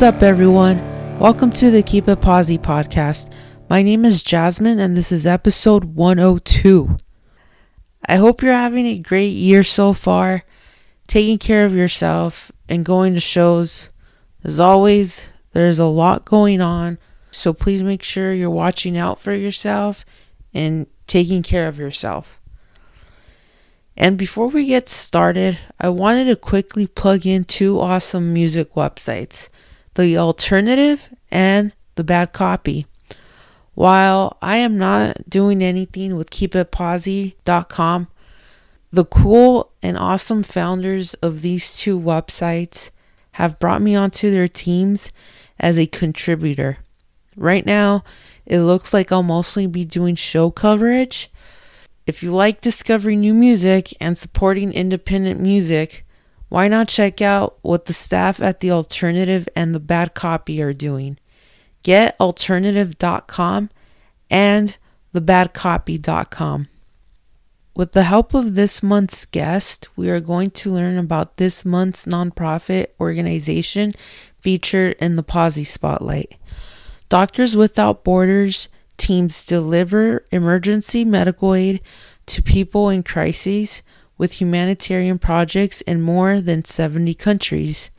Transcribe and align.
What's 0.00 0.16
up, 0.16 0.22
everyone? 0.22 1.18
Welcome 1.18 1.50
to 1.50 1.70
the 1.70 1.82
Keep 1.82 2.08
It 2.08 2.22
Posi 2.22 2.58
podcast. 2.58 3.30
My 3.68 3.82
name 3.82 4.06
is 4.06 4.22
Jasmine, 4.22 4.78
and 4.78 4.96
this 4.96 5.12
is 5.12 5.26
episode 5.26 5.84
102. 5.84 6.96
I 8.06 8.16
hope 8.16 8.40
you're 8.40 8.54
having 8.54 8.86
a 8.86 8.98
great 8.98 9.32
year 9.32 9.62
so 9.62 9.92
far, 9.92 10.44
taking 11.06 11.36
care 11.36 11.66
of 11.66 11.74
yourself, 11.74 12.50
and 12.66 12.82
going 12.82 13.12
to 13.12 13.20
shows. 13.20 13.90
As 14.42 14.58
always, 14.58 15.28
there's 15.52 15.78
a 15.78 15.84
lot 15.84 16.24
going 16.24 16.62
on, 16.62 16.96
so 17.30 17.52
please 17.52 17.82
make 17.82 18.02
sure 18.02 18.32
you're 18.32 18.48
watching 18.48 18.96
out 18.96 19.20
for 19.20 19.34
yourself 19.34 20.06
and 20.54 20.86
taking 21.08 21.42
care 21.42 21.68
of 21.68 21.78
yourself. 21.78 22.40
And 23.98 24.16
before 24.16 24.46
we 24.46 24.64
get 24.64 24.88
started, 24.88 25.58
I 25.78 25.90
wanted 25.90 26.24
to 26.24 26.36
quickly 26.36 26.86
plug 26.86 27.26
in 27.26 27.44
two 27.44 27.78
awesome 27.78 28.32
music 28.32 28.72
websites 28.72 29.50
the 29.94 30.16
alternative, 30.16 31.10
and 31.30 31.72
the 31.96 32.04
bad 32.04 32.32
copy. 32.32 32.86
While 33.74 34.36
I 34.42 34.56
am 34.56 34.76
not 34.76 35.28
doing 35.28 35.62
anything 35.62 36.16
with 36.16 36.30
keepitposi.com, 36.30 38.08
the 38.92 39.04
cool 39.04 39.72
and 39.82 39.96
awesome 39.96 40.42
founders 40.42 41.14
of 41.14 41.42
these 41.42 41.76
two 41.76 41.98
websites 41.98 42.90
have 43.32 43.58
brought 43.58 43.80
me 43.80 43.94
onto 43.94 44.30
their 44.30 44.48
teams 44.48 45.12
as 45.58 45.78
a 45.78 45.86
contributor. 45.86 46.78
Right 47.36 47.64
now, 47.64 48.02
it 48.44 48.60
looks 48.60 48.92
like 48.92 49.12
I'll 49.12 49.22
mostly 49.22 49.66
be 49.66 49.84
doing 49.84 50.16
show 50.16 50.50
coverage. 50.50 51.30
If 52.06 52.22
you 52.22 52.32
like 52.32 52.60
discovering 52.60 53.20
new 53.20 53.34
music 53.34 53.94
and 54.00 54.18
supporting 54.18 54.72
independent 54.72 55.38
music, 55.40 56.04
why 56.50 56.66
not 56.66 56.88
check 56.88 57.22
out 57.22 57.58
what 57.62 57.86
the 57.86 57.92
staff 57.92 58.42
at 58.42 58.58
The 58.58 58.72
Alternative 58.72 59.48
and 59.54 59.72
The 59.72 59.80
Bad 59.80 60.14
Copy 60.14 60.60
are 60.60 60.72
doing? 60.72 61.16
Get 61.84 62.18
GetAlternative.com 62.18 63.70
and 64.28 64.76
TheBadCopy.com. 65.14 66.66
With 67.76 67.92
the 67.92 68.02
help 68.02 68.34
of 68.34 68.56
this 68.56 68.82
month's 68.82 69.24
guest, 69.26 69.88
we 69.96 70.10
are 70.10 70.18
going 70.18 70.50
to 70.50 70.72
learn 70.72 70.98
about 70.98 71.36
this 71.36 71.64
month's 71.64 72.04
nonprofit 72.04 72.88
organization 72.98 73.94
featured 74.40 74.96
in 74.98 75.14
the 75.14 75.22
Posi 75.22 75.64
Spotlight. 75.64 76.34
Doctors 77.08 77.56
Without 77.56 78.02
Borders 78.02 78.68
teams 78.96 79.46
deliver 79.46 80.24
emergency 80.32 81.04
medical 81.04 81.54
aid 81.54 81.80
to 82.26 82.42
people 82.42 82.88
in 82.88 83.04
crises 83.04 83.82
with 84.20 84.38
humanitarian 84.38 85.18
projects 85.18 85.80
in 85.80 86.02
more 86.02 86.42
than 86.42 86.62
70 86.62 87.14
countries. 87.14 87.90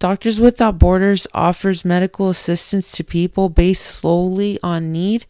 Doctors 0.00 0.40
Without 0.40 0.76
Borders 0.76 1.28
offers 1.32 1.84
medical 1.84 2.28
assistance 2.28 2.90
to 2.90 3.04
people 3.04 3.48
based 3.48 4.00
solely 4.00 4.58
on 4.60 4.90
need, 4.90 5.24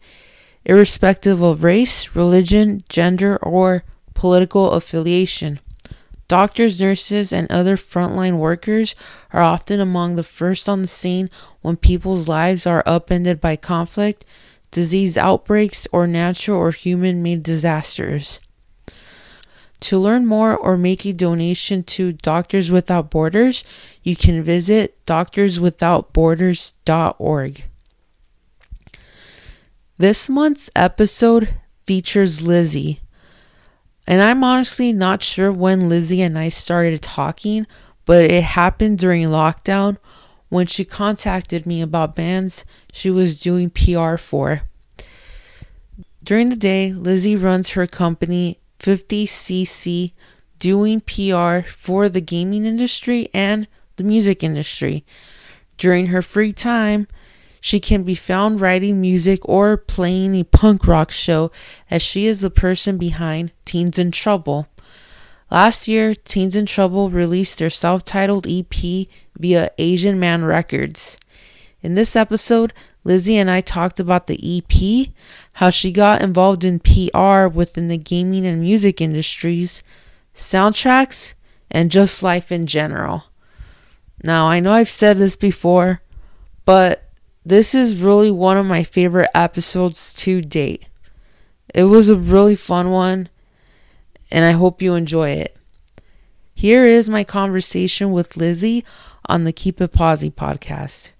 irrespective 0.65 1.39
of 1.39 1.63
race, 1.63 2.15
religion, 2.15 2.81
gender, 2.89 3.37
or 3.43 3.83
political 4.15 4.71
affiliation. 4.71 5.59
Doctors, 6.27 6.81
nurses, 6.81 7.31
and 7.31 7.49
other 7.51 7.77
frontline 7.77 8.37
workers 8.37 8.95
are 9.31 9.43
often 9.43 9.79
among 9.79 10.15
the 10.15 10.23
first 10.23 10.67
on 10.67 10.81
the 10.81 10.87
scene 10.87 11.29
when 11.61 11.77
people's 11.77 12.27
lives 12.27 12.65
are 12.65 12.81
upended 12.87 13.39
by 13.39 13.55
conflict, 13.55 14.25
disease 14.71 15.15
outbreaks, 15.15 15.85
or 15.91 16.07
natural 16.07 16.57
or 16.57 16.71
human 16.71 17.21
made 17.21 17.43
disasters. 17.43 18.39
To 19.81 19.99
learn 19.99 20.25
more 20.25 20.55
or 20.55 20.77
make 20.77 21.05
a 21.05 21.11
donation 21.13 21.83
to 21.83 22.13
Doctors 22.13 22.71
Without 22.71 23.11
Borders, 23.11 23.63
you 24.03 24.15
can 24.15 24.41
visit 24.41 24.97
doctorswithoutborders.org. 25.05 27.63
This 29.97 30.27
month's 30.27 30.69
episode 30.75 31.53
features 31.85 32.41
Lizzie. 32.41 32.99
And 34.07 34.21
I'm 34.21 34.43
honestly 34.43 34.93
not 34.93 35.23
sure 35.23 35.51
when 35.51 35.89
Lizzie 35.89 36.21
and 36.21 36.37
I 36.37 36.49
started 36.49 37.01
talking, 37.01 37.65
but 38.05 38.31
it 38.31 38.43
happened 38.43 38.99
during 38.99 39.27
lockdown 39.27 39.97
when 40.49 40.67
she 40.67 40.85
contacted 40.85 41.65
me 41.65 41.81
about 41.81 42.15
bands 42.15 42.65
she 42.93 43.09
was 43.09 43.39
doing 43.39 43.69
PR 43.69 44.17
for. 44.17 44.61
During 46.23 46.49
the 46.49 46.55
day, 46.55 46.91
Lizzie 46.91 47.35
runs 47.35 47.71
her 47.71 47.87
company 47.87 48.59
FIFTYcc 48.79 50.13
doing 50.59 51.01
PR 51.01 51.67
for 51.67 52.09
the 52.09 52.21
gaming 52.21 52.65
industry 52.65 53.29
and 53.33 53.67
the 53.97 54.03
music 54.03 54.43
industry. 54.43 55.05
During 55.77 56.07
her 56.07 56.21
free 56.21 56.53
time, 56.53 57.07
she 57.59 57.79
can 57.79 58.03
be 58.03 58.15
found 58.15 58.61
writing 58.61 59.01
music 59.01 59.39
or 59.43 59.75
playing 59.75 60.35
a 60.35 60.43
punk 60.43 60.87
rock 60.87 61.11
show 61.11 61.51
as 61.89 62.01
she 62.01 62.27
is 62.27 62.41
the 62.41 62.51
person 62.51 62.97
behind 62.97 63.51
Teens 63.65 63.97
in 63.97 64.11
Trouble. 64.11 64.67
Last 65.49 65.87
year, 65.87 66.13
Teens 66.13 66.55
in 66.55 66.65
Trouble 66.65 67.09
released 67.09 67.59
their 67.59 67.69
self 67.69 68.03
titled 68.03 68.47
EP 68.47 69.07
via 69.37 69.71
Asian 69.77 70.19
Man 70.19 70.43
Records. 70.43 71.17
In 71.81 71.93
this 71.93 72.15
episode, 72.15 72.73
Lizzie 73.05 73.37
and 73.37 73.49
I 73.51 73.61
talked 73.61 73.99
about 73.99 74.25
the 74.25 74.57
EP, 74.57 75.09
how 75.53 75.69
she 75.69 75.91
got 75.91 76.23
involved 76.23 76.65
in 76.65 76.79
PR 76.79 77.47
within 77.47 77.87
the 77.87 77.97
gaming 77.97 78.45
and 78.47 78.59
music 78.59 78.99
industries, 78.99 79.83
soundtracks, 80.33 81.35
and 81.69 81.91
just 81.91 82.23
life 82.23 82.51
in 82.51 82.65
general. 82.65 83.25
Now, 84.23 84.47
I 84.47 84.59
know 84.59 84.73
I've 84.73 84.89
said 84.89 85.17
this 85.17 85.35
before, 85.35 86.01
but 86.65 87.03
this 87.45 87.75
is 87.75 87.95
really 87.95 88.31
one 88.31 88.57
of 88.57 88.65
my 88.65 88.83
favorite 88.83 89.29
episodes 89.35 90.13
to 90.15 90.41
date. 90.41 90.85
It 91.75 91.83
was 91.83 92.09
a 92.09 92.15
really 92.15 92.55
fun 92.55 92.89
one, 92.89 93.29
and 94.31 94.43
I 94.43 94.51
hope 94.53 94.81
you 94.81 94.95
enjoy 94.95 95.29
it. 95.29 95.55
Here 96.55 96.85
is 96.85 97.07
my 97.07 97.23
conversation 97.23 98.11
with 98.11 98.35
Lizzie 98.35 98.83
on 99.27 99.43
the 99.43 99.53
Keep 99.53 99.79
It 99.79 99.91
Posi 99.91 100.33
podcast. 100.33 101.11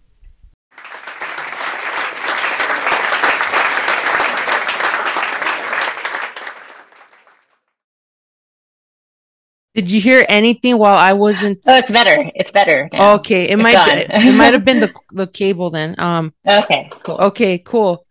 Did 9.75 9.91
you 9.91 9.99
hear 9.99 10.25
anything 10.29 10.77
while 10.77 10.97
I 10.97 11.11
wasn't? 11.11 11.59
Oh, 11.67 11.75
it's 11.75 11.91
better. 11.91 12.31
It's 12.33 12.49
better. 12.49 12.89
Now. 12.93 13.15
Okay, 13.15 13.49
it 13.49 13.59
it's 13.59 13.61
might 13.61 13.85
be, 13.85 14.27
it 14.29 14.33
might 14.33 14.53
have 14.53 14.63
been 14.63 14.79
the 14.79 14.93
the 15.11 15.27
cable 15.27 15.69
then. 15.69 15.95
Um. 15.97 16.33
Okay. 16.47 16.89
Cool. 17.03 17.17
Okay. 17.17 17.59
Cool. 17.59 18.05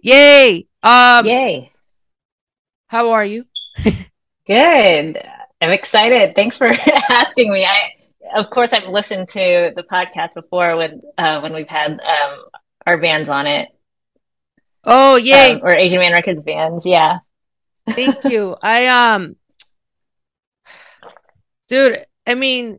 Yay. 0.00 0.66
Um. 0.82 1.24
Yay. 1.24 1.72
How 2.88 3.12
are 3.12 3.24
you? 3.24 3.46
Good. 4.46 5.26
I'm 5.62 5.70
excited. 5.70 6.34
Thanks 6.36 6.58
for 6.58 6.70
asking 7.10 7.50
me. 7.50 7.64
I, 7.64 7.92
of 8.36 8.50
course, 8.50 8.74
I've 8.74 8.88
listened 8.88 9.30
to 9.30 9.72
the 9.74 9.84
podcast 9.90 10.34
before 10.34 10.76
when 10.76 11.00
uh, 11.16 11.40
when 11.40 11.54
we've 11.54 11.66
had 11.66 11.92
um, 11.92 12.38
our 12.84 12.98
bands 12.98 13.30
on 13.30 13.46
it. 13.46 13.70
Oh, 14.84 15.16
yay! 15.16 15.54
Um, 15.54 15.60
or 15.62 15.74
Asian 15.74 15.98
Man 15.98 16.12
Records 16.12 16.42
bands. 16.42 16.84
Yeah. 16.84 17.20
Thank 17.88 18.22
you. 18.24 18.54
I 18.60 18.86
um 18.88 19.36
dude, 21.68 22.04
I 22.26 22.34
mean, 22.34 22.78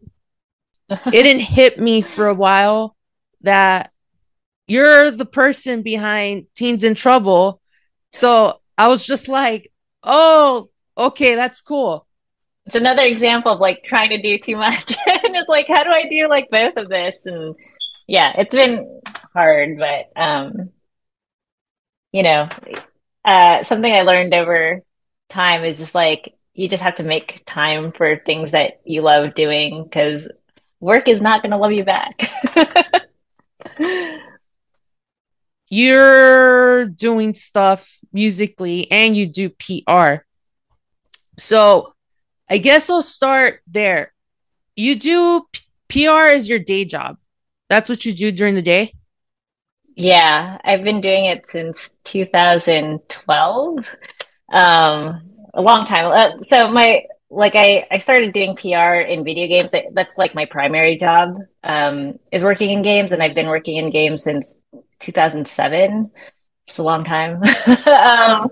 it 0.89 1.11
didn't 1.11 1.41
hit 1.41 1.79
me 1.79 2.01
for 2.01 2.27
a 2.27 2.33
while 2.33 2.95
that 3.41 3.91
you're 4.67 5.11
the 5.11 5.25
person 5.25 5.81
behind 5.81 6.47
Teens 6.55 6.83
in 6.83 6.95
Trouble. 6.95 7.61
So 8.13 8.59
I 8.77 8.87
was 8.87 9.05
just 9.05 9.27
like, 9.27 9.71
oh, 10.03 10.69
okay, 10.97 11.35
that's 11.35 11.61
cool. 11.61 12.05
It's 12.65 12.75
another 12.75 13.03
example 13.03 13.53
of 13.53 13.61
like 13.61 13.83
trying 13.83 14.09
to 14.09 14.21
do 14.21 14.37
too 14.37 14.57
much. 14.57 14.89
and 15.07 15.35
it's 15.35 15.47
like, 15.47 15.67
how 15.67 15.83
do 15.83 15.89
I 15.89 16.05
do 16.09 16.27
like 16.27 16.49
both 16.49 16.75
of 16.75 16.89
this? 16.89 17.25
And 17.25 17.55
yeah, 18.07 18.33
it's 18.37 18.53
been 18.53 19.01
hard, 19.33 19.77
but 19.77 20.11
um, 20.21 20.65
you 22.11 22.23
know, 22.23 22.49
uh, 23.23 23.63
something 23.63 23.91
I 23.91 24.01
learned 24.01 24.33
over 24.33 24.81
time 25.29 25.63
is 25.63 25.77
just 25.77 25.95
like 25.95 26.33
you 26.57 26.67
just 26.67 26.81
have 26.81 26.95
to 26.95 27.03
make 27.03 27.43
time 27.45 27.91
for 27.91 28.17
things 28.17 28.51
that 28.51 28.81
you 28.83 29.01
love 29.01 29.35
doing 29.35 29.83
because 29.83 30.27
work 30.79 31.07
is 31.07 31.21
not 31.21 31.43
going 31.43 31.51
to 31.51 31.57
love 31.57 31.71
you 31.71 31.83
back. 31.83 32.31
You're 35.69 36.85
doing 36.87 37.35
stuff 37.35 37.99
musically 38.11 38.89
and 38.91 39.15
you 39.15 39.27
do 39.27 39.49
PR. 39.49 40.23
So 41.37 41.93
I 42.49 42.57
guess 42.57 42.89
I'll 42.89 43.03
start 43.03 43.61
there. 43.67 44.13
You 44.75 44.97
do 44.97 45.45
P- 45.51 46.07
PR 46.07 46.29
is 46.29 46.49
your 46.49 46.59
day 46.59 46.85
job. 46.85 47.17
That's 47.69 47.87
what 47.87 48.03
you 48.03 48.13
do 48.13 48.31
during 48.31 48.55
the 48.55 48.63
day? 48.63 48.93
Yeah, 49.95 50.57
I've 50.63 50.83
been 50.83 51.01
doing 51.01 51.25
it 51.25 51.45
since 51.45 51.91
2012. 52.05 53.95
Um, 54.53 55.27
a 55.53 55.61
long 55.61 55.85
time. 55.85 56.05
Uh, 56.05 56.37
so 56.37 56.69
my 56.69 57.03
like 57.29 57.55
I, 57.55 57.85
I 57.91 57.97
started 57.97 58.33
doing 58.33 58.55
PR 58.55 59.01
in 59.01 59.23
video 59.23 59.47
games. 59.47 59.73
That's 59.91 60.17
like 60.17 60.33
my 60.33 60.45
primary 60.45 60.97
job 60.97 61.39
um, 61.63 62.19
is 62.31 62.43
working 62.43 62.69
in 62.71 62.81
games, 62.81 63.11
and 63.11 63.21
I've 63.21 63.35
been 63.35 63.47
working 63.47 63.77
in 63.77 63.89
games 63.89 64.23
since 64.23 64.57
2007. 64.99 66.11
It's 66.67 66.77
a 66.77 66.83
long 66.83 67.03
time. 67.03 67.41
um, 67.87 68.49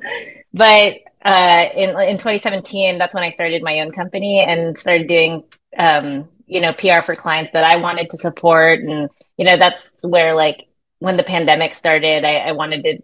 but 0.54 0.96
uh, 1.24 1.66
in 1.74 1.90
in 2.02 2.18
2017, 2.18 2.98
that's 2.98 3.16
when 3.16 3.24
I 3.24 3.30
started 3.30 3.64
my 3.64 3.80
own 3.80 3.92
company 3.92 4.40
and 4.40 4.78
started 4.78 5.08
doing 5.08 5.44
um, 5.78 6.28
you 6.46 6.62
know 6.62 6.74
PR 6.74 7.02
for 7.02 7.16
clients 7.16 7.52
that 7.54 7.66
I 7.66 7.78
wanted 7.78 8.10
to 8.12 8.18
support, 8.18 8.80
and 8.80 9.10
you 9.38 9.46
know 9.46 9.58
that's 9.58 10.04
where 10.04 10.36
like 10.36 10.68
when 11.00 11.18
the 11.18 11.24
pandemic 11.24 11.74
started, 11.74 12.26
I, 12.26 12.36
I 12.38 12.52
wanted 12.54 12.84
to 12.84 13.02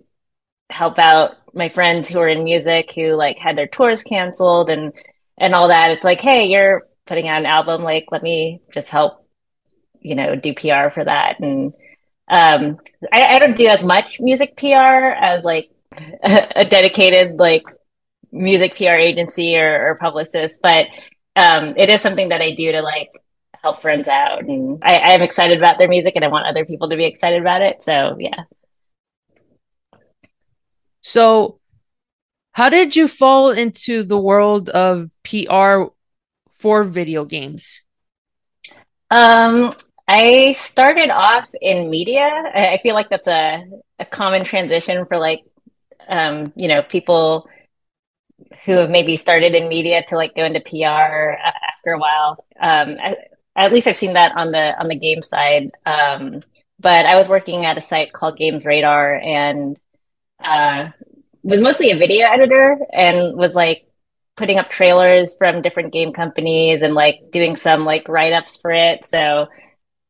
help 0.71 0.99
out 0.99 1.35
my 1.53 1.69
friends 1.69 2.09
who 2.09 2.19
are 2.19 2.29
in 2.29 2.43
music 2.43 2.91
who 2.93 3.13
like 3.13 3.37
had 3.37 3.55
their 3.55 3.67
tours 3.67 4.03
canceled 4.03 4.69
and 4.69 4.93
and 5.37 5.53
all 5.53 5.69
that. 5.69 5.91
It's 5.91 6.05
like, 6.05 6.21
hey, 6.21 6.45
you're 6.45 6.87
putting 7.05 7.27
out 7.27 7.39
an 7.39 7.45
album, 7.45 7.83
like 7.83 8.05
let 8.11 8.23
me 8.23 8.61
just 8.73 8.89
help, 8.89 9.25
you 9.99 10.15
know, 10.15 10.35
do 10.35 10.53
PR 10.53 10.89
for 10.89 11.03
that. 11.03 11.39
And 11.39 11.73
um, 12.29 12.79
I, 13.11 13.35
I 13.35 13.39
don't 13.39 13.57
do 13.57 13.67
as 13.67 13.83
much 13.83 14.21
music 14.21 14.55
PR 14.55 14.75
as 14.75 15.43
like 15.43 15.71
a, 16.23 16.63
dedicated 16.63 17.39
like 17.39 17.63
music 18.31 18.75
PR 18.77 18.97
agency 18.97 19.57
or, 19.57 19.89
or 19.89 19.97
publicist, 19.99 20.61
but 20.61 20.87
um, 21.35 21.73
it 21.75 21.89
is 21.89 22.01
something 22.01 22.29
that 22.29 22.41
I 22.41 22.51
do 22.51 22.71
to 22.71 22.81
like 22.81 23.09
help 23.61 23.81
friends 23.81 24.07
out. 24.07 24.43
And 24.43 24.79
I, 24.83 24.97
I 24.97 25.13
am 25.13 25.21
excited 25.21 25.57
about 25.57 25.77
their 25.77 25.89
music 25.89 26.15
and 26.15 26.23
I 26.23 26.29
want 26.29 26.45
other 26.45 26.65
people 26.65 26.89
to 26.89 26.97
be 26.97 27.05
excited 27.05 27.41
about 27.41 27.61
it. 27.61 27.83
So 27.83 28.15
yeah. 28.19 28.43
So, 31.01 31.59
how 32.53 32.69
did 32.69 32.95
you 32.95 33.07
fall 33.07 33.49
into 33.51 34.03
the 34.03 34.19
world 34.19 34.69
of 34.69 35.11
PR 35.23 35.93
for 36.55 36.83
video 36.83 37.25
games? 37.25 37.81
Um, 39.09 39.73
I 40.07 40.53
started 40.53 41.09
off 41.09 41.49
in 41.61 41.89
media. 41.89 42.27
I 42.53 42.79
feel 42.83 42.93
like 42.95 43.09
that's 43.09 43.27
a, 43.27 43.65
a 43.99 44.05
common 44.05 44.43
transition 44.43 45.05
for 45.05 45.17
like, 45.17 45.43
um, 46.07 46.51
you 46.55 46.67
know, 46.67 46.81
people 46.81 47.47
who 48.65 48.73
have 48.73 48.89
maybe 48.89 49.17
started 49.17 49.55
in 49.55 49.67
media 49.69 50.03
to 50.07 50.15
like 50.15 50.35
go 50.35 50.45
into 50.45 50.59
PR 50.61 51.37
after 51.41 51.91
a 51.93 51.99
while. 51.99 52.43
Um, 52.59 52.95
at 53.55 53.71
least 53.71 53.87
I've 53.87 53.97
seen 53.97 54.13
that 54.13 54.35
on 54.35 54.51
the 54.51 54.77
on 54.79 54.87
the 54.87 54.95
game 54.95 55.21
side. 55.21 55.71
Um, 55.85 56.41
but 56.79 57.05
I 57.05 57.15
was 57.15 57.27
working 57.27 57.65
at 57.65 57.77
a 57.77 57.81
site 57.81 58.13
called 58.13 58.37
Games 58.37 58.65
Radar 58.65 59.15
and 59.21 59.77
uh, 60.43 60.89
was 61.43 61.59
mostly 61.59 61.91
a 61.91 61.97
video 61.97 62.27
editor 62.27 62.77
and 62.93 63.35
was 63.35 63.55
like 63.55 63.87
putting 64.37 64.59
up 64.59 64.69
trailers 64.69 65.35
from 65.35 65.61
different 65.61 65.93
game 65.93 66.13
companies 66.13 66.81
and 66.81 66.93
like 66.93 67.19
doing 67.31 67.55
some 67.55 67.85
like 67.85 68.07
write 68.07 68.33
ups 68.33 68.57
for 68.57 68.71
it. 68.71 69.05
So 69.05 69.47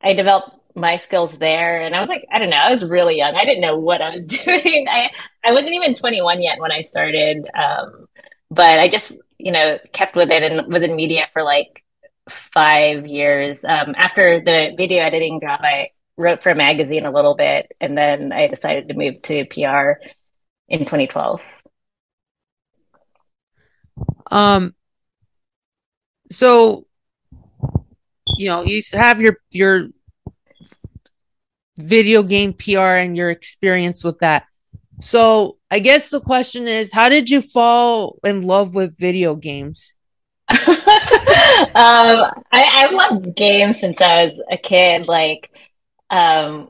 I 0.02 0.14
developed 0.14 0.52
my 0.76 0.96
skills 0.96 1.38
there 1.38 1.82
and 1.82 1.96
I 1.96 2.00
was 2.00 2.10
like, 2.10 2.26
I 2.32 2.40
don't 2.40 2.50
know, 2.50 2.58
I 2.58 2.72
was 2.72 2.86
really 2.86 3.18
young. 3.18 3.36
I 3.36 3.46
didn't 3.46 3.62
know 3.62 3.78
what 3.78 4.02
I 4.02 4.14
was 4.16 4.26
doing. 4.46 4.88
I, 4.90 5.12
I 5.44 5.52
wasn't 5.52 5.74
even 5.74 5.96
21 5.96 6.42
yet 6.42 6.60
when 6.60 6.72
I 6.72 6.82
started. 6.82 7.48
Um, 7.54 8.08
but 8.50 8.80
I 8.80 8.88
just, 8.88 9.14
you 9.38 9.52
know, 9.52 9.80
kept 9.94 10.16
with 10.16 10.32
it 10.32 10.44
and 10.44 10.72
within 10.72 10.96
media 10.96 11.28
for 11.34 11.44
like 11.44 11.84
five 12.30 13.08
years. 13.08 13.66
Um, 13.66 13.96
after 13.98 14.40
the 14.40 14.74
video 14.78 15.04
editing 15.04 15.40
job, 15.42 15.62
I 15.64 15.90
wrote 16.18 16.44
for 16.44 16.52
a 16.52 16.56
magazine 16.56 17.06
a 17.06 17.12
little 17.12 17.36
bit, 17.36 17.74
and 17.82 17.98
then 17.98 18.32
I 18.32 18.48
decided 18.48 18.88
to 18.88 18.94
move 18.94 19.22
to 19.24 19.46
PR 19.46 20.04
in 20.72 20.80
2012. 20.80 21.42
Um. 24.32 24.74
So, 26.32 26.88
you 28.38 28.48
know, 28.48 28.64
you 28.64 28.82
have 28.94 29.22
your 29.22 29.38
your 29.52 29.90
video 31.78 32.24
game 32.24 32.54
PR 32.54 32.96
and 32.96 33.18
your 33.18 33.30
experience 33.30 34.04
with 34.04 34.20
that. 34.20 34.46
So, 35.02 35.58
I 35.70 35.80
guess 35.80 36.10
the 36.10 36.22
question 36.22 36.68
is, 36.68 36.94
how 36.94 37.10
did 37.10 37.30
you 37.30 37.42
fall 37.42 38.20
in 38.24 38.42
love 38.42 38.74
with 38.74 38.98
video 38.98 39.36
games? 39.36 39.94
um, 40.50 40.58
I, 41.76 42.34
I've 42.52 42.92
loved 42.94 43.36
games 43.36 43.80
since 43.80 44.00
I 44.02 44.26
was 44.26 44.42
a 44.50 44.58
kid. 44.58 45.08
Like, 45.08 45.52
um, 46.10 46.70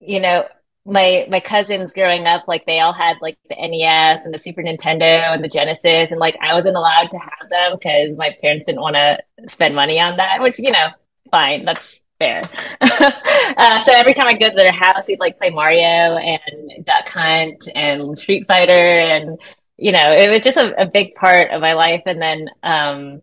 you 0.00 0.20
know, 0.20 0.46
my 0.86 1.26
my 1.28 1.40
cousins 1.40 1.92
growing 1.92 2.26
up, 2.26 2.44
like 2.46 2.64
they 2.64 2.80
all 2.80 2.92
had 2.92 3.16
like 3.20 3.36
the 3.48 3.56
NES 3.56 4.24
and 4.24 4.32
the 4.32 4.38
Super 4.38 4.62
Nintendo 4.62 5.32
and 5.32 5.42
the 5.42 5.48
Genesis, 5.48 6.10
and 6.10 6.20
like 6.20 6.38
I 6.40 6.54
wasn't 6.54 6.76
allowed 6.76 7.10
to 7.10 7.18
have 7.18 7.48
them 7.50 7.72
because 7.72 8.16
my 8.16 8.34
parents 8.40 8.64
didn't 8.66 8.80
want 8.80 8.96
to 8.96 9.18
spend 9.48 9.74
money 9.74 10.00
on 10.00 10.16
that. 10.16 10.40
Which 10.40 10.58
you 10.58 10.70
know, 10.70 10.88
fine, 11.30 11.64
that's 11.64 12.00
fair. 12.18 12.42
uh, 12.80 13.78
so 13.80 13.92
every 13.92 14.14
time 14.14 14.28
I 14.28 14.34
go 14.34 14.48
to 14.48 14.54
their 14.56 14.72
house, 14.72 15.08
we'd 15.08 15.20
like 15.20 15.36
play 15.36 15.50
Mario 15.50 16.16
and 16.16 16.84
Duck 16.84 17.08
Hunt 17.08 17.68
and 17.74 18.16
Street 18.16 18.46
Fighter 18.46 18.72
and 18.72 19.38
you 19.78 19.92
know, 19.92 20.12
it 20.12 20.30
was 20.30 20.42
just 20.42 20.56
a, 20.56 20.82
a 20.82 20.86
big 20.86 21.14
part 21.14 21.50
of 21.50 21.60
my 21.60 21.74
life. 21.74 22.02
And 22.06 22.20
then 22.20 22.48
um, 22.62 23.22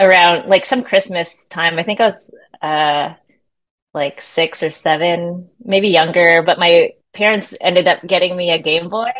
around 0.00 0.48
like 0.48 0.64
some 0.64 0.82
Christmas 0.82 1.44
time, 1.46 1.78
I 1.78 1.82
think 1.82 2.00
I 2.00 2.06
was 2.06 2.30
uh, 2.60 3.14
like 3.94 4.20
six 4.20 4.62
or 4.62 4.70
seven, 4.70 5.48
maybe 5.64 5.88
younger, 5.88 6.42
but 6.42 6.58
my 6.58 6.90
parents 7.12 7.54
ended 7.60 7.86
up 7.86 8.04
getting 8.06 8.36
me 8.36 8.50
a 8.50 8.58
Game 8.58 8.88
Boy. 8.88 9.12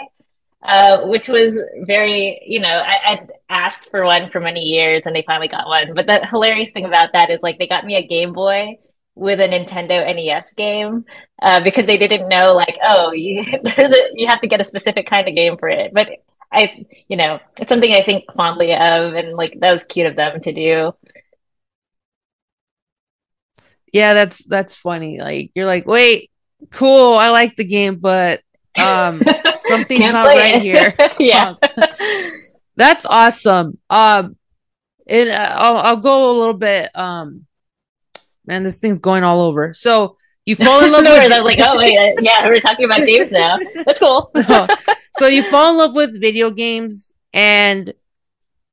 Uh, 0.63 1.03
which 1.09 1.29
was 1.29 1.61
very, 1.83 2.41
you 2.47 2.59
know, 2.59 2.69
I, 2.69 2.97
I'd 3.05 3.33
asked 3.51 3.91
for 3.91 4.03
one 4.07 4.31
for 4.31 4.41
many 4.41 4.61
years 4.61 5.03
and 5.05 5.15
they 5.15 5.21
finally 5.21 5.47
got 5.47 5.67
one. 5.67 5.93
But 5.93 6.07
the 6.07 6.25
hilarious 6.25 6.71
thing 6.71 6.87
about 6.87 7.13
that 7.13 7.29
is 7.29 7.43
like 7.43 7.59
they 7.59 7.67
got 7.67 7.85
me 7.85 7.97
a 7.97 8.07
Game 8.07 8.33
Boy 8.33 8.79
with 9.15 9.41
a 9.41 9.49
Nintendo 9.49 10.05
NES 10.15 10.53
game 10.55 11.05
uh, 11.43 11.61
because 11.61 11.87
they 11.87 11.99
didn't 11.99 12.29
know 12.29 12.55
like 12.55 12.79
oh 12.83 13.13
you 13.15 13.45
there's 13.45 13.93
a, 13.93 14.11
you 14.15 14.27
have 14.27 14.41
to 14.41 14.47
get 14.47 14.61
a 14.61 14.65
specific 14.65 15.07
kind 15.07 15.29
of 15.29 15.35
game 15.35 15.57
for 15.59 15.69
it. 15.69 15.93
But 15.93 16.11
I 16.53 16.87
you 17.09 17.17
know 17.17 17.41
it's 17.61 17.69
something 17.69 17.93
I 17.93 18.03
think 18.03 18.33
fondly 18.33 18.73
of 18.73 19.15
and 19.15 19.37
like 19.37 19.59
that 19.61 19.73
was 19.73 19.85
cute 19.85 20.07
of 20.07 20.17
them 20.17 20.41
to 20.41 20.53
do. 20.53 20.95
Yeah, 23.95 24.13
that's 24.13 24.45
that's 24.45 24.75
funny. 24.75 25.21
Like 25.21 25.53
you're 25.55 25.67
like, 25.67 25.87
wait, 25.87 26.33
cool, 26.73 27.15
I 27.15 27.29
like 27.29 27.55
the 27.55 27.65
game, 27.65 28.01
but 28.01 28.43
um 28.77 29.23
something's 29.69 30.01
not 30.01 30.27
right 30.27 30.57
it. 30.57 30.63
here. 30.63 30.93
yeah. 31.21 31.51
Um, 31.51 32.31
that's 32.75 33.07
awesome. 33.07 33.79
Um 33.89 34.37
and 35.07 35.31
uh, 35.31 35.55
I'll 35.57 35.77
I'll 35.77 35.97
go 35.99 36.33
a 36.33 36.37
little 36.37 36.55
bit 36.55 36.91
um 36.97 37.47
man, 38.45 38.65
this 38.65 38.81
thing's 38.81 38.99
going 38.99 39.23
all 39.23 39.41
over. 39.41 39.73
So 39.73 40.17
you 40.45 40.57
fall 40.57 40.85
in 40.85 40.91
love 40.93 41.05
with. 41.05 41.33
I 41.33 41.41
was 41.41 41.45
like, 41.45 41.61
oh 41.61 41.79
wait, 41.79 41.97
uh, 41.97 42.21
yeah, 42.21 42.49
we're 42.49 42.59
talking 42.59 42.87
about 42.87 43.07
games 43.07 43.31
now. 43.31 43.59
That's 43.87 44.01
cool. 44.01 44.33
so 45.19 45.29
you 45.29 45.45
fall 45.45 45.71
in 45.71 45.79
love 45.79 45.95
with 45.95 46.21
video 46.21 46.51
games, 46.51 47.15
and 47.33 47.95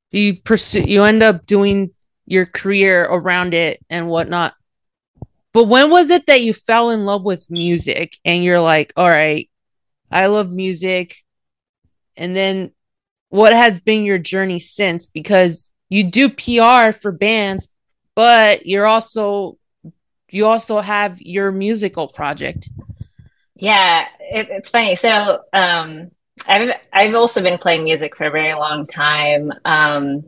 you 0.10 0.42
pursue. 0.42 0.82
You 0.82 1.04
end 1.04 1.22
up 1.22 1.46
doing 1.46 1.92
your 2.26 2.48
career 2.48 3.04
around 3.04 3.54
it 3.54 3.86
and 3.88 4.08
whatnot. 4.08 4.56
But 5.54 5.66
when 5.66 5.90
was 5.90 6.10
it 6.10 6.28
that 6.28 6.42
you 6.42 6.54
fell 6.54 6.92
in 6.92 7.06
love 7.06 7.24
with 7.24 7.52
music 7.52 8.18
and 8.24 8.44
you're 8.44 8.62
like, 8.62 8.94
all 8.96 9.10
right, 9.10 9.50
I 10.10 10.28
love 10.28 10.52
music. 10.52 11.18
And 12.16 12.36
then 12.36 12.72
what 13.30 13.54
has 13.54 13.82
been 13.82 14.06
your 14.06 14.18
journey 14.18 14.60
since? 14.60 15.08
Because 15.08 15.72
you 15.90 16.06
do 16.06 16.30
PR 16.30 16.94
for 16.94 17.12
bands, 17.12 17.68
but 18.16 18.66
you're 18.66 18.88
also 18.88 19.58
you 20.30 20.48
also 20.48 20.80
have 20.80 21.22
your 21.22 21.52
musical 21.52 22.08
project. 22.08 22.70
Yeah, 23.56 24.08
it, 24.20 24.48
it's 24.50 24.70
funny. 24.70 24.96
So 24.96 25.42
um, 25.54 26.12
I've 26.48 26.76
I've 26.92 27.16
also 27.16 27.42
been 27.42 27.58
playing 27.58 27.84
music 27.84 28.16
for 28.16 28.26
a 28.26 28.32
very 28.32 28.54
long 28.54 28.86
time. 28.86 29.52
Um, 29.66 30.24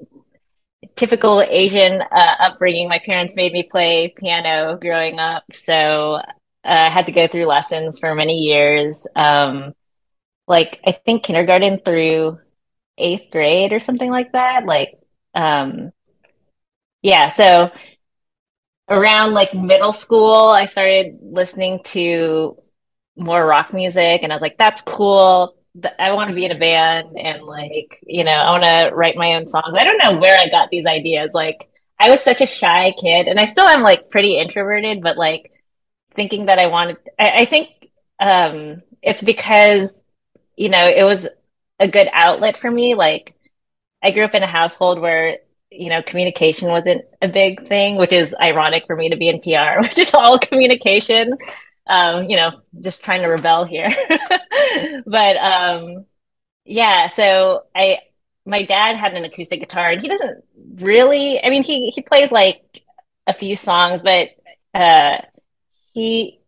typical 0.96 1.42
Asian 1.42 2.02
uh, 2.02 2.36
upbringing. 2.40 2.88
My 2.90 3.00
parents 3.00 3.36
made 3.36 3.54
me 3.54 3.64
play 3.64 4.14
piano 4.16 4.78
growing 4.80 5.20
up, 5.20 5.44
so 5.52 6.16
uh, 6.16 6.24
I 6.64 6.90
had 6.90 7.08
to 7.08 7.12
go 7.12 7.28
through 7.28 7.46
lessons 7.46 8.00
for 8.00 8.14
many 8.16 8.40
years. 8.40 9.06
Um, 9.16 9.74
like 10.48 10.80
I 10.86 10.92
think 10.92 11.24
kindergarten 11.24 11.80
through 11.80 12.40
eighth 12.98 13.32
grade 13.32 13.74
or 13.74 13.80
something 13.80 14.12
like 14.12 14.34
that. 14.34 14.66
Like, 14.66 15.00
um, 15.36 15.92
yeah. 17.02 17.30
So 17.30 17.72
around 18.90 19.34
like 19.34 19.54
middle 19.54 19.94
school, 19.94 20.50
I 20.50 20.66
started 20.66 21.20
listening 21.22 21.82
to 21.86 22.58
more 23.16 23.46
rock 23.46 23.74
music 23.74 24.22
and 24.24 24.32
I 24.32 24.36
was 24.36 24.42
like, 24.42 24.58
that's 24.58 24.82
cool. 24.82 25.56
I 26.00 26.12
want 26.12 26.30
to 26.30 26.36
be 26.36 26.46
in 26.46 26.52
a 26.52 26.58
band 26.60 27.18
and 27.18 27.42
like, 27.44 28.00
you 28.06 28.24
know, 28.24 28.32
I 28.32 28.52
want 28.52 28.64
to 28.64 28.96
write 28.96 29.16
my 29.16 29.36
own 29.36 29.48
songs. 29.48 29.76
I 29.76 29.84
don't 29.84 29.98
know 29.98 30.20
where 30.20 30.40
I 30.40 30.50
got 30.50 30.70
these 30.70 30.86
ideas. 30.86 31.34
Like, 31.34 31.70
I 32.00 32.10
was 32.12 32.22
such 32.22 32.42
a 32.42 32.46
shy 32.46 32.92
kid 32.92 33.28
and 33.28 33.40
I 33.40 33.46
still 33.46 33.68
am 33.68 33.82
like 33.82 34.10
pretty 34.10 34.38
introverted, 34.38 35.02
but 35.02 35.18
like 35.18 35.52
thinking 36.14 36.46
that 36.46 36.60
I 36.60 36.68
wanted, 36.68 36.98
I, 37.20 37.30
I 37.42 37.46
think, 37.46 37.70
um, 38.20 38.82
it's 39.02 39.22
because, 39.22 40.04
you 40.56 40.70
know, 40.70 40.86
it 40.88 41.04
was 41.04 41.28
a 41.80 41.88
good 41.88 42.08
outlet 42.14 42.58
for 42.58 42.70
me. 42.70 42.94
Like, 42.96 43.36
I 44.04 44.12
grew 44.12 44.24
up 44.24 44.36
in 44.36 44.44
a 44.44 44.48
household 44.48 45.00
where 45.00 45.38
you 45.72 45.90
know 45.90 46.04
communication 46.04 46.68
wasn't 46.70 47.04
a 47.22 47.28
big 47.28 47.66
thing, 47.66 47.96
which 47.96 48.12
is 48.12 48.36
ironic 48.40 48.86
for 48.86 48.96
me 48.96 49.10
to 49.10 49.18
be 49.18 49.30
in 49.30 49.40
PR, 49.40 49.82
which 49.82 49.98
is 49.98 50.14
all 50.14 50.38
communication. 50.38 51.38
Um, 51.86 52.30
you 52.30 52.38
know, 52.38 52.52
just 52.82 53.04
trying 53.04 53.22
to 53.22 53.28
rebel 53.28 53.66
here. 53.66 53.90
but 55.06 55.38
um, 55.38 56.06
yeah, 56.66 57.08
so 57.08 57.64
I 57.76 58.00
my 58.46 58.64
dad 58.64 58.96
had 58.98 59.14
an 59.14 59.26
acoustic 59.26 59.60
guitar, 59.60 59.92
and 59.92 60.02
he 60.02 60.08
doesn't 60.08 60.44
really. 60.76 61.44
I 61.44 61.50
mean, 61.50 61.64
he 61.64 61.90
he 61.90 62.02
plays 62.02 62.32
like 62.32 62.84
a 63.28 63.34
few 63.34 63.56
songs, 63.56 64.02
but 64.02 64.30
uh, 64.74 65.18
he 65.94 66.40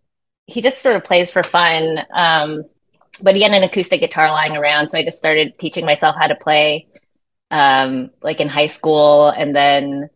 he 0.48 0.62
just 0.62 0.82
sort 0.82 0.96
of 0.96 1.04
plays 1.04 1.30
for 1.30 1.44
fun. 1.44 2.00
Um, 2.14 2.64
but 3.22 3.36
he 3.36 3.44
had 3.44 3.54
an 3.54 3.64
acoustic 3.64 4.02
guitar 4.02 4.30
lying 4.30 4.58
around, 4.58 4.90
so 4.90 4.98
I 4.98 5.04
just 5.04 5.18
started 5.18 5.58
teaching 5.58 5.86
myself 5.86 6.16
how 6.20 6.28
to 6.28 6.36
play, 6.36 6.88
um, 7.50 8.12
like 8.22 8.42
in 8.42 8.50
high 8.50 8.68
school, 8.68 9.30
and 9.30 9.56
then 9.56 10.10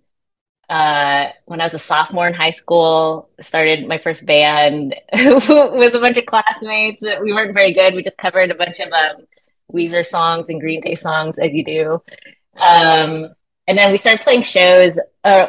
uh, 0.70 1.30
when 1.46 1.62
I 1.62 1.64
was 1.64 1.74
a 1.74 1.80
sophomore 1.80 2.28
in 2.28 2.34
high 2.34 2.52
school, 2.52 3.30
started 3.42 3.88
my 3.88 3.98
first 3.98 4.26
band 4.26 4.96
with 5.14 5.50
a 5.96 6.00
bunch 6.02 6.18
of 6.18 6.26
classmates. 6.26 7.02
We 7.02 7.34
weren't 7.34 7.54
very 7.54 7.74
good. 7.74 7.96
We 7.96 8.04
just 8.04 8.18
covered 8.18 8.52
a 8.52 8.56
bunch 8.56 8.80
of 8.80 8.92
um, 8.94 9.26
Weezer 9.74 10.06
songs 10.06 10.50
and 10.50 10.60
Green 10.62 10.82
Day 10.82 10.96
songs, 10.96 11.38
as 11.40 11.54
you 11.54 11.64
do. 11.64 12.04
Um, 12.58 13.30
and 13.68 13.78
then 13.78 13.92
we 13.92 13.98
started 13.98 14.22
playing 14.22 14.44
shows. 14.44 15.00
Uh, 15.24 15.48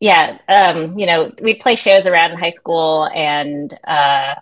yeah, 0.00 0.38
um, 0.48 0.94
you 0.96 1.06
know, 1.06 1.32
we 1.42 1.54
play 1.54 1.76
shows 1.76 2.06
around 2.06 2.32
in 2.32 2.38
high 2.38 2.50
school, 2.50 3.08
and 3.14 3.72
uh, 3.84 4.34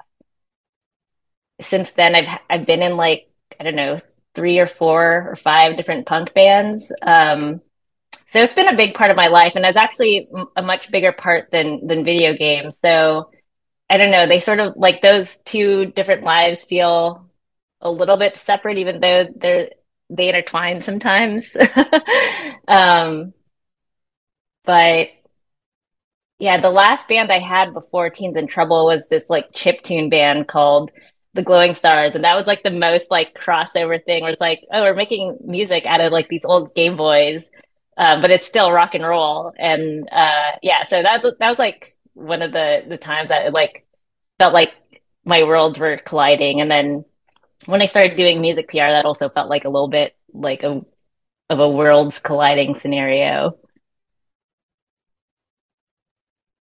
since 1.61 1.91
then, 1.93 2.15
I've 2.15 2.39
I've 2.49 2.67
been 2.67 2.83
in 2.83 2.97
like 2.97 3.29
I 3.59 3.65
don't 3.65 3.77
know 3.77 3.99
three 4.35 4.59
or 4.59 4.67
four 4.67 5.29
or 5.31 5.37
five 5.37 5.77
different 5.77 6.07
punk 6.07 6.33
bands. 6.35 6.93
Um, 7.03 7.61
so 8.31 8.41
it's 8.41 8.55
been 8.55 8.69
a 8.69 8.77
big 8.77 8.95
part 8.95 9.11
of 9.11 9.17
my 9.17 9.27
life, 9.27 9.57
and 9.57 9.65
it's 9.65 9.77
actually 9.77 10.29
a 10.57 10.63
much 10.63 10.91
bigger 10.93 11.11
part 11.11 11.51
than 11.51 11.87
than 11.89 12.05
video 12.05 12.33
games. 12.33 12.77
So 12.81 13.29
I 13.91 13.97
don't 13.97 14.13
know. 14.13 14.29
They 14.29 14.39
sort 14.39 14.61
of 14.61 14.75
like 14.77 15.03
those 15.03 15.39
two 15.39 15.87
different 15.87 16.23
lives 16.23 16.63
feel 16.63 17.29
a 17.81 17.91
little 17.91 18.17
bit 18.17 18.37
separate, 18.37 18.79
even 18.79 19.01
though 19.01 19.27
they're 19.35 19.71
they 20.11 20.29
intertwine 20.29 20.81
sometimes. 20.81 21.57
um, 22.69 23.33
but 24.65 25.09
yeah, 26.39 26.61
the 26.61 26.71
last 26.71 27.09
band 27.09 27.33
I 27.33 27.41
had 27.41 27.75
before 27.75 28.11
Teens 28.11 28.37
in 28.37 28.47
Trouble 28.47 28.87
was 28.87 29.09
this 29.09 29.29
like 29.29 29.49
chip 29.53 29.83
tune 29.83 30.09
band 30.09 30.47
called 30.47 30.93
the 31.35 31.43
Glowing 31.43 31.75
Stars, 31.75 32.15
and 32.15 32.23
that 32.23 32.37
was 32.37 32.47
like 32.47 32.63
the 32.63 32.71
most 32.71 33.11
like 33.11 33.35
crossover 33.35 34.01
thing 34.01 34.23
where 34.23 34.33
it's 34.33 34.41
like, 34.41 34.65
oh, 34.73 34.83
we're 34.83 34.95
making 34.95 35.39
music 35.45 35.85
out 35.85 36.01
of 36.01 36.13
like 36.13 36.29
these 36.29 36.45
old 36.45 36.73
Game 36.77 36.97
Boys, 36.97 37.51
uh, 37.97 38.21
but 38.21 38.31
it's 38.31 38.47
still 38.47 38.73
rock 38.73 38.95
and 38.95 39.05
roll, 39.05 39.53
and 39.59 40.09
uh, 40.11 40.53
yeah, 40.63 40.85
so 40.85 41.03
that 41.03 41.23
that 41.23 41.49
was 41.51 41.59
like 41.59 41.97
one 42.15 42.43
of 42.43 42.53
the 42.53 42.85
the 42.89 42.97
times 42.97 43.29
that 43.31 43.53
like 43.53 43.87
felt 44.39 44.55
like 44.55 44.73
my 45.25 45.43
worlds 45.43 45.79
were 45.79 45.99
colliding, 45.99 46.61
and 46.61 46.71
then 46.71 47.05
when 47.67 47.83
I 47.83 47.87
started 47.87 48.17
doing 48.17 48.41
music 48.41 48.69
PR, 48.69 48.91
that 48.91 49.05
also 49.05 49.29
felt 49.29 49.51
like 49.51 49.65
a 49.65 49.71
little 49.71 49.89
bit 49.89 50.17
like 50.33 50.63
a 50.63 50.83
of 51.51 51.61
a 51.61 51.69
worlds 51.69 52.19
colliding 52.19 52.75
scenario. 52.75 53.51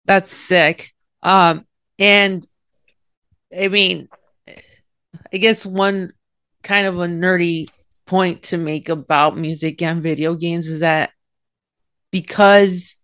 That's 0.06 0.30
sick. 0.30 0.94
Um, 1.22 1.66
and 1.98 2.46
I 3.56 3.68
mean, 3.68 4.08
I 5.32 5.36
guess 5.36 5.66
one 5.66 6.12
kind 6.62 6.86
of 6.86 6.98
a 6.98 7.06
nerdy 7.06 7.68
point 8.06 8.42
to 8.44 8.56
make 8.56 8.88
about 8.88 9.36
music 9.36 9.82
and 9.82 10.02
video 10.02 10.34
games 10.34 10.66
is 10.66 10.80
that 10.80 11.10
because 12.10 12.96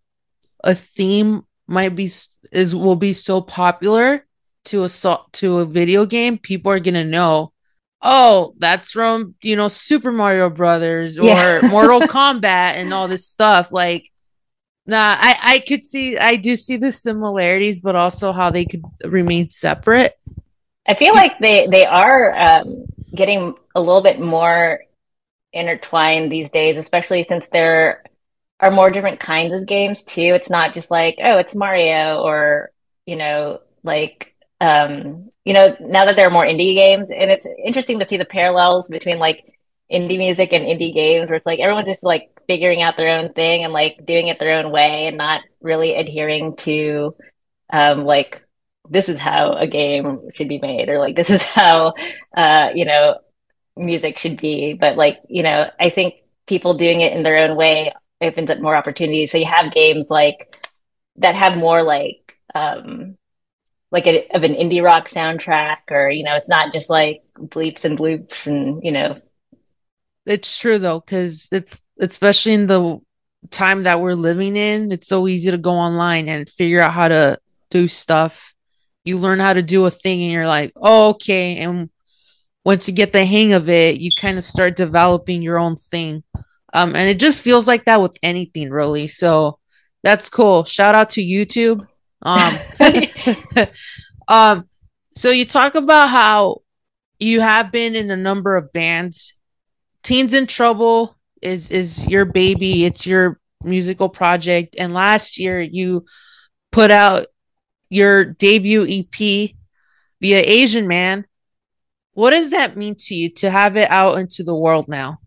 a 0.63 0.75
theme 0.75 1.43
might 1.67 1.95
be 1.95 2.09
is 2.51 2.75
will 2.75 2.95
be 2.95 3.13
so 3.13 3.41
popular 3.41 4.25
to 4.65 4.83
a 4.83 4.89
to 5.33 5.59
a 5.59 5.65
video 5.65 6.05
game, 6.05 6.37
people 6.37 6.71
are 6.71 6.79
gonna 6.79 7.05
know. 7.05 7.51
Oh, 8.01 8.53
that's 8.57 8.91
from 8.91 9.35
you 9.41 9.55
know 9.55 9.67
Super 9.67 10.11
Mario 10.11 10.49
Brothers 10.49 11.17
or 11.19 11.25
yeah. 11.25 11.61
Mortal 11.69 12.01
Kombat 12.07 12.75
and 12.75 12.93
all 12.93 13.07
this 13.07 13.27
stuff. 13.27 13.71
Like 13.71 14.11
Nah, 14.87 15.15
I 15.19 15.37
I 15.41 15.59
could 15.59 15.83
see 15.83 16.17
I 16.17 16.35
do 16.35 16.55
see 16.55 16.77
the 16.77 16.91
similarities, 16.91 17.79
but 17.79 17.95
also 17.95 18.31
how 18.31 18.51
they 18.51 18.65
could 18.65 18.83
remain 19.03 19.49
separate. 19.49 20.17
I 20.87 20.93
feel 20.93 21.15
like 21.15 21.39
they 21.39 21.67
they 21.67 21.85
are 21.85 22.37
um, 22.37 22.85
getting 23.13 23.55
a 23.73 23.79
little 23.79 24.03
bit 24.03 24.19
more 24.19 24.81
intertwined 25.53 26.31
these 26.31 26.51
days, 26.51 26.77
especially 26.77 27.23
since 27.23 27.47
there 27.47 28.03
are 28.59 28.71
more 28.71 28.89
different 28.89 29.19
kinds 29.19 29.53
of 29.53 29.65
games 29.65 30.03
too. 30.03 30.21
It's 30.21 30.49
not 30.49 30.73
just 30.73 30.91
like 30.91 31.17
oh, 31.23 31.37
it's 31.37 31.55
Mario 31.55 32.21
or 32.21 32.71
you 33.05 33.15
know 33.15 33.59
like 33.83 34.35
um, 34.61 35.29
you 35.43 35.53
know 35.53 35.75
now 35.79 36.05
that 36.05 36.15
there 36.15 36.27
are 36.27 36.31
more 36.31 36.45
indie 36.45 36.75
games, 36.75 37.11
and 37.11 37.31
it's 37.31 37.47
interesting 37.63 37.99
to 37.99 38.07
see 38.07 38.17
the 38.17 38.25
parallels 38.25 38.87
between 38.89 39.19
like 39.19 39.43
indie 39.91 40.17
music 40.17 40.53
and 40.53 40.65
indie 40.65 40.93
games, 40.93 41.29
where 41.29 41.37
it's 41.37 41.45
like 41.45 41.59
everyone's 41.59 41.87
just 41.87 42.03
like 42.03 42.29
figuring 42.47 42.81
out 42.81 42.97
their 42.97 43.17
own 43.19 43.33
thing 43.33 43.63
and 43.63 43.73
like 43.73 44.05
doing 44.05 44.27
it 44.27 44.37
their 44.37 44.57
own 44.57 44.71
way 44.71 45.07
and 45.07 45.17
not 45.17 45.41
really 45.61 45.95
adhering 45.95 46.55
to 46.55 47.15
um 47.71 48.05
like 48.05 48.43
this 48.89 49.09
is 49.09 49.19
how 49.19 49.53
a 49.53 49.67
game 49.67 50.29
should 50.33 50.47
be 50.47 50.59
made 50.59 50.89
or 50.89 50.99
like 50.99 51.15
this 51.15 51.29
is 51.29 51.43
how 51.43 51.93
uh 52.37 52.69
you 52.75 52.85
know 52.85 53.17
music 53.77 54.17
should 54.17 54.37
be 54.37 54.73
but 54.73 54.95
like 54.95 55.19
you 55.27 55.43
know 55.43 55.69
i 55.79 55.89
think 55.89 56.15
people 56.47 56.75
doing 56.75 57.01
it 57.01 57.13
in 57.13 57.23
their 57.23 57.49
own 57.49 57.57
way 57.57 57.91
opens 58.21 58.49
up 58.49 58.59
more 58.59 58.75
opportunities 58.75 59.31
so 59.31 59.37
you 59.37 59.45
have 59.45 59.71
games 59.73 60.09
like 60.09 60.55
that 61.17 61.35
have 61.35 61.57
more 61.57 61.83
like 61.83 62.37
um 62.53 63.17
like 63.91 64.07
a, 64.07 64.27
of 64.29 64.43
an 64.43 64.53
indie 64.53 64.83
rock 64.83 65.07
soundtrack 65.07 65.77
or 65.91 66.09
you 66.09 66.23
know 66.23 66.35
it's 66.35 66.49
not 66.49 66.73
just 66.73 66.89
like 66.89 67.17
bleeps 67.37 67.85
and 67.85 67.97
bloops 67.97 68.47
and 68.47 68.83
you 68.83 68.91
know 68.91 69.19
it's 70.25 70.59
true 70.59 70.79
though 70.79 70.99
because 70.99 71.47
it's 71.51 71.85
especially 71.99 72.53
in 72.53 72.67
the 72.67 72.99
time 73.49 73.83
that 73.83 73.99
we're 73.99 74.13
living 74.13 74.55
in, 74.55 74.91
it's 74.91 75.07
so 75.07 75.27
easy 75.27 75.51
to 75.51 75.57
go 75.57 75.71
online 75.71 76.27
and 76.27 76.49
figure 76.49 76.81
out 76.81 76.93
how 76.93 77.07
to 77.07 77.39
do 77.69 77.87
stuff. 77.87 78.53
You 79.03 79.17
learn 79.17 79.39
how 79.39 79.53
to 79.53 79.61
do 79.61 79.85
a 79.85 79.91
thing 79.91 80.21
and 80.23 80.31
you're 80.31 80.47
like, 80.47 80.73
oh, 80.75 81.09
okay. 81.09 81.57
And 81.57 81.89
once 82.63 82.87
you 82.87 82.93
get 82.93 83.11
the 83.11 83.25
hang 83.25 83.53
of 83.53 83.69
it, 83.69 83.97
you 83.99 84.11
kind 84.19 84.37
of 84.37 84.43
start 84.43 84.75
developing 84.75 85.41
your 85.41 85.59
own 85.59 85.75
thing. 85.75 86.23
Um, 86.75 86.93
and 86.93 87.07
it 87.07 87.19
just 87.19 87.41
feels 87.41 87.69
like 87.69 87.85
that 87.85 88.01
with 88.01 88.17
anything, 88.21 88.69
really. 88.69 89.07
So 89.07 89.59
that's 90.03 90.27
cool. 90.27 90.65
Shout 90.65 90.93
out 90.93 91.11
to 91.11 91.21
YouTube. 91.21 91.87
Um, 92.21 92.57
um, 94.27 94.69
so 95.15 95.29
you 95.29 95.45
talk 95.45 95.75
about 95.75 96.09
how 96.09 96.63
you 97.17 97.39
have 97.39 97.71
been 97.71 97.95
in 97.95 98.11
a 98.11 98.17
number 98.17 98.57
of 98.57 98.73
bands. 98.73 99.35
Teens 100.03 100.33
in 100.33 100.47
Trouble 100.47 101.15
is 101.41 101.71
is 101.71 102.05
your 102.07 102.25
baby. 102.25 102.83
It's 102.83 103.05
your 103.05 103.39
musical 103.63 104.09
project. 104.09 104.75
And 104.77 104.93
last 104.93 105.39
year 105.39 105.61
you 105.61 106.03
put 106.73 106.91
out 106.91 107.27
your 107.89 108.25
debut 108.25 108.85
EP 108.85 109.51
via 110.19 110.43
Asian 110.45 110.89
Man. 110.89 111.25
What 112.11 112.31
does 112.31 112.51
that 112.51 112.75
mean 112.75 112.95
to 112.99 113.15
you 113.15 113.29
to 113.35 113.49
have 113.49 113.77
it 113.77 113.89
out 113.89 114.19
into 114.19 114.43
the 114.43 114.55
world 114.55 114.89
now? 114.89 115.19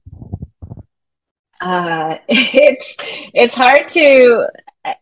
Uh, 1.60 2.18
it's 2.28 2.96
it's 3.34 3.54
hard 3.54 3.88
to 3.88 4.46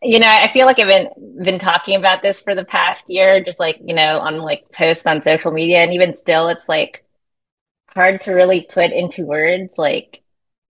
you 0.01 0.19
know 0.19 0.27
i 0.27 0.51
feel 0.51 0.65
like 0.65 0.79
i've 0.79 0.89
been 0.89 1.07
been 1.43 1.59
talking 1.59 1.95
about 1.95 2.21
this 2.23 2.41
for 2.41 2.55
the 2.55 2.65
past 2.65 3.05
year 3.09 3.41
just 3.43 3.59
like 3.59 3.77
you 3.85 3.93
know 3.93 4.19
on 4.19 4.39
like 4.39 4.69
posts 4.71 5.05
on 5.05 5.21
social 5.21 5.51
media 5.51 5.77
and 5.83 5.93
even 5.93 6.13
still 6.13 6.47
it's 6.47 6.67
like 6.67 7.05
hard 7.89 8.21
to 8.21 8.33
really 8.33 8.61
put 8.61 8.91
into 8.91 9.25
words 9.25 9.73
like 9.77 10.23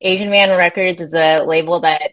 Asian 0.02 0.31
Man 0.31 0.50
Records 0.57 1.00
is 1.02 1.14
a 1.14 1.45
label 1.45 1.81
that 1.81 2.12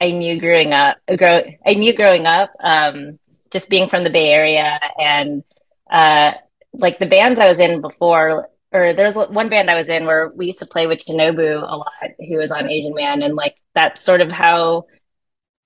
I 0.00 0.12
knew 0.12 0.40
growing 0.40 0.72
up. 0.72 0.98
Grow, 1.16 1.42
I 1.66 1.74
knew 1.74 1.92
growing 1.92 2.26
up, 2.26 2.50
um, 2.60 3.18
just 3.50 3.68
being 3.68 3.88
from 3.88 4.04
the 4.04 4.10
Bay 4.10 4.30
Area, 4.30 4.78
and 4.98 5.42
uh, 5.90 6.32
like 6.72 6.98
the 6.98 7.06
bands 7.06 7.40
I 7.40 7.48
was 7.48 7.58
in 7.60 7.80
before. 7.80 8.48
Or 8.72 8.92
there's 8.92 9.14
one 9.14 9.48
band 9.48 9.70
I 9.70 9.76
was 9.76 9.88
in 9.88 10.04
where 10.04 10.28
we 10.28 10.46
used 10.46 10.58
to 10.58 10.66
play 10.66 10.86
with 10.86 11.04
Shinobu 11.04 11.62
a 11.62 11.76
lot, 11.76 12.10
who 12.18 12.38
was 12.38 12.50
on 12.52 12.68
Asian 12.68 12.94
Man, 12.94 13.22
and 13.22 13.34
like 13.34 13.56
that's 13.74 14.04
sort 14.04 14.20
of 14.20 14.30
how, 14.30 14.84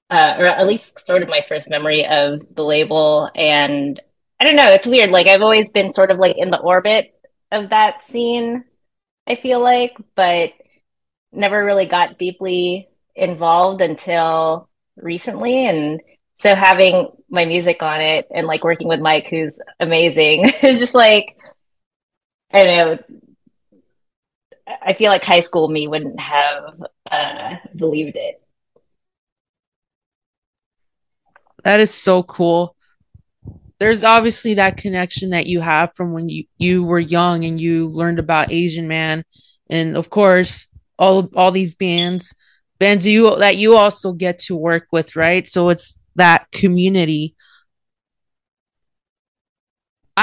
uh, 0.08 0.36
or 0.38 0.46
at 0.46 0.66
least 0.66 1.04
sort 1.04 1.22
of 1.22 1.28
my 1.28 1.42
first 1.48 1.68
memory 1.68 2.06
of 2.06 2.54
the 2.54 2.64
label. 2.64 3.28
And 3.34 4.00
I 4.40 4.44
don't 4.44 4.56
know, 4.56 4.68
it's 4.68 4.86
weird. 4.86 5.10
Like 5.10 5.26
I've 5.26 5.42
always 5.42 5.68
been 5.68 5.92
sort 5.92 6.10
of 6.12 6.18
like 6.18 6.36
in 6.38 6.50
the 6.50 6.60
orbit 6.60 7.12
of 7.50 7.70
that 7.70 8.04
scene. 8.04 8.64
I 9.26 9.34
feel 9.34 9.60
like, 9.60 9.96
but 10.14 10.52
never 11.32 11.64
really 11.64 11.86
got 11.86 12.18
deeply 12.18 12.88
involved 13.14 13.80
until 13.80 14.68
recently 14.96 15.66
and 15.66 16.00
so 16.38 16.54
having 16.54 17.08
my 17.30 17.44
music 17.44 17.82
on 17.82 18.00
it 18.00 18.26
and 18.34 18.46
like 18.46 18.64
working 18.64 18.88
with 18.88 19.00
Mike 19.00 19.26
who's 19.26 19.58
amazing 19.80 20.44
is 20.62 20.78
just 20.78 20.94
like 20.94 21.36
I 22.52 22.62
know 22.64 22.98
I 24.82 24.94
feel 24.94 25.10
like 25.10 25.24
high 25.24 25.40
school 25.40 25.68
me 25.68 25.88
wouldn't 25.88 26.18
have 26.20 26.82
uh, 27.10 27.56
believed 27.74 28.16
it. 28.16 28.42
That 31.64 31.80
is 31.80 31.92
so 31.92 32.22
cool. 32.22 32.76
There's 33.78 34.04
obviously 34.04 34.54
that 34.54 34.76
connection 34.76 35.30
that 35.30 35.46
you 35.46 35.60
have 35.60 35.94
from 35.94 36.12
when 36.12 36.28
you, 36.28 36.44
you 36.58 36.84
were 36.84 37.00
young 37.00 37.44
and 37.44 37.60
you 37.60 37.88
learned 37.88 38.18
about 38.18 38.52
Asian 38.52 38.86
Man. 38.86 39.24
And 39.68 39.96
of 39.96 40.10
course, 40.10 40.68
all 40.98 41.28
all 41.34 41.50
these 41.50 41.74
bands, 41.74 42.34
bands 42.78 43.06
you 43.06 43.36
that 43.36 43.56
you 43.56 43.76
also 43.76 44.12
get 44.12 44.38
to 44.40 44.56
work 44.56 44.88
with, 44.92 45.16
right? 45.16 45.46
So 45.46 45.68
it's 45.68 45.98
that 46.16 46.50
community. 46.52 47.34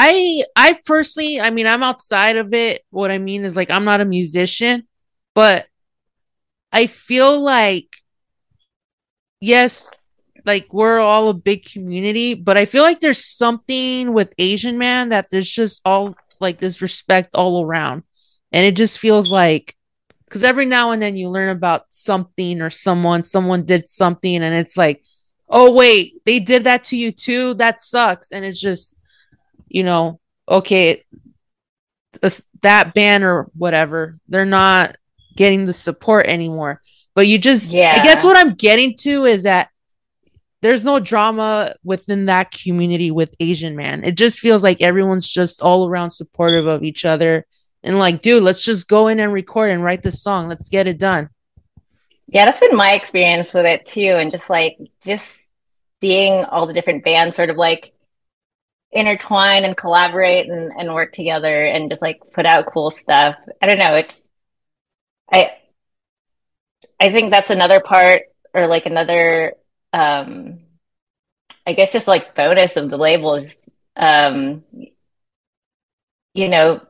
I 0.02 0.46
I 0.56 0.80
personally, 0.86 1.42
I 1.42 1.50
mean, 1.50 1.68
I'm 1.68 1.84
outside 1.84 2.38
of 2.38 2.54
it. 2.54 2.86
What 2.90 3.12
I 3.12 3.18
mean 3.18 3.44
is 3.44 3.58
like 3.58 3.70
I'm 3.70 3.84
not 3.84 4.00
a 4.00 4.06
musician, 4.06 4.88
but 5.36 5.68
I 6.72 6.88
feel 6.88 7.42
like 7.42 7.88
yes, 9.42 9.92
like 10.46 10.74
we're 10.74 11.00
all 11.00 11.28
a 11.28 11.34
big 11.34 11.66
community, 11.66 12.34
but 12.34 12.56
I 12.56 12.66
feel 12.66 12.84
like 12.84 13.02
there's 13.02 13.26
something 13.26 14.14
with 14.14 14.34
Asian 14.38 14.78
man 14.78 15.10
that 15.10 15.30
there's 15.30 15.50
just 15.50 15.82
all 15.84 16.16
like 16.40 16.60
this 16.60 16.82
respect 16.82 17.36
all 17.36 17.66
around. 17.66 18.04
And 18.54 18.66
it 18.66 18.78
just 18.78 19.00
feels 19.00 19.32
like 19.34 19.76
because 20.24 20.46
every 20.46 20.66
now 20.66 20.92
and 20.92 21.02
then 21.02 21.18
you 21.18 21.28
learn 21.28 21.50
about 21.50 21.88
something 21.90 22.62
or 22.62 22.70
someone, 22.70 23.24
someone 23.24 23.66
did 23.66 23.86
something, 23.88 24.44
and 24.44 24.56
it's 24.56 24.78
like, 24.78 25.04
oh, 25.50 25.74
wait, 25.74 26.22
they 26.26 26.40
did 26.40 26.64
that 26.64 26.86
to 26.86 26.96
you 26.96 27.12
too. 27.12 27.56
That 27.56 27.82
sucks. 27.82 28.32
And 28.32 28.46
it's 28.46 28.62
just, 28.62 28.96
you 29.70 29.84
know, 29.84 30.20
okay, 30.48 31.04
that 32.62 32.94
band 32.94 33.24
or 33.24 33.50
whatever, 33.56 34.18
they're 34.28 34.46
not 34.46 34.98
getting 35.36 35.66
the 35.66 35.74
support 35.74 36.26
anymore. 36.26 36.82
But 37.16 37.28
you 37.28 37.38
just, 37.38 37.72
yeah. 37.72 37.98
I 38.00 38.04
guess 38.04 38.24
what 38.24 38.38
I'm 38.38 38.56
getting 38.56 38.96
to 38.98 39.26
is 39.26 39.44
that 39.44 39.70
there's 40.62 40.84
no 40.84 41.00
drama 41.00 41.76
within 41.84 42.26
that 42.26 42.52
community 42.52 43.12
with 43.12 43.36
Asian 43.40 43.76
man. 43.76 44.04
It 44.04 44.18
just 44.18 44.40
feels 44.40 44.64
like 44.64 44.82
everyone's 44.82 45.28
just 45.28 45.62
all 45.62 45.88
around 45.88 46.12
supportive 46.12 46.68
of 46.68 46.84
each 46.84 47.06
other 47.06 47.46
and 47.84 47.98
like, 47.98 48.22
dude, 48.22 48.44
let's 48.44 48.62
just 48.62 48.88
go 48.88 49.08
in 49.08 49.20
and 49.20 49.32
record 49.32 49.70
and 49.70 49.84
write 49.84 50.02
the 50.02 50.12
song. 50.12 50.50
Let's 50.50 50.70
get 50.70 50.88
it 50.88 51.00
done. 51.00 51.30
Yeah, 52.28 52.46
that's 52.46 52.60
been 52.60 52.76
my 52.76 52.94
experience 52.94 53.54
with 53.54 53.66
it 53.66 53.86
too. 53.86 54.16
And 54.18 54.32
just 54.32 54.50
like, 54.50 54.78
just 55.04 55.40
seeing 56.02 56.44
all 56.46 56.68
the 56.68 56.74
different 56.74 57.04
bands 57.04 57.36
sort 57.36 57.50
of 57.50 57.58
like 57.58 57.94
intertwine 58.92 59.66
and 59.66 59.78
collaborate 59.78 60.50
and, 60.50 60.72
and 60.78 60.94
work 60.94 61.12
together 61.12 61.66
and 61.66 61.90
just 61.90 62.02
like 62.02 62.22
put 62.34 62.46
out 62.46 62.66
cool 62.66 62.92
stuff. 62.92 63.36
I 63.62 63.68
don't 63.68 63.80
know. 63.80 63.96
It's, 63.96 64.20
I, 65.32 65.52
I 67.00 67.12
think 67.12 67.32
that's 67.32 67.52
another 67.52 67.80
part 67.80 68.24
or 68.54 68.68
like 68.68 68.86
another, 68.86 69.54
um, 69.94 70.60
I 71.66 71.74
guess 71.74 71.92
just 71.92 72.08
like 72.08 72.36
bonus 72.36 72.78
of 72.78 72.90
the 72.90 72.98
labels, 72.98 73.58
um, 73.96 74.64
you 76.34 76.50
know, 76.50 76.82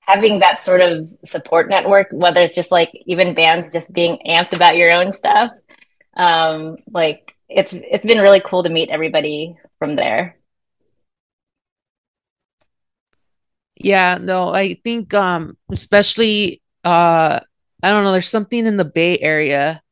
having 0.00 0.38
that 0.40 0.62
sort 0.62 0.80
of 0.80 1.10
support 1.24 1.68
network, 1.68 2.08
whether 2.12 2.40
it's 2.40 2.54
just 2.54 2.72
like 2.72 2.90
even 3.06 3.34
bands 3.34 3.72
just 3.72 3.92
being 3.92 4.18
amped 4.26 4.54
about 4.54 4.76
your 4.76 4.90
own 4.90 5.12
stuff, 5.12 5.50
um, 6.16 6.78
like 6.90 7.36
it's 7.48 7.74
it's 7.74 8.04
been 8.04 8.20
really 8.20 8.40
cool 8.40 8.62
to 8.62 8.70
meet 8.70 8.90
everybody 8.90 9.58
from 9.78 9.96
there. 9.96 10.37
Yeah, 13.78 14.18
no, 14.20 14.52
I 14.52 14.74
think 14.74 15.14
um 15.14 15.56
especially 15.70 16.60
uh 16.84 17.40
I 17.82 17.90
don't 17.90 18.04
know, 18.04 18.12
there's 18.12 18.28
something 18.28 18.66
in 18.66 18.76
the 18.76 18.84
Bay 18.84 19.18
Area. 19.18 19.82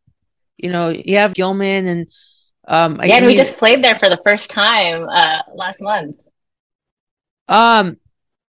You 0.57 0.71
know, 0.71 0.89
you 0.89 1.17
have 1.17 1.35
Gilman 1.35 1.87
and 1.87 2.07
um 2.67 3.01
Yeah, 3.03 3.15
I 3.15 3.19
and 3.19 3.27
we 3.27 3.35
just 3.35 3.57
played 3.57 3.83
there 3.83 3.95
for 3.95 4.09
the 4.09 4.17
first 4.19 4.51
time 4.51 5.09
uh 5.09 5.43
last 5.55 5.81
month. 5.81 6.23
Um 7.49 7.99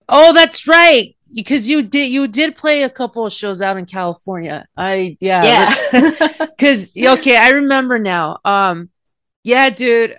oh 0.09 0.33
that's 0.33 0.67
right. 0.67 1.15
Because 1.35 1.67
you 1.67 1.83
did 1.83 2.11
you 2.11 2.27
did 2.27 2.55
play 2.55 2.83
a 2.83 2.89
couple 2.89 3.25
of 3.25 3.33
shows 3.33 3.61
out 3.61 3.77
in 3.77 3.85
California. 3.85 4.65
I 4.75 5.17
yeah. 5.19 5.71
Yeah. 5.93 6.47
Cause 6.59 6.97
okay, 6.97 7.37
I 7.37 7.49
remember 7.49 7.99
now. 7.99 8.39
Um 8.43 8.89
yeah, 9.43 9.69
dude. 9.69 10.15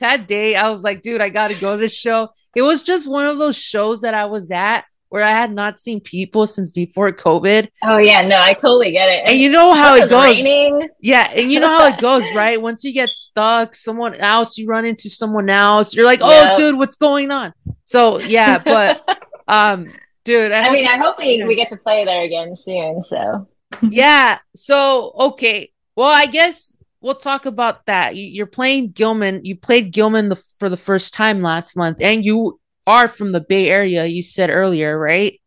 That 0.00 0.26
day 0.26 0.56
I 0.56 0.68
was 0.70 0.82
like, 0.82 1.02
dude, 1.02 1.20
I 1.20 1.28
gotta 1.28 1.54
go 1.54 1.72
to 1.72 1.78
this 1.78 1.94
show. 1.94 2.30
It 2.54 2.62
was 2.62 2.82
just 2.82 3.08
one 3.08 3.26
of 3.26 3.38
those 3.38 3.56
shows 3.56 4.00
that 4.00 4.14
I 4.14 4.26
was 4.26 4.50
at 4.50 4.84
where 5.10 5.24
I 5.24 5.32
had 5.32 5.52
not 5.52 5.78
seen 5.78 6.00
people 6.00 6.46
since 6.46 6.70
before 6.70 7.12
COVID. 7.12 7.68
Oh 7.82 7.98
yeah, 7.98 8.22
no, 8.22 8.36
I 8.40 8.54
totally 8.54 8.92
get 8.92 9.08
it. 9.08 9.20
And, 9.20 9.30
and 9.30 9.38
you 9.38 9.50
know 9.50 9.74
how 9.74 9.96
it 9.96 10.08
goes. 10.08 10.12
Raining. 10.12 10.88
Yeah, 11.00 11.30
and 11.34 11.52
you 11.52 11.60
know 11.60 11.68
how 11.68 11.88
it 11.88 11.98
goes, 12.00 12.22
right? 12.34 12.60
Once 12.60 12.84
you 12.84 12.92
get 12.92 13.12
stuck, 13.12 13.74
someone 13.74 14.14
else, 14.14 14.56
you 14.56 14.66
run 14.66 14.84
into 14.84 15.10
someone 15.10 15.50
else. 15.50 15.94
You're 15.94 16.06
like, 16.06 16.20
oh, 16.22 16.30
yep. 16.30 16.56
dude, 16.56 16.78
what's 16.78 16.96
going 16.96 17.30
on? 17.30 17.52
So 17.84 18.20
yeah, 18.20 18.58
but 18.58 19.02
um, 19.48 19.92
dude, 20.24 20.52
I, 20.52 20.68
I 20.68 20.70
mean, 20.70 20.86
I 20.86 20.96
hope 20.96 21.18
we, 21.18 21.44
we 21.44 21.56
get 21.56 21.70
to 21.70 21.76
play 21.76 22.04
there 22.04 22.22
again 22.22 22.54
soon. 22.54 23.02
So 23.02 23.48
yeah, 23.82 24.38
so 24.54 25.12
okay, 25.18 25.72
well, 25.96 26.12
I 26.14 26.26
guess 26.26 26.74
we'll 27.00 27.14
talk 27.14 27.46
about 27.46 27.86
that. 27.86 28.16
You're 28.16 28.46
playing 28.46 28.90
Gilman. 28.90 29.44
You 29.44 29.56
played 29.56 29.92
Gilman 29.92 30.28
the, 30.28 30.36
for 30.58 30.68
the 30.68 30.76
first 30.76 31.14
time 31.14 31.42
last 31.42 31.76
month, 31.76 32.00
and 32.00 32.24
you 32.24 32.60
are 32.86 33.08
from 33.08 33.32
the 33.32 33.40
Bay 33.40 33.70
Area. 33.70 34.04
You 34.06 34.22
said 34.22 34.50
earlier, 34.50 34.98
right? 34.98 35.40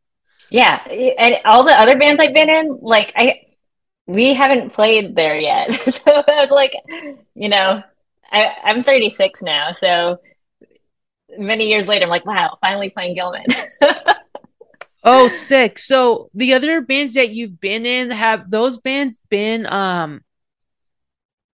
Yeah, 0.50 0.84
and 0.88 1.38
all 1.46 1.64
the 1.64 1.80
other 1.80 1.98
bands 1.98 2.22
I've 2.22 2.34
been 2.34 2.50
in, 2.50 2.78
like 2.82 3.12
I, 3.16 3.42
we 4.06 4.34
haven't 4.34 4.74
played 4.74 5.16
there 5.16 5.40
yet. 5.40 5.74
so 5.92 6.12
I 6.12 6.42
was 6.42 6.52
like, 6.52 6.74
you 7.34 7.50
know, 7.50 7.82
I, 8.32 8.52
I'm 8.64 8.84
36 8.84 9.42
now, 9.42 9.72
so 9.72 10.20
many 11.38 11.68
years 11.68 11.88
later, 11.88 12.04
I'm 12.04 12.10
like, 12.10 12.26
wow, 12.26 12.58
finally 12.62 12.90
playing 12.90 13.16
Gilman. 13.16 13.46
oh, 15.04 15.28
sick! 15.28 15.80
So 15.80 16.30
the 16.34 16.54
other 16.54 16.82
bands 16.82 17.16
that 17.16 17.32
you've 17.32 17.60
been 17.60 17.86
in 17.86 18.12
have 18.12 18.50
those 18.50 18.78
bands 18.78 19.20
been 19.30 19.66
um 19.66 20.22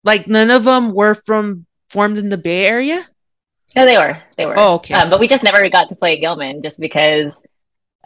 like 0.06 0.26
none 0.28 0.50
of 0.50 0.64
them 0.64 0.92
were 0.92 1.14
from 1.14 1.66
formed 1.90 2.16
in 2.16 2.30
the 2.30 2.38
Bay 2.38 2.64
Area? 2.64 3.06
No, 3.74 3.84
they 3.84 3.98
were. 3.98 4.16
They 4.38 4.46
were. 4.46 4.54
Oh, 4.56 4.76
okay. 4.76 4.94
Um, 4.94 5.10
but 5.10 5.20
we 5.20 5.28
just 5.28 5.42
never 5.42 5.68
got 5.68 5.90
to 5.90 5.96
play 5.96 6.18
Gilman 6.18 6.62
just 6.62 6.80
because 6.80 7.42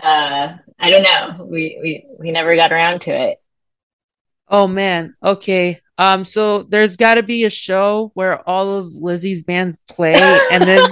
uh, 0.03 0.55
I 0.79 0.91
don't 0.91 1.03
know. 1.03 1.45
We, 1.45 1.79
we 1.81 2.07
we 2.19 2.31
never 2.33 2.57
got 2.57 2.73
around 2.73 3.03
to 3.03 3.11
it. 3.13 3.39
Oh 4.49 4.67
man. 4.67 5.15
Okay. 5.23 5.81
Um 5.99 6.25
so 6.25 6.63
there's 6.65 6.97
got 6.97 7.15
to 7.15 7.23
be 7.23 7.45
a 7.45 7.51
show 7.51 8.11
where 8.15 8.49
all 8.49 8.75
of 8.75 8.95
Lizzie's 8.95 9.45
bands 9.45 9.77
play 9.87 10.15
and 10.53 10.65
then 10.65 10.91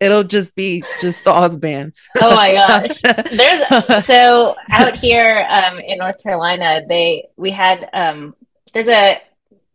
it'll 0.00 0.24
just 0.24 0.56
be 0.56 0.82
just 1.00 1.28
all 1.28 1.48
the 1.48 1.58
bands. 1.58 2.08
oh 2.20 2.34
my 2.34 2.54
gosh. 2.54 3.00
There's 3.30 4.04
so 4.04 4.56
out 4.72 4.96
here 4.96 5.46
um 5.50 5.78
in 5.78 5.98
North 5.98 6.20
Carolina, 6.22 6.82
they 6.88 7.28
we 7.36 7.50
had 7.50 7.88
um 7.92 8.34
there's 8.72 8.88
a 8.88 9.20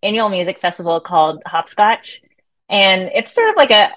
annual 0.04 0.30
music 0.30 0.60
festival 0.62 1.00
called 1.00 1.42
Hopscotch. 1.46 2.22
And 2.70 3.04
it's 3.14 3.34
sort 3.34 3.50
of 3.50 3.56
like 3.56 3.72
a, 3.72 3.90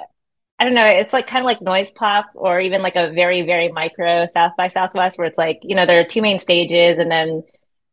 I 0.58 0.64
don't 0.64 0.74
know, 0.74 0.86
it's 0.86 1.12
like 1.12 1.26
kind 1.26 1.42
of 1.42 1.46
like 1.46 1.60
noise 1.60 1.90
pop 1.90 2.26
or 2.34 2.60
even 2.60 2.82
like 2.82 2.96
a 2.96 3.10
very, 3.10 3.42
very 3.42 3.70
micro 3.70 4.26
South 4.26 4.52
by 4.56 4.68
Southwest 4.68 5.18
where 5.18 5.26
it's 5.26 5.38
like, 5.38 5.60
you 5.62 5.74
know, 5.74 5.86
there 5.86 6.00
are 6.00 6.04
two 6.04 6.22
main 6.22 6.38
stages 6.38 6.98
and 6.98 7.10
then 7.10 7.42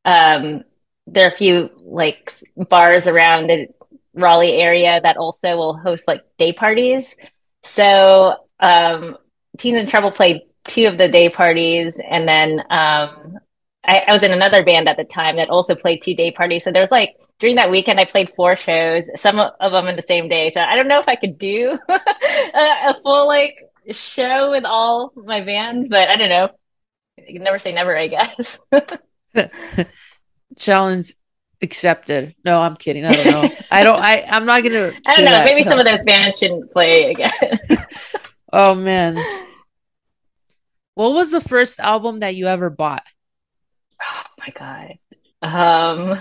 um, 0.06 0.64
there 1.08 1.26
are 1.26 1.30
a 1.30 1.32
few 1.32 1.70
like 1.82 2.32
bars 2.56 3.08
around 3.08 3.48
the 3.48 3.68
Raleigh 4.14 4.54
area 4.54 5.02
that 5.02 5.18
also 5.18 5.58
will 5.58 5.78
host 5.78 6.08
like 6.08 6.24
day 6.38 6.54
parties. 6.54 7.14
So 7.64 8.38
um, 8.60 9.18
Teens 9.58 9.78
in 9.78 9.88
Trouble 9.88 10.12
played 10.12 10.42
two 10.64 10.88
of 10.88 10.98
the 10.98 11.10
day 11.10 11.30
parties 11.30 12.00
and 12.00 12.28
then 12.28 12.60
um, 12.70 13.40
I, 13.86 14.04
I 14.08 14.14
was 14.14 14.24
in 14.24 14.32
another 14.32 14.64
band 14.64 14.88
at 14.88 14.98
the 14.98 15.04
time 15.04 15.36
that 15.36 15.50
also 15.50 15.76
played 15.76 16.02
two 16.02 16.16
day 16.16 16.32
parties. 16.32 16.64
So 16.64 16.72
there's 16.72 16.92
like 16.92 17.12
during 17.40 17.56
that 17.58 17.72
weekend, 17.72 18.00
I 18.00 18.06
played 18.06 18.30
four 18.30 18.56
shows, 18.56 19.10
some 19.20 19.40
of 19.40 19.72
them 19.72 19.88
in 19.88 19.96
the 19.96 20.02
same 20.02 20.30
day. 20.30 20.52
So 20.52 20.62
I 20.62 20.76
don't 20.76 20.88
know 20.88 21.00
if 21.00 21.08
I 21.08 21.16
could 21.16 21.38
do 21.38 21.78
a, 21.90 22.94
full 22.94 23.28
like 23.28 23.58
show 23.92 24.52
with 24.52 24.66
all 24.66 25.12
my 25.16 25.42
bands, 25.42 25.90
but 25.90 26.10
I 26.10 26.16
don't 26.16 26.30
know. 26.30 26.50
You 27.18 27.34
can 27.34 27.44
never 27.44 27.60
say 27.60 27.72
never, 27.72 27.98
I 27.98 28.08
guess. 28.08 28.60
Challenge 30.58 31.14
accepted. 31.62 32.36
No, 32.46 32.60
I'm 32.60 32.76
kidding. 32.76 33.06
I 33.06 33.12
don't 33.12 33.26
know. 33.26 33.50
I 33.72 33.84
don't. 33.84 34.00
I. 34.00 34.24
I'm 34.28 34.46
not 34.46 34.64
gonna. 34.64 34.92
I 35.08 35.16
don't 35.16 35.26
know. 35.26 35.32
That. 35.32 35.46
Maybe 35.46 35.64
some 35.64 35.80
of 35.80 35.86
those 35.86 36.04
bands 36.04 36.40
shouldn't 36.40 36.72
play 36.72 37.12
again. 37.12 37.32
oh 38.52 38.76
man. 38.76 39.18
What 40.96 41.14
was 41.14 41.32
the 41.32 41.42
first 41.42 41.80
album 41.80 42.20
that 42.20 42.36
you 42.36 42.48
ever 42.48 42.70
bought? 42.70 43.04
Oh 44.02 44.24
my 44.38 44.50
god. 44.54 44.98
Um 45.42 46.20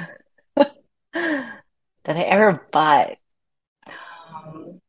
that 1.15 1.63
I 2.17 2.23
ever 2.23 2.67
bought. 2.73 3.17
Um, 3.87 4.81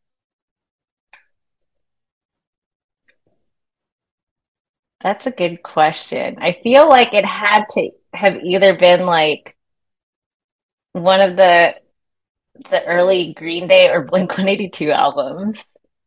that's 5.02 5.28
a 5.28 5.32
good 5.32 5.62
question. 5.64 6.38
I 6.40 6.54
feel 6.54 6.88
like 6.88 7.14
it 7.14 7.26
had 7.26 7.66
to 7.72 7.92
have 8.14 8.38
either 8.44 8.76
been 8.78 9.06
like 9.06 9.58
one 10.94 11.22
of 11.22 11.36
the 11.36 11.76
the 12.70 12.86
early 12.86 13.34
Green 13.34 13.68
Day 13.68 13.90
or 13.90 14.04
Blink 14.04 14.32
182 14.32 14.92
albums, 14.92 15.66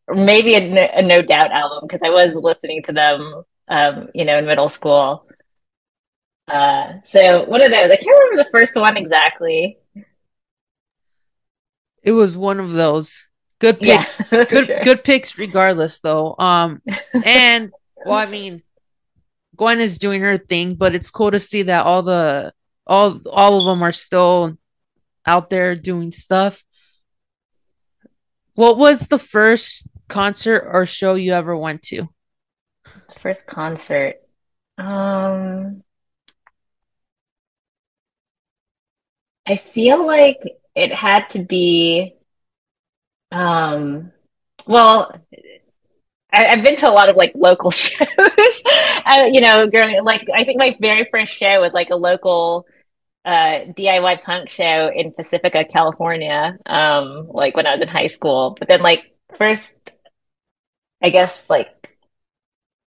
or 0.09 0.15
maybe 0.17 0.55
a, 0.55 0.99
a 0.99 1.03
No 1.03 1.23
Doubt 1.23 1.53
album 1.53 1.81
because 1.83 2.03
I 2.05 2.11
was 2.11 2.35
listening 2.35 2.83
to 2.85 2.93
them, 2.93 3.45
um, 3.69 4.09
you 4.15 4.25
know, 4.25 4.39
in 4.39 4.47
middle 4.47 4.69
school. 4.69 5.27
Uh, 6.49 6.95
so 7.03 7.45
one 7.45 7.63
of 7.63 7.71
those. 7.71 7.91
I 7.91 7.97
can't 7.97 8.07
remember 8.21 8.43
the 8.45 8.51
first 8.51 8.77
one 8.77 8.97
exactly. 8.97 9.79
It 12.07 12.13
was 12.13 12.39
one 12.39 12.61
of 12.61 12.73
those. 12.73 13.27
Good 13.59 13.81
picks. 13.81 14.21
Yeah, 14.33 14.45
good 14.45 14.67
sure. 14.67 14.85
good 14.85 15.05
picks 15.05 15.37
regardless 15.37 16.01
though. 16.01 16.37
Um 16.39 16.81
and 17.25 17.73
well 18.05 18.17
I 18.17 18.27
mean 18.27 18.63
Gwen 19.57 19.81
is 19.81 19.99
doing 19.99 20.21
her 20.23 20.39
thing, 20.39 20.77
but 20.77 20.95
it's 20.95 21.11
cool 21.11 21.31
to 21.33 21.41
see 21.41 21.63
that 21.63 21.85
all 21.85 22.03
the 22.03 22.53
all 22.87 23.21
all 23.31 23.59
of 23.59 23.65
them 23.65 23.83
are 23.83 23.93
still 23.93 24.57
out 25.27 25.51
there 25.51 25.75
doing 25.75 26.13
stuff. 26.13 26.63
What 28.55 28.79
was 28.79 29.09
the 29.09 29.19
first 29.19 29.89
concert 30.09 30.69
or 30.73 30.87
show 30.87 31.15
you 31.15 31.33
ever 31.33 31.57
went 31.57 31.83
to? 31.91 32.09
First 33.19 33.47
concert. 33.47 34.17
Um, 34.79 35.83
I 39.47 39.57
feel 39.57 40.07
like 40.07 40.41
it 40.77 40.95
had 40.95 41.31
to 41.31 41.41
be. 41.41 42.15
Um, 43.31 44.13
well, 44.67 45.13
I, 46.33 46.47
I've 46.47 46.63
been 46.63 46.77
to 46.77 46.89
a 46.89 46.93
lot 46.93 47.09
of 47.09 47.17
like 47.17 47.33
local 47.35 47.71
shows. 47.73 48.09
I, 48.19 49.31
you 49.33 49.41
know, 49.41 49.67
growing 49.69 50.03
like 50.05 50.27
I 50.35 50.45
think 50.45 50.59
my 50.59 50.77
very 50.81 51.05
first 51.11 51.33
show 51.33 51.61
was 51.61 51.73
like 51.73 51.91
a 51.91 51.97
local 51.97 52.67
uh, 53.25 53.67
DIY 53.77 54.17
punk 54.17 54.49
show 54.51 54.91
in 54.95 55.13
Pacifica, 55.13 55.65
California. 55.65 56.59
Um, 56.67 57.29
like 57.31 57.57
when 57.57 57.67
I 57.67 57.75
was 57.75 57.83
in 57.83 57.89
high 57.89 58.09
school. 58.09 58.57
But 58.59 58.69
then 58.69 58.83
like 58.83 59.15
first, 59.39 59.75
I 61.03 61.11
guess 61.11 61.49
like 61.51 61.69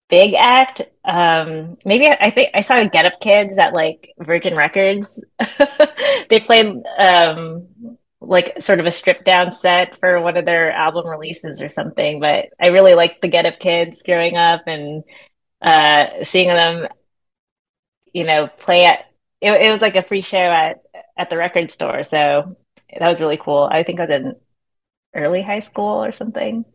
big 0.10 0.34
act. 0.34 0.82
Um, 1.04 1.78
maybe 1.86 2.08
I, 2.08 2.32
think 2.32 2.52
I 2.54 2.62
saw 2.62 2.82
the 2.82 2.90
Get 2.90 3.06
Up 3.06 3.20
Kids 3.20 3.58
at 3.58 3.74
like 3.74 4.14
Virgin 4.20 4.56
Records. 4.56 5.20
They 6.30 6.42
played 6.42 6.68
um 7.00 7.68
like 8.20 8.62
sort 8.62 8.80
of 8.80 8.86
a 8.86 8.92
stripped 8.92 9.24
down 9.24 9.52
set 9.52 9.98
for 9.98 10.20
one 10.20 10.36
of 10.36 10.46
their 10.46 10.72
album 10.72 11.08
releases 11.08 11.62
or 11.62 11.70
something. 11.70 12.20
But 12.20 12.50
I 12.60 12.68
really 12.68 12.96
liked 12.96 13.22
the 13.22 13.30
Get 13.30 13.46
Up 13.46 13.60
Kids 13.60 14.02
growing 14.02 14.36
up 14.36 14.64
and 14.68 15.04
uh 15.62 16.24
seeing 16.24 16.50
them, 16.50 16.88
you 18.14 18.24
know, 18.24 18.48
play 18.48 18.86
at 18.86 19.06
it, 19.42 19.52
it 19.52 19.72
was 19.72 19.82
like 19.82 19.96
a 19.96 20.04
free 20.04 20.22
show 20.22 20.38
at 20.38 20.82
at 21.18 21.30
the 21.30 21.38
record 21.38 21.72
store. 21.72 22.04
So 22.04 22.56
that 23.00 23.10
was 23.10 23.20
really 23.20 23.38
cool. 23.38 23.68
I 23.72 23.84
think 23.84 24.00
I 24.00 24.06
was 24.06 24.12
in 24.12 24.36
early 25.16 25.42
high 25.42 25.62
school 25.62 26.04
or 26.04 26.12
something. 26.12 26.66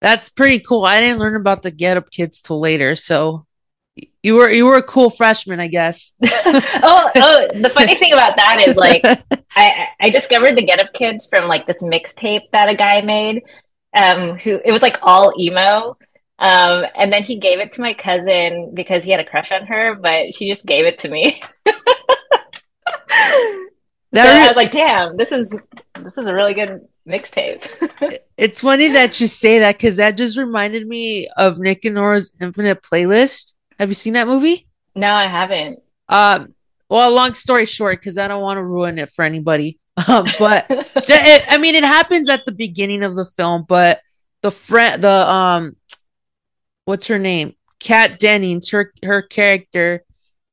That's 0.00 0.28
pretty 0.28 0.60
cool. 0.60 0.84
I 0.84 1.00
didn't 1.00 1.18
learn 1.18 1.36
about 1.36 1.62
the 1.62 1.70
Get 1.70 1.96
Up 1.96 2.10
Kids 2.10 2.40
till 2.40 2.60
later, 2.60 2.94
so 2.94 3.46
you 4.22 4.36
were 4.36 4.48
you 4.48 4.64
were 4.64 4.76
a 4.76 4.82
cool 4.82 5.10
freshman, 5.10 5.60
I 5.60 5.66
guess. 5.66 6.12
oh, 6.22 7.10
oh, 7.16 7.48
the 7.54 7.70
funny 7.70 7.94
thing 7.94 8.12
about 8.12 8.36
that 8.36 8.64
is 8.66 8.76
like 8.76 9.02
I 9.56 9.88
I 10.00 10.10
discovered 10.10 10.56
the 10.56 10.62
Get 10.62 10.80
Up 10.80 10.92
Kids 10.92 11.26
from 11.26 11.48
like 11.48 11.66
this 11.66 11.82
mixtape 11.82 12.50
that 12.52 12.68
a 12.68 12.74
guy 12.74 13.00
made. 13.00 13.42
Um, 13.96 14.38
who 14.38 14.60
it 14.64 14.70
was 14.70 14.82
like 14.82 14.98
all 15.02 15.32
emo. 15.38 15.96
Um, 16.40 16.84
and 16.94 17.12
then 17.12 17.24
he 17.24 17.38
gave 17.38 17.58
it 17.58 17.72
to 17.72 17.80
my 17.80 17.94
cousin 17.94 18.70
because 18.72 19.02
he 19.02 19.10
had 19.10 19.18
a 19.18 19.24
crush 19.24 19.50
on 19.50 19.66
her, 19.66 19.96
but 19.96 20.36
she 20.36 20.48
just 20.48 20.64
gave 20.64 20.84
it 20.84 20.98
to 20.98 21.08
me. 21.08 21.40
So 24.14 24.22
That 24.22 24.42
I 24.42 24.48
was 24.48 24.56
like, 24.56 24.70
damn, 24.70 25.18
this 25.18 25.32
is 25.32 25.50
this 26.02 26.16
is 26.16 26.26
a 26.26 26.32
really 26.32 26.54
good 26.54 26.80
mixtape. 27.08 28.18
It's 28.38 28.60
funny 28.60 28.86
that 28.92 29.20
you 29.20 29.26
say 29.26 29.58
that 29.58 29.78
because 29.78 29.96
that 29.96 30.16
just 30.16 30.38
reminded 30.38 30.86
me 30.86 31.26
of 31.36 31.58
Nick 31.58 31.84
and 31.84 31.96
Nora's 31.96 32.30
Infinite 32.40 32.82
Playlist. 32.82 33.54
Have 33.80 33.88
you 33.88 33.96
seen 33.96 34.12
that 34.12 34.28
movie? 34.28 34.68
No, 34.94 35.12
I 35.12 35.26
haven't. 35.26 35.82
Um, 36.08 36.54
well, 36.88 37.12
long 37.12 37.34
story 37.34 37.66
short, 37.66 38.00
because 38.00 38.16
I 38.16 38.28
don't 38.28 38.40
want 38.40 38.58
to 38.58 38.62
ruin 38.62 38.98
it 38.98 39.10
for 39.10 39.24
anybody. 39.24 39.78
Um, 40.06 40.26
but 40.38 40.66
it, 40.70 41.44
I 41.48 41.58
mean, 41.58 41.74
it 41.74 41.82
happens 41.82 42.28
at 42.28 42.46
the 42.46 42.52
beginning 42.52 43.02
of 43.02 43.16
the 43.16 43.24
film, 43.24 43.64
but 43.68 43.98
the 44.42 44.52
friend, 44.52 45.02
the 45.02 45.28
um, 45.28 45.74
what's 46.84 47.08
her 47.08 47.18
name? 47.18 47.56
Kat 47.80 48.20
Dennings, 48.20 48.70
her 48.70 48.92
her 49.02 49.22
character, 49.22 50.04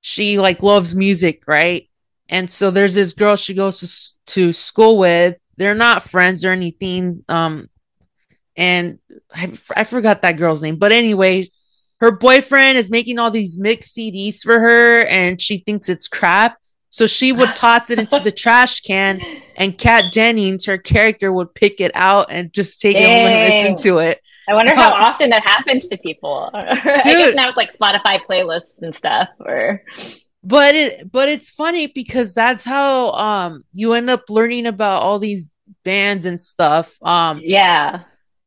she 0.02 0.40
like 0.40 0.64
loves 0.64 0.96
music, 0.96 1.44
right? 1.46 1.88
And 2.28 2.50
so 2.50 2.72
there's 2.72 2.96
this 2.96 3.14
girl 3.14 3.36
she 3.36 3.54
goes 3.54 4.16
to 4.26 4.34
to 4.34 4.52
school 4.52 4.98
with. 4.98 5.38
They're 5.58 5.76
not 5.76 6.04
friends 6.04 6.44
or 6.44 6.52
anything. 6.52 7.24
Um, 7.30 7.70
and 8.58 9.00
i 9.34 9.84
forgot 9.84 10.22
that 10.22 10.38
girl's 10.38 10.64
name, 10.64 10.78
but 10.78 10.92
anyway, 10.92 11.50
her 12.00 12.12
boyfriend 12.12 12.78
is 12.78 12.90
making 12.90 13.20
all 13.20 13.32
these 13.32 13.58
mixed 13.58 13.96
CDs 13.96 14.42
for 14.42 14.60
her, 14.60 15.06
and 15.06 15.42
she 15.42 15.60
thinks 15.60 15.90
it's 15.90 16.08
crap. 16.08 16.58
So 16.90 17.08
she 17.08 17.34
would 17.34 17.50
toss 17.56 17.90
it 17.90 18.00
into 18.00 18.20
the 18.20 18.32
trash 18.32 18.82
can, 18.82 19.22
and 19.58 19.78
Kat 19.78 20.12
Dennings, 20.12 20.66
her 20.66 20.78
character, 20.78 21.32
would 21.32 21.54
pick 21.54 21.82
it 21.82 21.92
out 21.96 22.28
and 22.30 22.54
just 22.54 22.80
take 22.80 22.96
it 22.96 23.04
home 23.04 23.12
and 23.12 23.74
listen 23.74 23.92
to 23.92 24.00
it. 24.00 24.22
I 24.48 24.54
wonder 24.54 24.76
how 24.76 24.94
Um, 24.94 25.02
often 25.04 25.30
that 25.32 25.44
happens 25.44 25.88
to 25.88 25.98
people. 25.98 26.50
I 26.54 27.02
guess 27.04 27.36
now 27.36 27.48
it's 27.48 27.58
like 27.58 27.74
Spotify 27.74 28.22
playlists 28.24 28.82
and 28.82 28.94
stuff, 28.94 29.30
or 29.40 29.84
but 30.46 30.76
it 30.76 31.12
but 31.12 31.28
it's 31.28 31.50
funny 31.50 31.88
because 31.88 32.34
that's 32.34 32.64
how 32.64 33.12
um 33.12 33.66
you 33.74 33.94
end 33.94 34.10
up 34.10 34.30
learning 34.30 34.68
about 34.68 35.02
all 35.02 35.18
these 35.18 35.48
bands 35.84 36.26
and 36.26 36.40
stuff 36.40 36.98
um 37.02 37.42
yeah. 37.44 38.04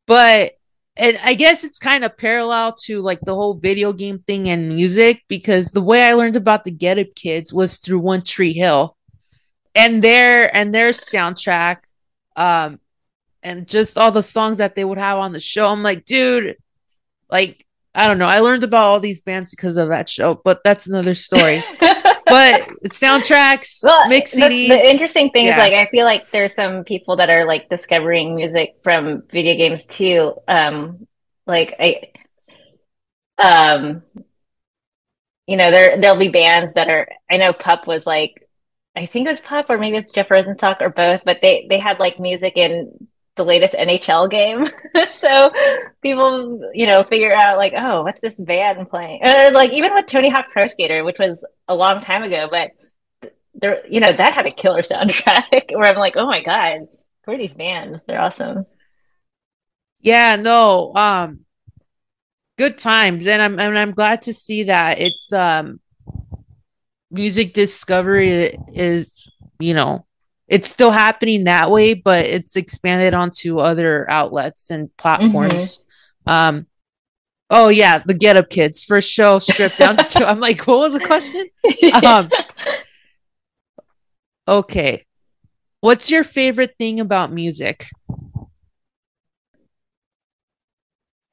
but 0.06 0.52
and 0.96 1.18
I 1.22 1.34
guess 1.34 1.62
it's 1.62 1.78
kind 1.78 2.04
of 2.04 2.16
parallel 2.16 2.74
to 2.84 3.00
like 3.00 3.20
the 3.20 3.34
whole 3.34 3.54
video 3.54 3.92
game 3.92 4.18
thing 4.20 4.48
and 4.48 4.68
music 4.68 5.22
because 5.28 5.68
the 5.68 5.82
way 5.82 6.02
I 6.02 6.14
learned 6.14 6.34
about 6.34 6.64
the 6.64 6.72
Get 6.72 6.98
Up 6.98 7.14
Kids 7.14 7.52
was 7.52 7.78
through 7.78 8.00
One 8.00 8.22
Tree 8.22 8.52
Hill 8.52 8.96
and 9.74 10.02
their 10.02 10.54
and 10.54 10.74
their 10.74 10.90
soundtrack 10.90 11.78
um 12.36 12.80
and 13.42 13.68
just 13.68 13.98
all 13.98 14.12
the 14.12 14.22
songs 14.22 14.58
that 14.58 14.74
they 14.74 14.84
would 14.84 14.98
have 14.98 15.18
on 15.18 15.32
the 15.32 15.40
show 15.40 15.68
I'm 15.68 15.82
like 15.82 16.04
dude 16.04 16.56
like 17.30 17.64
I 17.94 18.06
don't 18.06 18.18
know 18.18 18.26
I 18.26 18.40
learned 18.40 18.64
about 18.64 18.84
all 18.84 19.00
these 19.00 19.20
bands 19.20 19.50
because 19.50 19.76
of 19.76 19.88
that 19.88 20.08
show 20.08 20.40
but 20.44 20.60
that's 20.64 20.86
another 20.86 21.14
story 21.14 21.62
but 22.28 22.62
soundtracks, 22.86 23.82
Well, 23.82 24.08
mix 24.08 24.32
the, 24.32 24.40
CDs. 24.40 24.68
the 24.68 24.90
interesting 24.90 25.30
thing 25.30 25.46
Yeah. 25.46 25.52
is 25.52 25.58
like 25.58 25.72
I 25.72 25.86
feel 25.90 26.04
like 26.04 26.30
there's 26.30 26.54
some 26.54 26.84
people 26.84 27.16
that 27.16 27.30
are 27.30 27.44
like 27.44 27.68
discovering 27.68 28.34
music 28.34 28.76
from 28.82 29.22
video 29.30 29.56
games 29.56 29.84
too. 29.84 30.34
Um, 30.46 31.06
like 31.46 31.74
I, 31.80 32.12
um, 33.38 34.02
you 35.46 35.56
know, 35.56 35.70
there 35.70 35.98
there'll 36.00 36.16
be 36.18 36.28
bands 36.28 36.74
that 36.74 36.88
are. 36.88 37.08
I 37.30 37.36
know 37.38 37.52
Pup 37.52 37.86
was 37.86 38.06
like, 38.06 38.46
I 38.96 39.06
think 39.06 39.26
it 39.26 39.30
was 39.30 39.40
Pup 39.40 39.70
or 39.70 39.78
maybe 39.78 39.96
it's 39.96 40.12
Jeff 40.12 40.28
Rosenstock 40.28 40.80
or 40.80 40.90
both, 40.90 41.24
but 41.24 41.40
they 41.40 41.66
they 41.68 41.78
had 41.78 41.98
like 41.98 42.20
music 42.20 42.56
in 42.56 43.08
the 43.38 43.44
latest 43.44 43.72
NHL 43.72 44.30
game, 44.30 44.66
so 45.12 45.50
people 46.02 46.70
you 46.74 46.86
know 46.86 47.02
figure 47.02 47.34
out 47.34 47.56
like, 47.56 47.72
oh, 47.74 48.02
what's 48.02 48.20
this 48.20 48.38
band 48.38 48.90
playing? 48.90 49.20
Or 49.26 49.50
like 49.52 49.72
even 49.72 49.94
with 49.94 50.06
Tony 50.06 50.28
Hawk 50.28 50.50
Pro 50.50 50.66
Skater, 50.66 51.04
which 51.04 51.18
was 51.18 51.44
a 51.66 51.74
long 51.74 52.00
time 52.00 52.22
ago, 52.22 52.48
but 52.50 52.72
there, 53.54 53.82
you 53.88 54.00
know, 54.00 54.12
that 54.12 54.34
had 54.34 54.46
a 54.46 54.50
killer 54.50 54.82
soundtrack 54.82 55.74
where 55.74 55.90
I'm 55.90 55.98
like, 55.98 56.16
oh 56.16 56.26
my 56.26 56.42
God, 56.42 56.88
who 57.24 57.32
are 57.32 57.38
these 57.38 57.54
bands? 57.54 58.02
They're 58.06 58.20
awesome. 58.20 58.66
yeah, 60.00 60.36
no, 60.36 60.94
um, 60.94 61.46
good 62.58 62.78
times, 62.78 63.26
and 63.26 63.40
I'm 63.40 63.58
and 63.58 63.78
I'm 63.78 63.92
glad 63.92 64.22
to 64.22 64.34
see 64.34 64.64
that 64.64 64.98
it's 64.98 65.32
um, 65.32 65.80
music 67.10 67.54
discovery 67.54 68.58
is 68.74 69.30
you 69.58 69.72
know 69.72 70.04
it's 70.48 70.70
still 70.70 70.90
happening 70.90 71.44
that 71.44 71.70
way, 71.70 71.94
but 71.94 72.24
it's 72.24 72.56
expanded 72.56 73.12
onto 73.14 73.58
other 73.58 74.10
outlets 74.10 74.70
and 74.70 74.94
platforms. 74.96 75.80
Um, 76.26 76.66
oh 77.50 77.68
yeah, 77.68 78.02
the 78.04 78.14
Get 78.14 78.36
Up 78.36 78.48
Kids 78.48 78.84
first 78.84 79.10
show 79.10 79.38
stripped 79.38 79.78
down 79.78 79.96
to. 80.08 80.26
I'm 80.28 80.40
like, 80.40 80.66
what 80.66 80.78
was 80.78 80.94
the 80.94 81.00
question? 81.00 81.48
Um, 82.04 82.30
okay, 84.46 85.04
what's 85.80 86.10
your 86.10 86.24
favorite 86.24 86.74
thing 86.78 87.00
about 87.00 87.32
music? 87.32 87.86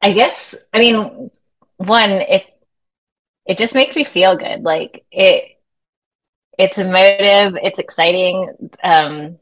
I 0.02 0.12
guess, 0.12 0.54
I 0.74 0.80
mean, 0.80 1.32
one, 1.78 2.12
it 2.12 2.46
it 3.46 3.58
just 3.58 3.76
makes 3.76 3.96
me 3.96 4.04
feel 4.04 4.36
good. 4.36 4.64
Like 4.64 5.06
it 5.12 5.55
it's 6.58 6.78
emotive, 6.78 7.58
it's 7.62 7.80
exciting. 7.80 8.70
Um 8.84 9.38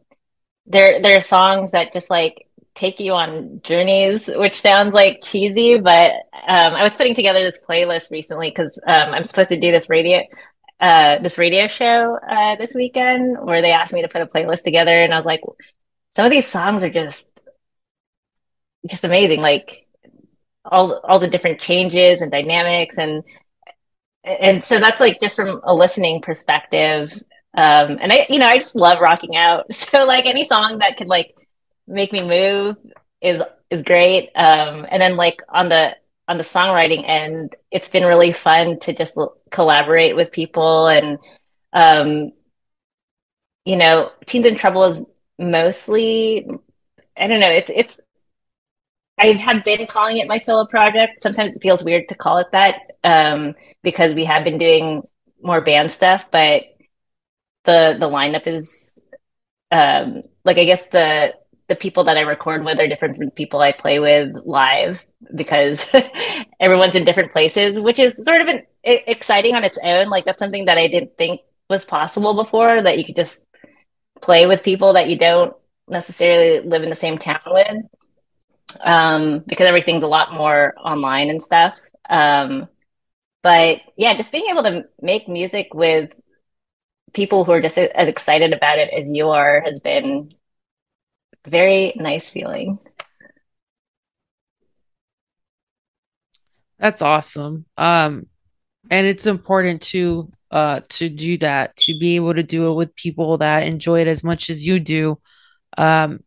there 0.65 1.02
there 1.02 1.17
are 1.17 1.21
songs 1.21 1.71
that 1.71 1.93
just 1.93 2.10
like 2.10 2.47
take 2.76 2.99
you 2.99 3.13
on 3.13 3.62
journeys, 3.63 4.28
which 4.28 4.60
sounds 4.62 4.93
like 4.93 5.21
cheesy, 5.21 5.78
but 5.78 6.12
um, 6.47 6.73
I 6.73 6.84
was 6.84 6.93
putting 6.95 7.13
together 7.13 7.43
this 7.43 7.62
playlist 7.67 8.10
recently 8.10 8.49
because 8.49 8.80
um, 8.88 9.13
I'm 9.13 9.23
supposed 9.23 9.49
to 9.49 9.60
do 9.60 9.71
this 9.71 9.89
radio 9.89 10.23
uh, 10.80 11.19
this 11.19 11.38
radio 11.38 11.67
show 11.67 12.17
uh, 12.30 12.56
this 12.58 12.73
weekend 12.73 13.38
where 13.39 13.62
they 13.62 13.71
asked 13.71 13.93
me 13.93 14.02
to 14.02 14.08
put 14.08 14.21
a 14.21 14.26
playlist 14.26 14.63
together, 14.63 15.04
and 15.04 15.13
I 15.13 15.17
was 15.17 15.26
like, 15.26 15.41
some 16.15 16.26
of 16.26 16.32
these 16.32 16.47
songs 16.47 16.84
are 16.84 16.89
just 16.89 17.26
just 18.89 19.04
amazing, 19.04 19.41
like 19.41 19.88
all 20.65 20.99
all 21.04 21.19
the 21.19 21.28
different 21.28 21.62
changes 21.62 22.21
and 22.21 22.32
dynamics, 22.32 22.97
and 22.97 23.23
and 24.23 24.63
so 24.63 24.79
that's 24.79 25.01
like 25.01 25.19
just 25.19 25.36
from 25.36 25.62
a 25.63 25.73
listening 25.73 26.21
perspective. 26.21 27.12
Um, 27.55 27.97
and 28.01 28.12
I, 28.12 28.25
you 28.29 28.39
know, 28.39 28.47
I 28.47 28.55
just 28.55 28.75
love 28.75 28.99
rocking 29.01 29.36
out. 29.36 29.65
So 29.73 30.05
like 30.05 30.25
any 30.25 30.45
song 30.45 30.79
that 30.79 30.97
could 30.97 31.07
like 31.07 31.33
make 31.88 32.12
me 32.12 32.23
move 32.23 32.77
is 33.21 33.41
is 33.69 33.81
great. 33.81 34.29
Um, 34.36 34.86
and 34.89 35.01
then 35.01 35.17
like 35.17 35.41
on 35.49 35.69
the 35.69 35.95
on 36.27 36.38
the 36.38 36.43
songwriting 36.43 37.07
end, 37.07 37.55
it's 37.71 37.89
been 37.89 38.05
really 38.05 38.31
fun 38.31 38.79
to 38.81 38.93
just 38.93 39.17
l- 39.17 39.36
collaborate 39.51 40.15
with 40.15 40.31
people 40.31 40.88
and 40.88 41.19
um, 41.73 42.31
you 43.65 43.75
know, 43.77 44.12
Teens 44.25 44.45
in 44.45 44.55
Trouble 44.55 44.83
is 44.86 44.99
mostly 45.39 46.45
I 47.17 47.27
don't 47.27 47.39
know, 47.39 47.49
it's 47.49 47.71
it's 47.73 48.01
I 49.19 49.27
have 49.33 49.63
been 49.63 49.86
calling 49.88 50.17
it 50.17 50.27
my 50.27 50.38
solo 50.38 50.65
project. 50.65 51.21
Sometimes 51.21 51.55
it 51.55 51.62
feels 51.62 51.83
weird 51.83 52.09
to 52.09 52.15
call 52.15 52.38
it 52.39 52.47
that 52.51 52.75
um, 53.04 53.56
because 53.82 54.13
we 54.13 54.26
have 54.26 54.44
been 54.44 54.58
doing 54.58 55.04
more 55.42 55.62
band 55.62 55.92
stuff, 55.92 56.26
but 56.32 56.63
the 57.66 57.98
the 58.00 58.10
lineup 58.10 58.48
is 58.48 58.94
um, 59.72 60.24
like 60.46 60.58
I 60.58 60.66
guess 60.66 60.86
the 60.88 61.34
the 61.68 61.76
people 61.76 62.04
that 62.06 62.18
I 62.18 62.22
record 62.22 62.63
with 62.66 62.80
are 62.80 62.88
different 62.88 63.16
from 63.16 63.26
the 63.26 63.32
people 63.32 63.62
I 63.62 63.72
play 63.72 64.00
with 64.00 64.36
live 64.46 65.06
because 65.34 65.88
everyone's 66.60 66.96
in 66.96 67.06
different 67.06 67.32
places, 67.32 67.80
which 67.80 68.00
is 68.00 68.16
sort 68.18 68.42
of 68.42 68.48
an, 68.48 68.63
exciting 68.84 69.56
on 69.56 69.63
its 69.63 69.80
own. 69.82 70.10
Like 70.10 70.26
that's 70.26 70.39
something 70.39 70.66
that 70.66 70.78
I 70.78 70.88
didn't 70.88 71.18
think 71.18 71.42
was 71.70 71.86
possible 71.86 72.34
before 72.34 72.82
that 72.82 72.98
you 72.98 73.06
could 73.06 73.16
just 73.16 73.44
play 74.22 74.46
with 74.46 74.63
people 74.63 74.94
that 74.94 75.10
you 75.10 75.18
don't 75.18 75.56
necessarily 75.88 76.68
live 76.68 76.84
in 76.84 76.89
the 76.89 76.96
same 76.96 77.18
town 77.18 77.39
with. 77.48 77.78
Um, 78.82 79.44
because 79.46 79.68
everything's 79.68 80.04
a 80.04 80.08
lot 80.08 80.34
more 80.34 80.74
online 80.84 81.30
and 81.30 81.42
stuff. 81.42 81.78
Um, 82.10 82.68
but 83.43 83.82
yeah, 83.97 84.15
just 84.15 84.32
being 84.32 84.47
able 84.49 84.63
to 84.63 84.86
make 85.01 85.27
music 85.27 85.73
with 85.73 86.12
people 87.13 87.45
who 87.45 87.51
are 87.51 87.62
just 87.62 87.77
as 87.77 88.08
excited 88.08 88.53
about 88.53 88.79
it 88.79 88.89
as 88.93 89.12
you 89.12 89.29
are 89.29 89.62
has 89.62 89.79
been 89.79 90.34
very 91.45 91.93
nice 91.97 92.29
feeling. 92.29 92.79
That's 96.79 97.01
awesome. 97.01 97.65
Um, 97.77 98.27
and 98.89 99.08
it's 99.08 99.25
important 99.25 99.82
to 99.84 100.32
uh 100.51 100.82
to 100.89 101.10
do 101.10 101.38
that 101.39 101.75
to 101.77 101.97
be 101.97 102.15
able 102.15 102.34
to 102.34 102.43
do 102.43 102.71
it 102.71 102.75
with 102.75 102.95
people 102.95 103.38
that 103.39 103.63
enjoy 103.63 104.01
it 104.01 104.08
as 104.08 104.23
much 104.23 104.49
as 104.49 104.65
you 104.67 104.79
do. 104.79 105.19
Um, 105.77 106.19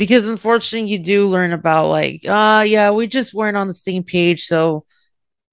because 0.00 0.26
unfortunately, 0.26 0.90
you 0.90 0.98
do 0.98 1.28
learn 1.28 1.52
about 1.52 1.88
like, 1.88 2.26
uh, 2.26 2.64
yeah, 2.66 2.90
we 2.90 3.06
just 3.06 3.34
weren't 3.34 3.58
on 3.58 3.68
the 3.68 3.74
same 3.74 4.02
page, 4.02 4.46
so 4.46 4.86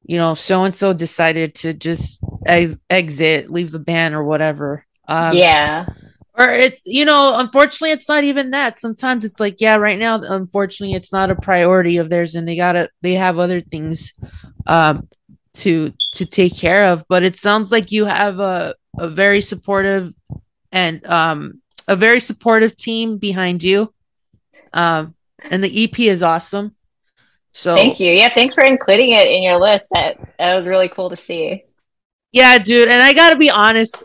you 0.06 0.16
know, 0.16 0.36
so 0.36 0.64
and 0.64 0.74
so 0.74 0.94
decided 0.94 1.54
to 1.56 1.74
just 1.74 2.22
ex- 2.46 2.78
exit, 2.90 3.52
leave 3.52 3.72
the 3.72 3.80
band 3.80 4.16
or 4.16 4.24
whatever. 4.24 4.86
Um, 5.06 5.36
yeah. 5.36 5.86
or 6.34 6.48
it 6.48 6.80
you 6.86 7.04
know 7.04 7.34
unfortunately 7.38 7.92
it's 7.92 8.08
not 8.08 8.24
even 8.24 8.52
that. 8.52 8.78
Sometimes 8.78 9.26
it's 9.26 9.42
like 9.42 9.60
yeah 9.60 9.76
right 9.76 10.00
now 10.00 10.16
unfortunately 10.16 10.96
it's 10.96 11.12
not 11.12 11.30
a 11.30 11.36
priority 11.36 11.98
of 11.98 12.10
theirs 12.10 12.34
and 12.34 12.48
they 12.48 12.56
gotta 12.56 12.90
they 13.02 13.16
have 13.16 13.38
other 13.40 13.60
things 13.60 14.14
um 14.66 15.10
to 15.56 15.92
to 16.14 16.26
take 16.26 16.56
care 16.56 16.86
of. 16.86 17.04
But 17.10 17.24
it 17.24 17.36
sounds 17.36 17.70
like 17.70 17.92
you 17.92 18.06
have 18.06 18.40
a 18.40 18.76
a 18.98 19.10
very 19.10 19.42
supportive 19.42 20.14
and 20.72 21.06
um 21.06 21.62
a 21.90 21.98
very 21.98 22.22
supportive 22.22 22.78
team 22.78 23.18
behind 23.18 23.62
you 23.62 23.94
um 24.74 25.16
and 25.50 25.64
the 25.64 25.84
ep 25.84 26.00
is 26.00 26.24
awesome 26.24 26.76
so 27.52 27.76
thank 27.76 28.00
you 28.00 28.12
yeah 28.12 28.34
thanks 28.34 28.54
for 28.54 28.64
including 28.64 29.12
it 29.12 29.28
in 29.28 29.44
your 29.44 29.60
list 29.60 29.88
that 29.92 30.18
that 30.38 30.56
was 30.56 30.66
really 30.66 30.90
cool 30.90 31.10
to 31.10 31.16
see 31.16 31.64
yeah 32.32 32.58
dude 32.58 32.90
and 32.90 33.02
i 33.02 33.14
gotta 33.14 33.38
be 33.38 33.50
honest 33.50 34.04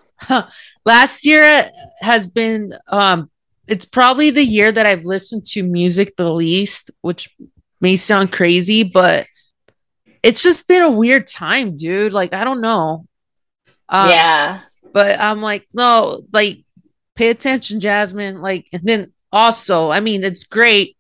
last 0.84 1.24
year 1.24 1.70
has 2.00 2.28
been 2.28 2.72
um 2.88 3.30
it's 3.66 3.84
probably 3.84 4.30
the 4.30 4.44
year 4.44 4.72
that 4.72 4.86
I've 4.86 5.04
listened 5.04 5.46
to 5.46 5.62
music 5.62 6.16
the 6.16 6.30
least, 6.30 6.90
which 7.00 7.34
may 7.80 7.96
sound 7.96 8.32
crazy, 8.32 8.82
but 8.82 9.26
it's 10.22 10.42
just 10.42 10.68
been 10.68 10.82
a 10.82 10.90
weird 10.90 11.26
time, 11.28 11.76
dude. 11.76 12.12
Like 12.12 12.32
I 12.32 12.44
don't 12.44 12.60
know. 12.60 13.06
Um, 13.88 14.10
yeah. 14.10 14.60
But 14.92 15.18
I'm 15.18 15.40
like, 15.40 15.66
no, 15.72 16.22
like 16.32 16.64
pay 17.14 17.30
attention, 17.30 17.80
Jasmine. 17.80 18.40
Like, 18.40 18.66
and 18.72 18.82
then 18.84 19.12
also, 19.32 19.90
I 19.90 20.00
mean, 20.00 20.24
it's 20.24 20.44
great, 20.44 20.96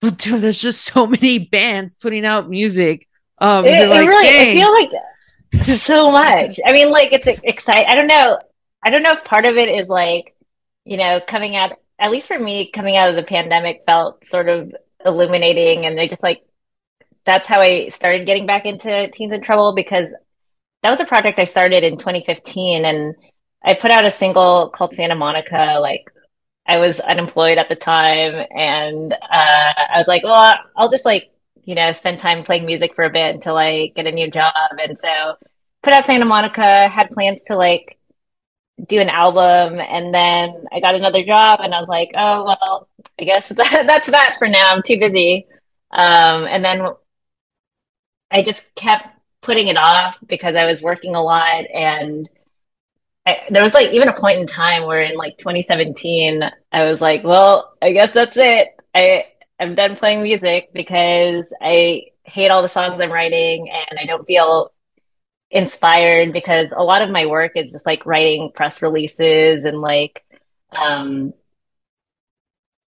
but 0.00 0.18
dude, 0.18 0.40
there's 0.42 0.60
just 0.60 0.82
so 0.84 1.06
many 1.06 1.38
bands 1.38 1.94
putting 1.94 2.24
out 2.24 2.48
music. 2.48 3.08
Um, 3.38 3.64
it, 3.64 3.88
like, 3.88 4.06
it 4.06 4.08
really, 4.08 4.26
Dang. 4.26 4.56
I 4.56 4.60
feel 4.60 4.72
like 4.72 4.90
so 5.78 6.10
much. 6.10 6.58
I 6.66 6.72
mean, 6.72 6.90
like 6.90 7.12
it's 7.12 7.26
exciting. 7.26 7.86
I 7.88 7.94
don't 7.94 8.06
know. 8.06 8.38
I 8.82 8.90
don't 8.90 9.02
know 9.02 9.12
if 9.12 9.24
part 9.24 9.46
of 9.46 9.56
it 9.56 9.68
is 9.68 9.88
like, 9.88 10.34
you 10.84 10.96
know, 10.96 11.20
coming 11.26 11.56
out, 11.56 11.72
at 11.98 12.10
least 12.10 12.28
for 12.28 12.38
me, 12.38 12.70
coming 12.70 12.96
out 12.96 13.08
of 13.08 13.16
the 13.16 13.22
pandemic 13.22 13.82
felt 13.84 14.24
sort 14.24 14.48
of 14.48 14.74
illuminating. 15.04 15.86
And 15.86 15.98
I 15.98 16.06
just 16.06 16.22
like, 16.22 16.44
that's 17.24 17.48
how 17.48 17.60
I 17.60 17.88
started 17.88 18.26
getting 18.26 18.46
back 18.46 18.66
into 18.66 19.08
Teens 19.08 19.32
in 19.32 19.40
Trouble 19.40 19.74
because 19.74 20.14
that 20.82 20.90
was 20.90 21.00
a 21.00 21.06
project 21.06 21.38
I 21.38 21.44
started 21.44 21.82
in 21.82 21.96
2015. 21.96 22.84
And 22.84 23.14
I 23.64 23.74
put 23.74 23.90
out 23.90 24.04
a 24.04 24.10
single 24.10 24.68
called 24.68 24.92
Santa 24.92 25.14
Monica. 25.14 25.78
Like, 25.80 26.10
I 26.66 26.78
was 26.78 27.00
unemployed 27.00 27.58
at 27.58 27.68
the 27.68 27.76
time. 27.76 28.46
And 28.56 29.12
uh, 29.12 29.72
I 29.92 29.98
was 29.98 30.08
like, 30.08 30.22
well, 30.22 30.58
I'll 30.76 30.90
just 30.90 31.04
like, 31.04 31.30
you 31.64 31.74
know, 31.74 31.92
spend 31.92 32.18
time 32.18 32.44
playing 32.44 32.66
music 32.66 32.94
for 32.94 33.04
a 33.04 33.10
bit 33.10 33.34
until 33.34 33.56
I 33.56 33.88
get 33.94 34.06
a 34.06 34.12
new 34.12 34.30
job. 34.30 34.52
And 34.82 34.98
so 34.98 35.36
put 35.82 35.92
out 35.92 36.06
Santa 36.06 36.26
Monica, 36.26 36.88
had 36.88 37.10
plans 37.10 37.42
to 37.44 37.56
like, 37.56 37.98
do 38.88 39.00
an 39.00 39.08
album 39.08 39.78
and 39.78 40.12
then 40.12 40.64
I 40.72 40.80
got 40.80 40.94
another 40.94 41.22
job 41.22 41.60
and 41.62 41.74
I 41.74 41.80
was 41.80 41.88
like, 41.88 42.10
oh 42.16 42.44
well, 42.44 42.88
I 43.18 43.24
guess 43.24 43.48
that, 43.50 43.84
that's 43.86 44.10
that 44.10 44.36
for 44.38 44.48
now. 44.48 44.70
I'm 44.70 44.82
too 44.82 44.98
busy. 44.98 45.46
Um, 45.90 46.44
and 46.44 46.64
then 46.64 46.82
I 48.30 48.42
just 48.42 48.64
kept 48.74 49.06
putting 49.42 49.68
it 49.68 49.76
off 49.76 50.18
because 50.26 50.56
I 50.56 50.64
was 50.64 50.82
working 50.82 51.14
a 51.14 51.22
lot 51.22 51.66
and 51.72 52.28
I, 53.26 53.38
there 53.50 53.62
was 53.62 53.72
like 53.74 53.90
even 53.92 54.08
a 54.08 54.12
point 54.12 54.38
in 54.40 54.46
time 54.46 54.84
where 54.84 55.02
in 55.02 55.16
like 55.16 55.38
2017 55.38 56.42
I 56.72 56.84
was 56.84 57.00
like, 57.00 57.24
well, 57.24 57.74
I 57.80 57.92
guess 57.92 58.12
that's 58.12 58.36
it. 58.36 58.68
I 58.94 59.26
I'm 59.58 59.74
done 59.74 59.96
playing 59.96 60.22
music 60.22 60.70
because 60.72 61.52
I 61.60 62.06
hate 62.24 62.50
all 62.50 62.62
the 62.62 62.68
songs 62.68 63.00
I'm 63.00 63.12
writing 63.12 63.68
and 63.70 63.98
I 63.98 64.04
don't 64.06 64.26
feel 64.26 64.72
inspired 65.50 66.32
because 66.32 66.72
a 66.76 66.82
lot 66.82 67.02
of 67.02 67.10
my 67.10 67.26
work 67.26 67.52
is 67.56 67.72
just 67.72 67.86
like 67.86 68.06
writing 68.06 68.50
press 68.54 68.82
releases 68.82 69.64
and 69.64 69.80
like 69.80 70.24
um 70.72 71.34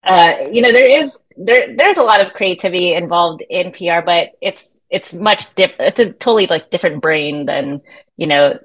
uh 0.03 0.33
you 0.51 0.61
know 0.61 0.71
there 0.71 0.87
is 0.87 1.17
there 1.37 1.75
there's 1.75 1.97
a 1.97 2.03
lot 2.03 2.23
of 2.25 2.33
creativity 2.33 2.93
involved 2.93 3.43
in 3.49 3.71
PR 3.71 4.01
but 4.01 4.29
it's 4.41 4.77
it's 4.89 5.13
much 5.13 5.53
dip 5.55 5.75
it's 5.79 5.99
a 5.99 6.11
totally 6.11 6.47
like 6.47 6.69
different 6.69 7.01
brain 7.01 7.45
than 7.45 7.81
you 8.17 8.27
know 8.27 8.59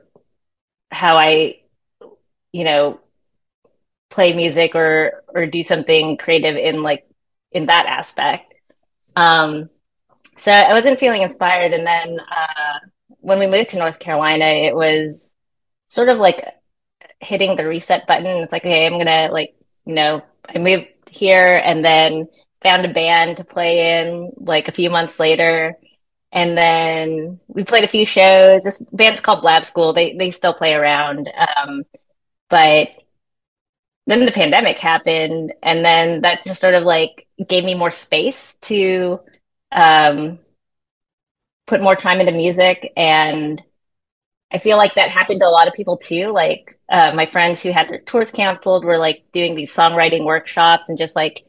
how 0.90 1.16
I 1.18 1.59
you 2.52 2.64
know 2.64 3.00
play 4.10 4.32
music 4.32 4.74
or 4.74 5.22
or 5.34 5.46
do 5.46 5.62
something 5.62 6.16
creative 6.16 6.56
in 6.56 6.82
like 6.82 7.06
in 7.52 7.66
that 7.66 7.86
aspect 7.86 8.54
um 9.16 9.68
so 10.36 10.52
I 10.52 10.72
wasn't 10.72 11.00
feeling 11.00 11.22
inspired 11.22 11.72
and 11.72 11.86
then 11.86 12.20
uh 12.20 12.78
when 13.20 13.38
we 13.38 13.46
moved 13.46 13.70
to 13.70 13.78
North 13.78 13.98
Carolina, 13.98 14.44
it 14.46 14.74
was 14.74 15.30
sort 15.88 16.08
of 16.08 16.18
like 16.18 16.44
hitting 17.20 17.56
the 17.56 17.66
reset 17.66 18.06
button. 18.06 18.26
It's 18.26 18.52
like, 18.52 18.64
okay, 18.64 18.86
I'm 18.86 18.98
gonna 18.98 19.28
like, 19.32 19.54
you 19.86 19.94
know, 19.94 20.22
I 20.48 20.58
moved 20.58 20.86
here 21.10 21.60
and 21.64 21.84
then 21.84 22.28
found 22.62 22.84
a 22.84 22.92
band 22.92 23.38
to 23.38 23.44
play 23.44 24.00
in 24.00 24.32
like 24.38 24.68
a 24.68 24.72
few 24.72 24.90
months 24.90 25.18
later. 25.18 25.76
And 26.32 26.56
then 26.56 27.40
we 27.48 27.64
played 27.64 27.84
a 27.84 27.88
few 27.88 28.06
shows. 28.06 28.62
This 28.62 28.80
band's 28.92 29.20
called 29.20 29.44
Lab 29.44 29.64
School. 29.64 29.92
They 29.92 30.14
they 30.16 30.30
still 30.30 30.54
play 30.54 30.74
around. 30.74 31.28
Um, 31.56 31.84
but 32.50 32.88
then 34.06 34.24
the 34.24 34.32
pandemic 34.32 34.78
happened 34.78 35.52
and 35.62 35.84
then 35.84 36.22
that 36.22 36.44
just 36.46 36.60
sort 36.60 36.74
of 36.74 36.82
like 36.82 37.26
gave 37.48 37.64
me 37.64 37.74
more 37.74 37.90
space 37.90 38.54
to 38.62 39.20
um 39.72 40.38
put 41.66 41.82
more 41.82 41.94
time 41.94 42.20
into 42.20 42.32
music 42.32 42.92
and 42.96 43.62
I 44.52 44.58
feel 44.58 44.76
like 44.76 44.94
that 44.96 45.10
happened 45.10 45.40
to 45.40 45.46
a 45.46 45.50
lot 45.50 45.68
of 45.68 45.74
people 45.74 45.96
too. 45.96 46.28
Like 46.32 46.74
uh, 46.90 47.12
my 47.14 47.26
friends 47.26 47.62
who 47.62 47.72
had 47.72 47.88
their 47.88 48.00
tours 48.00 48.32
canceled 48.32 48.84
were 48.84 48.98
like 48.98 49.24
doing 49.32 49.54
these 49.54 49.74
songwriting 49.74 50.24
workshops 50.24 50.88
and 50.88 50.98
just 50.98 51.16
like 51.16 51.44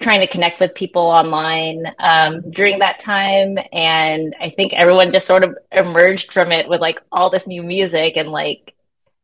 trying 0.00 0.20
to 0.20 0.26
connect 0.28 0.60
with 0.60 0.74
people 0.74 1.02
online 1.02 1.86
um, 1.98 2.50
during 2.50 2.78
that 2.80 3.00
time. 3.00 3.58
And 3.72 4.34
I 4.40 4.50
think 4.50 4.72
everyone 4.74 5.12
just 5.12 5.26
sort 5.26 5.44
of 5.44 5.58
emerged 5.72 6.32
from 6.32 6.52
it 6.52 6.68
with 6.68 6.80
like 6.80 7.02
all 7.12 7.30
this 7.30 7.46
new 7.46 7.62
music 7.62 8.16
and 8.16 8.30
like, 8.30 8.74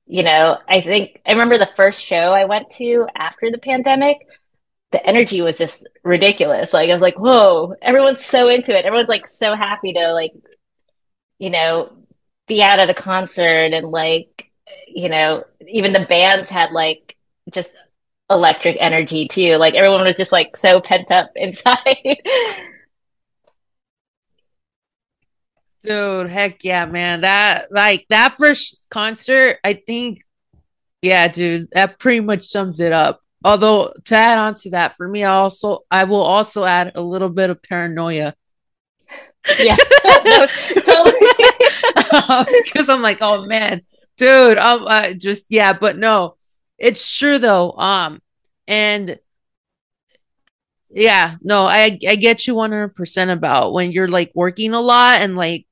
you 0.07 0.23
know, 0.23 0.59
I 0.69 0.81
think 0.81 1.21
I 1.27 1.33
remember 1.33 1.59
the 1.59 1.71
first 1.77 2.03
show 2.03 2.33
I 2.33 2.45
went 2.45 2.71
to 2.71 3.07
after 3.17 3.51
the 3.51 3.59
pandemic. 3.59 4.27
The 4.93 5.05
energy 5.05 5.41
was 5.43 5.59
just 5.59 5.89
ridiculous. 6.05 6.73
Like 6.73 6.91
I 6.91 6.93
was 6.93 7.03
like, 7.03 7.19
whoa, 7.19 7.75
everyone's 7.83 8.25
so 8.25 8.49
into 8.49 8.77
it. 8.77 8.85
Everyone's 8.85 9.09
like 9.09 9.27
so 9.27 9.55
happy 9.57 9.93
to 9.95 10.13
like, 10.13 10.33
you 11.39 11.51
know, 11.51 11.93
be 12.47 12.63
out 12.63 12.79
at 12.79 12.91
a 12.91 12.95
concert 12.95 13.73
and 13.73 13.89
like, 13.89 14.51
you 14.87 15.09
know, 15.09 15.45
even 15.67 15.93
the 15.93 16.07
bands 16.07 16.51
had 16.51 16.71
like 16.73 17.17
just 17.51 17.73
electric 18.31 18.77
energy 18.81 19.27
too. 19.27 19.57
Like 19.57 19.75
everyone 19.75 20.03
was 20.03 20.17
just 20.17 20.33
like 20.33 20.57
so 20.57 20.81
pent 20.81 21.11
up 21.11 21.31
inside. 21.37 22.23
Dude, 25.85 26.31
heck 26.31 26.65
yeah, 26.65 26.87
man. 26.87 27.21
That 27.21 27.71
like 27.71 28.07
that 28.09 28.37
first 28.39 28.89
concert, 28.91 29.59
I 29.63 29.75
think 29.75 30.23
yeah, 31.03 31.29
dude, 31.29 31.69
that 31.73 31.99
pretty 31.99 32.21
much 32.21 32.47
sums 32.47 32.81
it 32.81 32.93
up. 32.93 33.21
Although 33.45 33.93
to 34.07 34.17
add 34.17 34.39
on 34.39 34.55
to 34.55 34.71
that, 34.71 34.97
for 34.97 35.07
me, 35.07 35.25
I 35.25 35.35
also 35.35 35.81
I 35.91 36.05
will 36.05 36.23
also 36.23 36.65
add 36.65 36.93
a 36.95 37.03
little 37.03 37.29
bit 37.29 37.51
of 37.51 37.63
paranoia. 37.63 38.35
Yeah, 39.59 39.77
no, 40.25 40.47
totally. 40.83 41.13
Because 42.65 42.89
I'm 42.89 43.03
like, 43.03 43.19
oh 43.21 43.45
man, 43.45 43.83
dude, 44.17 44.57
I'm 44.57 44.83
uh, 44.83 45.13
just 45.13 45.47
yeah, 45.51 45.75
but 45.75 45.99
no, 45.99 46.37
it's 46.79 47.17
true 47.17 47.39
though. 47.39 47.73
Um, 47.73 48.23
and 48.67 49.19
yeah, 50.91 51.37
no, 51.43 51.67
I 51.67 51.99
I 52.09 52.17
get 52.17 52.47
you 52.47 52.55
100% 52.55 53.33
about 53.33 53.75
when 53.75 53.93
you're 53.93 54.09
like 54.09 54.33
working 54.35 54.73
a 54.73 54.81
lot 54.81 55.21
and 55.21 55.37
like 55.37 55.67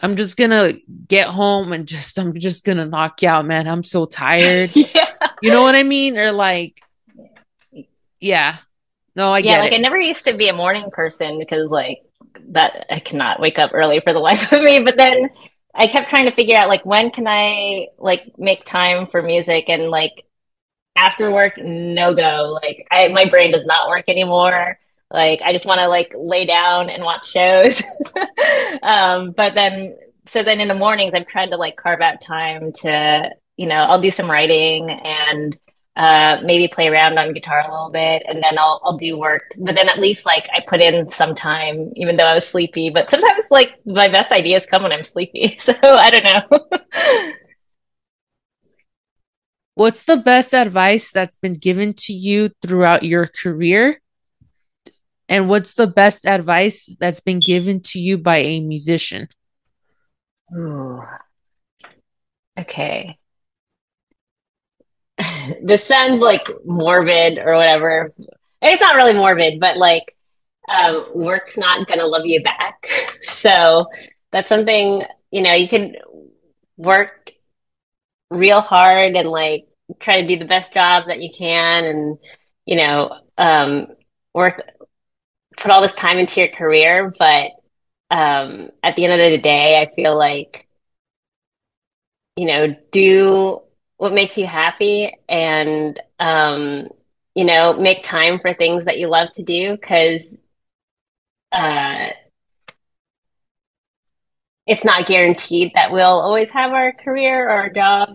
I'm 0.00 0.16
just 0.16 0.36
gonna 0.36 0.74
get 1.08 1.26
home 1.26 1.72
and 1.72 1.86
just 1.86 2.18
I'm 2.18 2.38
just 2.38 2.64
gonna 2.64 2.86
knock 2.86 3.22
you 3.22 3.28
out, 3.28 3.46
man. 3.46 3.66
I'm 3.66 3.82
so 3.82 4.06
tired. 4.06 4.70
yeah. 4.74 5.06
You 5.42 5.50
know 5.50 5.62
what 5.62 5.74
I 5.74 5.82
mean? 5.82 6.16
Or 6.16 6.32
like 6.32 6.80
yeah. 8.20 8.58
No, 9.16 9.32
I 9.32 9.42
get 9.42 9.48
it. 9.48 9.52
yeah, 9.52 9.60
like 9.60 9.72
it. 9.72 9.74
I 9.76 9.78
never 9.78 10.00
used 10.00 10.24
to 10.26 10.34
be 10.34 10.48
a 10.48 10.52
morning 10.52 10.90
person 10.92 11.38
because 11.38 11.70
like 11.70 12.02
that 12.50 12.86
I 12.90 13.00
cannot 13.00 13.40
wake 13.40 13.58
up 13.58 13.72
early 13.74 14.00
for 14.00 14.12
the 14.12 14.18
life 14.20 14.52
of 14.52 14.62
me. 14.62 14.80
But 14.80 14.96
then 14.96 15.30
I 15.74 15.86
kept 15.86 16.10
trying 16.10 16.26
to 16.26 16.32
figure 16.32 16.56
out 16.56 16.68
like 16.68 16.86
when 16.86 17.10
can 17.10 17.26
I 17.26 17.88
like 17.98 18.38
make 18.38 18.64
time 18.64 19.06
for 19.06 19.22
music 19.22 19.68
and 19.68 19.90
like 19.90 20.24
after 20.96 21.30
work 21.30 21.56
no 21.58 22.12
go 22.14 22.58
like 22.62 22.86
I 22.90 23.08
my 23.08 23.24
brain 23.24 23.52
does 23.52 23.64
not 23.64 23.88
work 23.88 24.04
anymore 24.08 24.78
like 25.10 25.40
I 25.42 25.52
just 25.52 25.66
want 25.66 25.80
to 25.80 25.88
like 25.88 26.12
lay 26.16 26.44
down 26.46 26.90
and 26.90 27.02
watch 27.02 27.28
shows 27.30 27.82
um 28.82 29.32
but 29.32 29.54
then 29.54 29.96
so 30.26 30.42
then 30.42 30.60
in 30.60 30.68
the 30.68 30.74
mornings 30.74 31.14
I've 31.14 31.26
tried 31.26 31.50
to 31.50 31.56
like 31.56 31.76
carve 31.76 32.00
out 32.00 32.20
time 32.20 32.72
to 32.82 33.30
you 33.56 33.66
know 33.66 33.76
I'll 33.76 34.00
do 34.00 34.10
some 34.10 34.30
writing 34.30 34.90
and 34.90 35.58
uh, 35.98 36.40
maybe 36.44 36.68
play 36.68 36.86
around 36.86 37.18
on 37.18 37.32
guitar 37.32 37.60
a 37.60 37.70
little 37.70 37.90
bit 37.90 38.22
and 38.28 38.40
then 38.40 38.56
I'll, 38.56 38.80
I'll 38.84 38.96
do 38.96 39.18
work. 39.18 39.52
But 39.58 39.74
then 39.74 39.88
at 39.88 39.98
least 39.98 40.24
like 40.24 40.48
I 40.54 40.62
put 40.64 40.80
in 40.80 41.08
some 41.08 41.34
time, 41.34 41.90
even 41.96 42.16
though 42.16 42.24
I 42.24 42.34
was 42.34 42.46
sleepy. 42.46 42.88
But 42.88 43.10
sometimes 43.10 43.46
like 43.50 43.74
my 43.84 44.06
best 44.06 44.30
ideas 44.30 44.64
come 44.64 44.84
when 44.84 44.92
I'm 44.92 45.02
sleepy. 45.02 45.58
So 45.68 45.74
I 45.82 46.10
don't 46.10 46.24
know. 46.24 46.68
What's 49.74 50.04
the 50.04 50.16
best 50.16 50.54
advice 50.54 51.10
that's 51.10 51.36
been 51.36 51.54
given 51.54 51.94
to 51.94 52.12
you 52.12 52.50
throughout 52.62 53.02
your 53.02 53.26
career? 53.26 54.00
And 55.28 55.48
what's 55.48 55.74
the 55.74 55.86
best 55.86 56.26
advice 56.26 56.88
that's 56.98 57.20
been 57.20 57.40
given 57.40 57.80
to 57.82 57.98
you 57.98 58.16
by 58.18 58.38
a 58.38 58.60
musician? 58.60 59.28
Ooh. 60.56 61.02
Okay. 62.58 63.18
this 65.62 65.84
sounds 65.84 66.20
like 66.20 66.48
morbid 66.64 67.38
or 67.38 67.56
whatever. 67.56 68.12
It's 68.62 68.80
not 68.80 68.96
really 68.96 69.14
morbid, 69.14 69.60
but 69.60 69.76
like 69.76 70.16
um, 70.68 71.06
work's 71.14 71.56
not 71.56 71.86
gonna 71.86 72.06
love 72.06 72.26
you 72.26 72.42
back. 72.42 72.88
So 73.38 73.86
that's 74.32 74.48
something 74.48 75.04
you 75.30 75.42
know 75.42 75.52
you 75.52 75.68
can 75.68 75.94
work 76.76 77.30
real 78.30 78.60
hard 78.60 79.14
and 79.14 79.28
like 79.28 79.68
try 80.00 80.20
to 80.20 80.26
do 80.26 80.36
the 80.36 80.44
best 80.44 80.74
job 80.74 81.04
that 81.06 81.22
you 81.22 81.30
can, 81.36 81.84
and 81.84 82.18
you 82.66 82.76
know 82.76 83.16
um, 83.36 83.86
work 84.34 84.60
put 85.58 85.70
all 85.70 85.82
this 85.82 85.94
time 85.94 86.18
into 86.18 86.40
your 86.40 86.50
career. 86.50 87.12
But 87.18 87.52
um, 88.10 88.70
at 88.82 88.96
the 88.96 89.04
end 89.04 89.20
of 89.20 89.30
the 89.30 89.38
day, 89.38 89.80
I 89.80 89.86
feel 89.86 90.16
like 90.16 90.66
you 92.36 92.46
know 92.46 92.74
do 92.92 93.60
what 93.96 94.12
makes 94.12 94.38
you 94.38 94.46
happy 94.46 95.12
and 95.28 96.00
um, 96.20 96.88
you 97.34 97.44
know 97.44 97.74
make 97.74 98.02
time 98.02 98.38
for 98.38 98.54
things 98.54 98.84
that 98.84 98.98
you 98.98 99.08
love 99.08 99.32
to 99.34 99.42
do 99.42 99.72
because 99.72 100.36
uh, 101.52 102.10
it's 104.66 104.84
not 104.84 105.06
guaranteed 105.06 105.72
that 105.74 105.90
we'll 105.90 106.20
always 106.20 106.50
have 106.50 106.72
our 106.72 106.92
career 106.92 107.48
or 107.48 107.50
our 107.50 107.70
job 107.70 108.08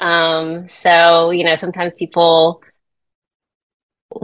um, 0.00 0.68
so 0.68 1.30
you 1.30 1.44
know 1.44 1.56
sometimes 1.56 1.94
people 1.94 2.62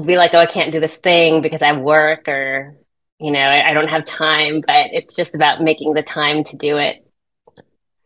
be 0.05 0.17
like 0.17 0.35
oh 0.35 0.39
i 0.39 0.47
can't 0.47 0.73
do 0.73 0.81
this 0.81 0.97
thing 0.97 1.41
because 1.41 1.63
i 1.63 1.73
work 1.73 2.29
or 2.29 2.77
you 3.19 3.31
know 3.31 3.39
I, 3.41 3.71
I 3.71 3.73
don't 3.73 3.89
have 3.89 4.05
time 4.05 4.63
but 4.67 4.89
it's 4.93 5.15
just 5.15 5.35
about 5.35 5.63
making 5.63 5.95
the 5.95 6.03
time 6.03 6.45
to 6.45 6.57
do 6.57 6.79
it 6.79 7.07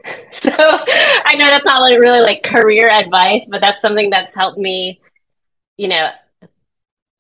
so 0.33 0.51
I 0.51 1.35
know 1.37 1.47
that's 1.47 1.65
not 1.65 1.83
really 1.99 2.21
like 2.21 2.43
career 2.43 2.89
advice, 2.89 3.47
but 3.51 3.61
that's 3.61 3.83
something 3.83 4.11
that's 4.11 4.35
helped 4.35 4.59
me, 4.59 5.01
you 5.77 5.89
know, 5.89 6.11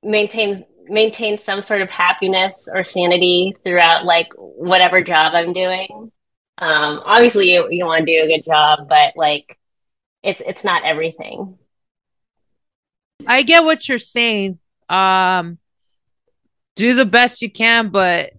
maintain 0.02 0.64
maintain 0.86 1.38
some 1.38 1.62
sort 1.62 1.82
of 1.82 1.90
happiness 1.90 2.68
or 2.72 2.82
sanity 2.82 3.54
throughout 3.62 4.04
like 4.04 4.28
whatever 4.36 5.02
job 5.02 5.34
I'm 5.34 5.52
doing. 5.52 6.10
Um, 6.58 7.00
obviously, 7.04 7.52
you, 7.54 7.68
you 7.70 7.86
want 7.86 8.06
to 8.06 8.12
do 8.12 8.24
a 8.24 8.26
good 8.26 8.44
job, 8.44 8.88
but 8.88 9.14
like 9.16 9.58
it's 10.22 10.42
it's 10.46 10.64
not 10.64 10.84
everything. 10.84 11.58
I 13.26 13.42
get 13.42 13.64
what 13.64 13.88
you're 13.88 13.98
saying. 13.98 14.58
Um, 14.88 15.58
do 16.76 16.94
the 16.94 17.04
best 17.04 17.42
you 17.42 17.50
can, 17.50 17.90
but 17.90 18.32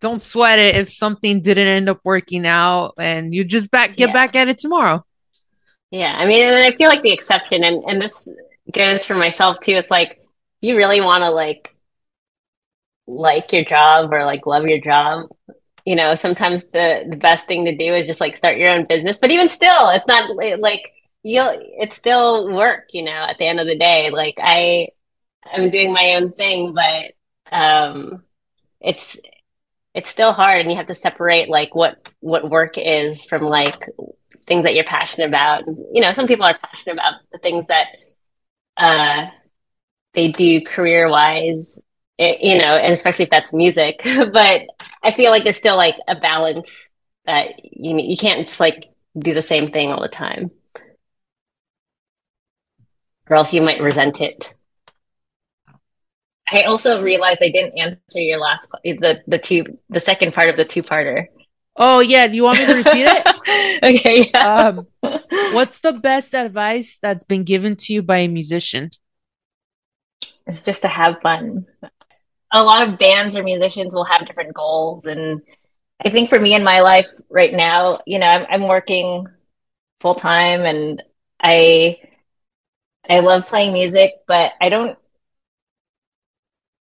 don't 0.00 0.22
sweat 0.22 0.58
it 0.58 0.76
if 0.76 0.92
something 0.92 1.40
didn't 1.40 1.66
end 1.66 1.88
up 1.88 2.00
working 2.04 2.46
out 2.46 2.94
and 2.98 3.34
you 3.34 3.44
just 3.44 3.70
back 3.70 3.96
get 3.96 4.08
yeah. 4.08 4.12
back 4.12 4.36
at 4.36 4.48
it 4.48 4.58
tomorrow. 4.58 5.04
Yeah. 5.90 6.16
I 6.16 6.26
mean, 6.26 6.46
and 6.46 6.62
I 6.62 6.76
feel 6.76 6.88
like 6.88 7.02
the 7.02 7.12
exception 7.12 7.64
and, 7.64 7.82
and 7.84 8.00
this 8.00 8.28
goes 8.72 9.04
for 9.04 9.14
myself 9.14 9.58
too. 9.60 9.72
It's 9.72 9.90
like 9.90 10.22
you 10.60 10.76
really 10.76 11.00
want 11.00 11.22
to 11.22 11.30
like 11.30 11.74
like 13.06 13.52
your 13.52 13.64
job 13.64 14.12
or 14.12 14.24
like 14.24 14.46
love 14.46 14.66
your 14.66 14.80
job. 14.80 15.28
You 15.84 15.96
know, 15.96 16.14
sometimes 16.14 16.64
the 16.66 17.06
the 17.08 17.16
best 17.16 17.46
thing 17.46 17.64
to 17.64 17.76
do 17.76 17.94
is 17.94 18.06
just 18.06 18.20
like 18.20 18.36
start 18.36 18.58
your 18.58 18.70
own 18.70 18.84
business. 18.84 19.18
But 19.18 19.30
even 19.30 19.48
still, 19.48 19.88
it's 19.88 20.06
not 20.06 20.30
like 20.60 20.92
you'll 21.28 21.52
it's 21.78 21.96
still 21.96 22.50
work, 22.52 22.86
you 22.92 23.02
know, 23.02 23.12
at 23.28 23.38
the 23.38 23.46
end 23.46 23.60
of 23.60 23.66
the 23.66 23.76
day. 23.78 24.10
Like 24.10 24.38
I 24.40 24.88
I'm 25.50 25.70
doing 25.70 25.92
my 25.92 26.14
own 26.14 26.32
thing, 26.32 26.74
but 26.74 27.12
um 27.54 28.22
it's 28.80 29.16
it's 29.94 30.10
still 30.10 30.32
hard 30.32 30.60
and 30.62 30.70
you 30.70 30.76
have 30.76 30.86
to 30.86 30.94
separate 30.94 31.48
like 31.48 31.74
what 31.74 31.96
what 32.20 32.50
work 32.50 32.74
is 32.78 33.24
from 33.24 33.44
like 33.46 33.84
things 34.46 34.64
that 34.64 34.74
you're 34.74 34.84
passionate 34.84 35.28
about. 35.28 35.64
You 35.92 36.02
know 36.02 36.12
some 36.12 36.26
people 36.26 36.46
are 36.46 36.58
passionate 36.58 36.94
about 36.94 37.20
the 37.32 37.38
things 37.38 37.66
that 37.68 37.88
uh 38.76 39.26
they 40.14 40.28
do 40.28 40.62
career 40.62 41.08
wise 41.10 41.78
you 42.18 42.58
know 42.58 42.74
and 42.74 42.92
especially 42.92 43.24
if 43.24 43.30
that's 43.30 43.52
music. 43.52 44.02
But 44.32 44.62
i 45.02 45.12
feel 45.12 45.30
like 45.30 45.44
there's 45.44 45.56
still 45.56 45.76
like 45.76 45.96
a 46.08 46.16
balance 46.16 46.88
that 47.26 47.60
you 47.64 47.96
you 47.98 48.16
can't 48.16 48.46
just 48.48 48.60
like 48.60 48.86
do 49.18 49.34
the 49.34 49.42
same 49.42 49.70
thing 49.70 49.92
all 49.92 50.02
the 50.02 50.08
time 50.08 50.50
or 53.28 53.36
else 53.36 53.52
you 53.52 53.62
might 53.62 53.80
resent 53.80 54.20
it 54.20 54.54
I 56.50 56.62
also 56.62 57.02
realized 57.02 57.42
I 57.42 57.50
didn't 57.50 57.78
answer 57.78 58.20
your 58.20 58.38
last 58.38 58.68
the 58.82 59.22
the 59.26 59.38
two 59.38 59.64
the 59.90 60.00
second 60.00 60.32
part 60.32 60.48
of 60.48 60.56
the 60.56 60.64
two 60.64 60.82
parter. 60.82 61.26
Oh 61.76 62.00
yeah, 62.00 62.26
do 62.26 62.34
you 62.34 62.42
want 62.42 62.58
me 62.58 62.66
to 62.66 62.74
repeat 62.74 63.06
it? 63.06 63.82
okay. 63.84 64.30
Yeah. 64.32 64.54
Um, 64.54 64.86
what's 65.52 65.80
the 65.80 65.92
best 65.92 66.34
advice 66.34 66.98
that's 67.00 67.24
been 67.24 67.44
given 67.44 67.76
to 67.76 67.92
you 67.92 68.02
by 68.02 68.18
a 68.18 68.28
musician? 68.28 68.90
It's 70.46 70.62
just 70.62 70.82
to 70.82 70.88
have 70.88 71.20
fun. 71.22 71.66
A 72.50 72.62
lot 72.62 72.88
of 72.88 72.98
bands 72.98 73.36
or 73.36 73.42
musicians 73.42 73.94
will 73.94 74.04
have 74.04 74.26
different 74.26 74.54
goals, 74.54 75.04
and 75.04 75.42
I 76.02 76.08
think 76.08 76.30
for 76.30 76.40
me 76.40 76.54
in 76.54 76.64
my 76.64 76.80
life 76.80 77.10
right 77.28 77.52
now, 77.52 78.00
you 78.06 78.18
know, 78.18 78.26
I'm, 78.26 78.46
I'm 78.48 78.68
working 78.68 79.26
full 80.00 80.14
time 80.14 80.62
and 80.62 81.02
I 81.40 81.98
I 83.08 83.20
love 83.20 83.46
playing 83.46 83.72
music, 83.72 84.12
but 84.26 84.52
I 84.60 84.68
don't 84.68 84.98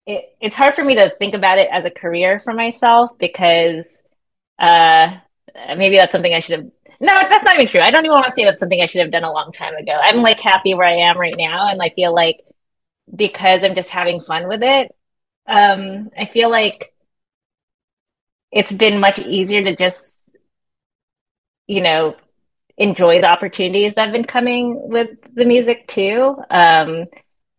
it, 0.05 0.35
it's 0.39 0.55
hard 0.55 0.73
for 0.73 0.83
me 0.83 0.95
to 0.95 1.11
think 1.19 1.33
about 1.33 1.57
it 1.57 1.69
as 1.71 1.85
a 1.85 1.91
career 1.91 2.39
for 2.39 2.53
myself 2.53 3.17
because 3.17 4.01
uh 4.59 5.17
maybe 5.77 5.97
that's 5.97 6.11
something 6.11 6.33
I 6.33 6.39
should 6.39 6.59
have 6.59 6.71
no, 6.99 7.13
that's 7.13 7.43
not 7.43 7.55
even 7.55 7.67
true. 7.67 7.81
I 7.81 7.91
don't 7.91 8.05
even 8.05 8.13
want 8.15 8.25
to 8.25 8.31
say 8.31 8.43
that's 8.43 8.59
something 8.59 8.81
I 8.81 8.87
should 8.87 9.01
have 9.01 9.11
done 9.11 9.23
a 9.23 9.31
long 9.31 9.51
time 9.51 9.75
ago. 9.75 9.91
I'm 10.01 10.23
like 10.23 10.39
happy 10.39 10.73
where 10.73 10.87
I 10.87 10.95
am 10.95 11.17
right 11.19 11.35
now 11.37 11.67
and 11.69 11.79
I 11.79 11.89
feel 11.89 12.13
like 12.13 12.41
because 13.15 13.63
I'm 13.63 13.75
just 13.75 13.89
having 13.89 14.21
fun 14.21 14.47
with 14.47 14.63
it, 14.63 14.95
um 15.47 16.11
I 16.17 16.25
feel 16.25 16.51
like 16.51 16.93
it's 18.51 18.71
been 18.71 18.99
much 18.99 19.19
easier 19.19 19.63
to 19.63 19.75
just 19.75 20.15
you 21.67 21.81
know 21.81 22.15
enjoy 22.77 23.21
the 23.21 23.29
opportunities 23.29 23.95
that 23.95 24.05
have 24.05 24.13
been 24.13 24.23
coming 24.23 24.89
with 24.89 25.09
the 25.33 25.45
music 25.45 25.87
too. 25.87 26.35
Um, 26.49 27.05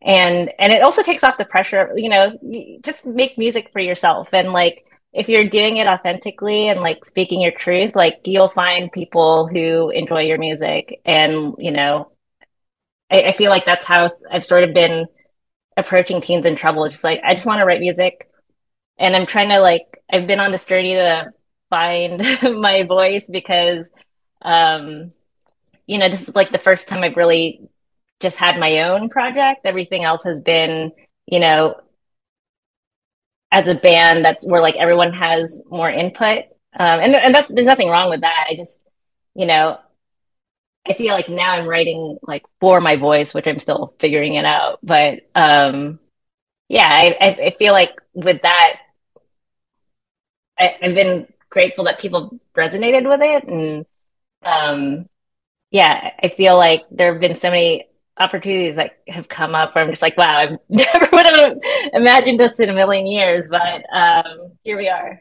and 0.01 0.53
and 0.59 0.73
it 0.73 0.83
also 0.83 1.03
takes 1.03 1.25
off 1.25 1.39
the 1.39 1.45
pressure. 1.45 1.93
You 1.97 2.09
know, 2.09 2.39
just 2.83 3.05
make 3.05 3.37
music 3.37 3.71
for 3.73 3.81
yourself, 3.81 4.33
and 4.33 4.53
like 4.53 4.85
if 5.13 5.29
you're 5.29 5.49
doing 5.49 5.79
it 5.79 5.89
authentically 5.89 6.69
and 6.69 6.81
like 6.81 7.05
speaking 7.05 7.41
your 7.41 7.53
truth, 7.53 7.97
like 7.97 8.21
you'll 8.25 8.49
find 8.49 8.93
people 8.93 9.49
who 9.49 9.91
enjoy 9.91 10.23
your 10.23 10.39
music, 10.39 11.01
and 11.05 11.55
you 11.59 11.73
know, 11.73 12.13
I, 13.11 13.23
I 13.23 13.33
feel 13.33 13.51
like 13.51 13.65
that's 13.65 13.87
how 13.87 14.07
I've 14.31 14.45
sort 14.45 14.65
of 14.65 14.75
been 14.75 15.07
approaching 15.77 16.21
teens 16.21 16.47
in 16.47 16.57
trouble. 16.57 16.85
It's 16.85 16.95
just 16.95 17.05
like 17.05 17.21
I 17.25 17.35
just 17.35 17.47
want 17.47 17.59
to 17.61 17.65
write 17.65 17.81
music, 17.81 18.31
and 18.99 19.17
I'm 19.17 19.27
trying 19.27 19.49
to 19.51 19.61
like 19.61 20.03
I've 20.11 20.27
been 20.27 20.41
on 20.41 20.53
this 20.53 20.65
journey 20.65 20.95
to 20.95 21.33
find 21.71 22.23
my 22.61 22.85
voice 22.85 23.29
because 23.29 23.91
um, 24.43 25.11
you 25.87 25.99
know, 25.99 26.09
this 26.09 26.29
is 26.29 26.35
like 26.35 26.53
the 26.53 26.59
first 26.59 26.89
time 26.89 27.03
I've 27.03 27.17
really 27.17 27.61
just 28.21 28.37
had 28.37 28.59
my 28.59 28.83
own 28.83 29.09
project. 29.09 29.65
Everything 29.65 30.05
else 30.05 30.25
has 30.25 30.41
been, 30.41 30.93
you 31.27 31.41
know, 31.41 31.81
as 33.51 33.69
a 33.69 33.75
band 33.75 34.25
that's 34.25 34.47
where 34.47 34.61
like 34.61 34.77
everyone 34.77 35.13
has 35.13 35.61
more 35.71 35.91
input. 35.91 36.45
Um, 36.79 37.01
and 37.01 37.15
and 37.15 37.35
that, 37.35 37.47
there's 37.49 37.67
nothing 37.67 37.89
wrong 37.89 38.11
with 38.11 38.21
that. 38.21 38.47
I 38.51 38.55
just, 38.55 38.81
you 39.35 39.47
know, 39.47 39.79
I 40.87 40.93
feel 40.93 41.13
like 41.15 41.29
now 41.29 41.53
I'm 41.53 41.69
writing 41.69 42.19
like 42.23 42.45
for 42.61 42.81
my 42.81 42.97
voice, 42.97 43.35
which 43.35 43.47
I'm 43.47 43.59
still 43.59 43.95
figuring 43.99 44.35
it 44.35 44.45
out. 44.45 44.79
But 44.83 45.29
um, 45.35 45.99
yeah, 46.69 46.89
I, 46.89 47.17
I 47.21 47.57
feel 47.59 47.73
like 47.73 48.01
with 48.15 48.43
that, 48.43 48.77
I, 50.59 50.77
I've 50.83 50.95
been 50.95 51.27
grateful 51.51 51.85
that 51.85 51.99
people 52.01 52.39
resonated 52.55 53.09
with 53.09 53.21
it 53.23 53.45
and 53.49 53.87
um, 54.43 55.09
yeah, 55.71 56.13
I 56.23 56.29
feel 56.29 56.57
like 56.57 56.85
there 56.91 57.13
have 57.13 57.21
been 57.21 57.35
so 57.35 57.51
many 57.51 57.87
opportunities 58.19 58.77
that 58.77 58.99
have 59.09 59.29
come 59.29 59.55
up 59.55 59.75
where 59.75 59.85
I'm 59.85 59.91
just 59.91 60.03
like, 60.03 60.17
wow, 60.17 60.39
I 60.39 60.59
never 60.69 61.09
would 61.13 61.27
have 61.27 61.59
imagined 61.93 62.41
this 62.41 62.59
in 62.59 62.69
a 62.69 62.75
million 62.75 63.07
years, 63.07 63.49
but 63.49 63.85
um, 63.93 64.53
here 64.65 64.77
we 64.77 64.89
are. 64.89 65.21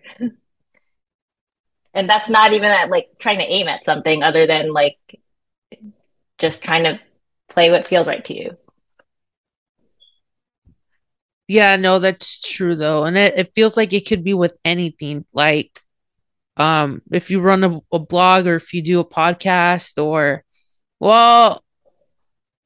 and 1.94 2.10
that's 2.10 2.30
not 2.30 2.54
even 2.54 2.72
at 2.72 2.90
like 2.90 3.10
trying 3.20 3.40
to 3.40 3.46
aim 3.46 3.68
at 3.68 3.84
something 3.84 4.24
other 4.24 4.48
than 4.48 4.74
like 4.74 4.98
just 6.38 6.62
trying 6.64 6.84
to 6.84 7.00
play 7.50 7.72
what 7.72 7.86
feels 7.88 8.08
right 8.08 8.24
to 8.26 8.36
you. 8.36 8.58
Yeah, 11.48 11.78
no, 11.78 12.00
that's 12.00 12.42
true 12.42 12.76
though. 12.76 13.06
And 13.06 13.18
it, 13.18 13.38
it 13.38 13.54
feels 13.56 13.78
like 13.78 13.94
it 13.94 14.06
could 14.06 14.24
be 14.24 14.34
with 14.34 14.58
anything. 14.66 15.26
Like 15.34 15.82
um 16.58 17.02
if 17.12 17.30
you 17.30 17.40
run 17.40 17.64
a, 17.64 17.80
a 17.92 18.00
blog 18.00 18.48
or 18.48 18.56
if 18.56 18.74
you 18.74 18.82
do 18.82 19.00
a 19.00 19.06
podcast 19.06 20.02
or 20.04 20.44
well 21.00 21.64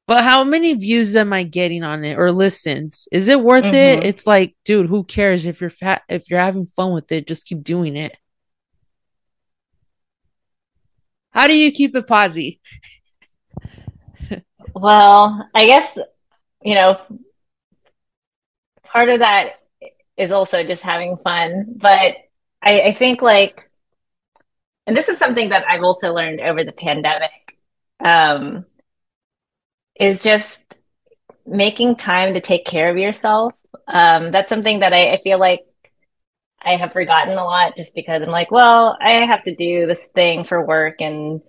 but 0.06 0.24
how 0.24 0.44
many 0.44 0.74
views 0.74 1.14
am 1.16 1.32
I 1.32 1.44
getting 1.44 1.84
on 1.84 2.04
it 2.04 2.18
or 2.18 2.32
listens? 2.32 3.06
Is 3.12 3.28
it 3.28 3.40
worth 3.40 3.64
mm-hmm. 3.64 3.74
it? 3.74 4.04
It's 4.04 4.26
like, 4.26 4.56
dude, 4.64 4.88
who 4.88 5.04
cares 5.04 5.46
if 5.46 5.60
you're 5.60 5.70
fat 5.70 6.02
if 6.08 6.28
you're 6.28 6.40
having 6.40 6.66
fun 6.66 6.92
with 6.92 7.10
it, 7.12 7.26
just 7.26 7.46
keep 7.46 7.62
doing 7.62 7.96
it. 7.96 8.16
How 11.30 11.46
do 11.46 11.54
you 11.54 11.72
keep 11.72 11.96
it 11.96 12.06
posi? 12.06 12.58
well, 14.74 15.48
I 15.54 15.66
guess 15.66 15.96
you 16.62 16.74
know 16.74 17.00
part 18.84 19.08
of 19.08 19.20
that 19.20 19.60
is 20.16 20.32
also 20.32 20.62
just 20.62 20.82
having 20.82 21.16
fun, 21.16 21.76
but 21.76 22.16
I, 22.62 22.80
I 22.82 22.92
think 22.92 23.22
like 23.22 23.66
and 24.86 24.96
this 24.96 25.08
is 25.08 25.18
something 25.18 25.50
that 25.50 25.64
I've 25.68 25.82
also 25.82 26.12
learned 26.12 26.40
over 26.40 26.64
the 26.64 26.72
pandemic, 26.72 27.58
um, 28.04 28.64
is 29.98 30.22
just 30.22 30.60
making 31.46 31.96
time 31.96 32.34
to 32.34 32.40
take 32.40 32.64
care 32.64 32.90
of 32.90 32.96
yourself. 32.96 33.52
Um, 33.86 34.30
that's 34.30 34.48
something 34.48 34.80
that 34.80 34.92
I, 34.92 35.12
I 35.12 35.20
feel 35.20 35.38
like 35.38 35.60
I 36.64 36.76
have 36.76 36.92
forgotten 36.92 37.36
a 37.36 37.44
lot 37.44 37.76
just 37.76 37.94
because 37.94 38.22
I'm 38.22 38.30
like, 38.30 38.50
well, 38.50 38.96
I 39.00 39.12
have 39.26 39.42
to 39.44 39.54
do 39.54 39.86
this 39.86 40.08
thing 40.08 40.44
for 40.44 40.64
work 40.64 41.00
and, 41.00 41.42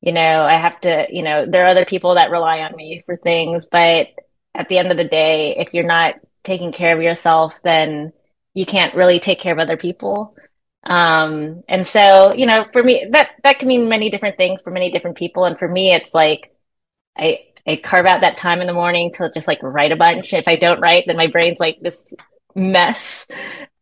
you 0.00 0.12
know, 0.12 0.44
I 0.44 0.56
have 0.56 0.80
to, 0.80 1.06
you 1.10 1.22
know, 1.22 1.44
there 1.46 1.64
are 1.64 1.70
other 1.70 1.84
people 1.84 2.14
that 2.14 2.30
rely 2.30 2.60
on 2.60 2.76
me 2.76 3.02
for 3.04 3.16
things. 3.16 3.66
But 3.66 4.08
at 4.54 4.68
the 4.68 4.78
end 4.78 4.90
of 4.90 4.96
the 4.96 5.04
day, 5.04 5.56
if 5.58 5.74
you're 5.74 5.84
not 5.84 6.14
taking 6.44 6.72
care 6.72 6.96
of 6.96 7.02
yourself, 7.02 7.60
then 7.62 8.12
you 8.54 8.64
can't 8.64 8.94
really 8.94 9.20
take 9.20 9.40
care 9.40 9.52
of 9.52 9.58
other 9.58 9.76
people. 9.76 10.34
Um, 10.84 11.62
and 11.68 11.86
so, 11.86 12.32
you 12.34 12.46
know, 12.46 12.66
for 12.72 12.82
me, 12.82 13.06
that, 13.10 13.30
that 13.44 13.58
can 13.58 13.68
mean 13.68 13.88
many 13.88 14.10
different 14.10 14.36
things 14.36 14.62
for 14.62 14.70
many 14.70 14.90
different 14.90 15.16
people. 15.16 15.44
And 15.44 15.58
for 15.58 15.68
me, 15.68 15.92
it's 15.94 16.14
like, 16.14 16.54
I, 17.16 17.40
I 17.66 17.76
carve 17.76 18.06
out 18.06 18.22
that 18.22 18.36
time 18.36 18.60
in 18.60 18.66
the 18.66 18.72
morning 18.72 19.12
to 19.14 19.30
just 19.32 19.48
like 19.48 19.62
write 19.62 19.92
a 19.92 19.96
bunch. 19.96 20.32
If 20.32 20.48
I 20.48 20.56
don't 20.56 20.80
write, 20.80 21.04
then 21.06 21.16
my 21.16 21.26
brain's 21.26 21.60
like 21.60 21.80
this 21.80 22.04
mess. 22.54 23.26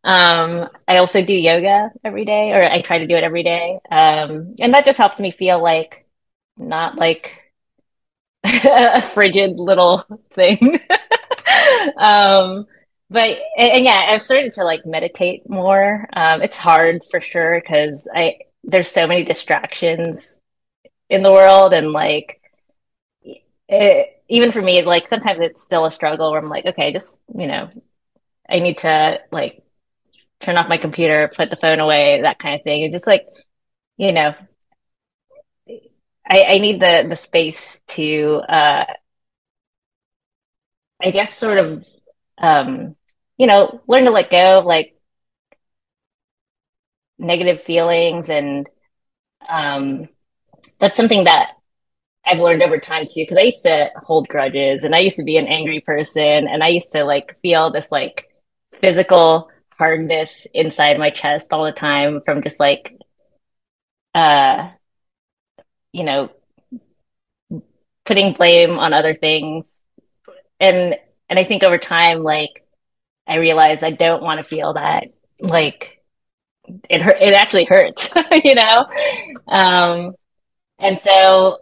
Um, 0.03 0.69
I 0.87 0.97
also 0.97 1.23
do 1.23 1.33
yoga 1.33 1.91
every 2.03 2.25
day, 2.25 2.51
or 2.51 2.63
I 2.63 2.81
try 2.81 2.99
to 2.99 3.07
do 3.07 3.15
it 3.15 3.23
every 3.23 3.43
day. 3.43 3.79
Um, 3.91 4.55
and 4.59 4.73
that 4.73 4.85
just 4.85 4.97
helps 4.97 5.19
me 5.19 5.31
feel 5.31 5.61
like 5.61 6.05
not 6.57 6.95
like 6.95 7.53
a 8.43 9.01
frigid 9.01 9.59
little 9.59 10.05
thing. 10.33 10.79
um, 11.97 12.67
but 13.09 13.37
and, 13.57 13.71
and, 13.71 13.85
yeah, 13.85 14.07
I've 14.09 14.21
started 14.21 14.53
to 14.53 14.63
like 14.63 14.85
meditate 14.85 15.49
more. 15.49 16.07
Um, 16.13 16.41
it's 16.41 16.57
hard 16.57 17.03
for 17.09 17.21
sure 17.21 17.59
because 17.59 18.07
I 18.13 18.39
there's 18.63 18.91
so 18.91 19.07
many 19.07 19.23
distractions 19.23 20.37
in 21.09 21.23
the 21.23 21.31
world, 21.33 21.73
and 21.73 21.91
like 21.93 22.41
it, 23.67 24.21
even 24.27 24.51
for 24.51 24.61
me, 24.61 24.83
like 24.83 25.07
sometimes 25.07 25.41
it's 25.41 25.63
still 25.63 25.85
a 25.85 25.91
struggle 25.91 26.31
where 26.31 26.39
I'm 26.41 26.49
like, 26.49 26.65
okay, 26.65 26.91
just 26.91 27.17
you 27.35 27.47
know, 27.47 27.69
I 28.49 28.59
need 28.59 28.79
to 28.79 29.19
like 29.31 29.63
turn 30.41 30.57
off 30.57 30.69
my 30.69 30.77
computer, 30.77 31.31
put 31.35 31.49
the 31.49 31.57
phone 31.57 31.79
away, 31.79 32.21
that 32.23 32.39
kind 32.39 32.55
of 32.55 32.63
thing, 32.63 32.83
and 32.83 32.93
just 32.93 33.07
like 33.07 33.27
you 33.97 34.11
know, 34.13 34.35
I, 36.29 36.43
I 36.47 36.57
need 36.59 36.79
the 36.79 37.05
the 37.09 37.15
space 37.15 37.79
to, 37.89 38.41
uh, 38.47 38.85
I 41.01 41.11
guess, 41.11 41.33
sort 41.35 41.57
of 41.57 41.85
um 42.37 42.95
you 43.39 43.47
know, 43.47 43.81
learn 43.87 44.05
to 44.05 44.11
let 44.11 44.29
go 44.29 44.59
of 44.59 44.65
like 44.65 44.95
negative 47.17 47.61
feelings 47.61 48.29
and 48.29 48.69
um 49.49 50.07
that's 50.79 50.97
something 50.97 51.25
that 51.25 51.51
I've 52.25 52.39
learned 52.39 52.63
over 52.63 52.79
time 52.79 53.05
too 53.05 53.21
because 53.21 53.37
I 53.37 53.43
used 53.43 53.63
to 53.63 53.89
hold 54.03 54.29
grudges 54.29 54.83
and 54.83 54.95
I 54.95 54.99
used 54.99 55.17
to 55.17 55.23
be 55.23 55.37
an 55.37 55.47
angry 55.47 55.81
person 55.81 56.47
and 56.47 56.63
I 56.63 56.69
used 56.69 56.91
to 56.93 57.03
like 57.05 57.35
feel 57.37 57.71
this 57.71 57.91
like 57.91 58.29
physical 58.73 59.49
hardness 59.71 60.47
inside 60.53 60.99
my 60.99 61.09
chest 61.09 61.53
all 61.53 61.65
the 61.65 61.71
time 61.71 62.21
from 62.25 62.41
just 62.41 62.59
like 62.59 62.97
uh 64.15 64.69
you 65.93 66.03
know 66.03 66.29
putting 68.05 68.33
blame 68.33 68.79
on 68.79 68.91
other 68.91 69.13
things. 69.13 69.65
And 70.59 70.95
and 71.29 71.39
I 71.39 71.43
think 71.43 71.63
over 71.63 71.77
time 71.77 72.23
like 72.23 72.65
I 73.29 73.37
realized 73.37 73.83
I 73.83 73.91
don't 73.91 74.23
want 74.23 74.39
to 74.39 74.43
feel 74.47 74.73
that 74.73 75.05
like 75.41 76.01
it 76.89 77.01
hurt 77.01 77.17
it 77.21 77.33
actually 77.33 77.65
hurts, 77.65 78.09
you 78.43 78.55
know? 78.55 78.85
Um 79.47 80.15
and 80.79 80.97
so 80.99 81.59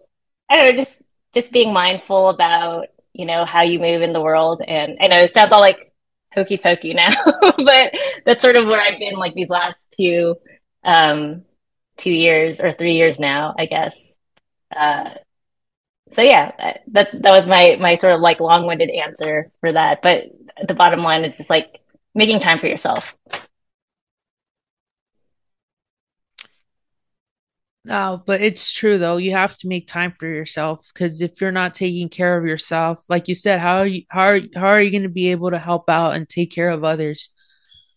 I 0.49 0.57
don't 0.59 0.75
know, 0.75 0.83
just 0.83 1.01
just 1.33 1.51
being 1.51 1.73
mindful 1.73 2.29
about, 2.29 2.87
you 3.13 3.25
know, 3.25 3.45
how 3.45 3.63
you 3.63 3.79
move 3.79 4.01
in 4.01 4.11
the 4.13 4.21
world 4.21 4.61
and 4.67 4.97
I 5.01 5.07
know 5.07 5.17
it 5.17 5.33
sounds 5.33 5.51
all 5.53 5.61
like 5.61 5.79
hokey 6.33 6.57
pokey 6.57 6.93
now, 6.93 7.09
but 7.57 7.93
that's 8.25 8.41
sort 8.43 8.57
of 8.57 8.65
where 8.67 8.81
I've 8.81 8.99
been 8.99 9.15
like 9.15 9.33
these 9.35 9.49
last 9.49 9.77
two 9.97 10.35
um 10.83 11.43
two 11.97 12.11
years 12.11 12.59
or 12.59 12.73
three 12.73 12.93
years 12.93 13.19
now, 13.19 13.55
I 13.57 13.65
guess. 13.65 13.95
Uh 14.75 15.11
so 16.11 16.21
yeah, 16.21 16.51
that 16.93 17.09
that 17.21 17.31
was 17.31 17.45
my 17.45 17.77
my 17.79 17.95
sort 17.95 18.13
of 18.13 18.21
like 18.21 18.39
long-winded 18.39 18.89
answer 18.89 19.51
for 19.59 19.71
that. 19.73 20.01
But 20.01 20.29
the 20.65 20.73
bottom 20.73 21.01
line 21.01 21.25
is 21.25 21.37
just 21.37 21.49
like 21.49 21.81
making 22.15 22.39
time 22.39 22.59
for 22.59 22.67
yourself. 22.67 23.15
No, 27.87 28.21
but 28.25 28.41
it's 28.41 28.73
true 28.73 28.97
though. 28.97 29.15
You 29.15 29.31
have 29.31 29.57
to 29.59 29.67
make 29.69 29.87
time 29.87 30.11
for 30.11 30.27
yourself 30.27 30.89
because 30.93 31.21
if 31.21 31.39
you're 31.39 31.53
not 31.53 31.73
taking 31.73 32.09
care 32.09 32.37
of 32.37 32.45
yourself, 32.45 33.05
like 33.07 33.29
you 33.29 33.35
said, 33.35 33.61
how 33.61 33.77
are 33.77 33.87
you 33.87 34.03
how 34.09 34.23
are, 34.23 34.41
how 34.55 34.67
are 34.67 34.81
you 34.81 34.91
going 34.91 35.03
to 35.03 35.09
be 35.09 35.31
able 35.31 35.51
to 35.51 35.57
help 35.57 35.89
out 35.89 36.15
and 36.15 36.27
take 36.27 36.51
care 36.51 36.69
of 36.69 36.83
others? 36.83 37.29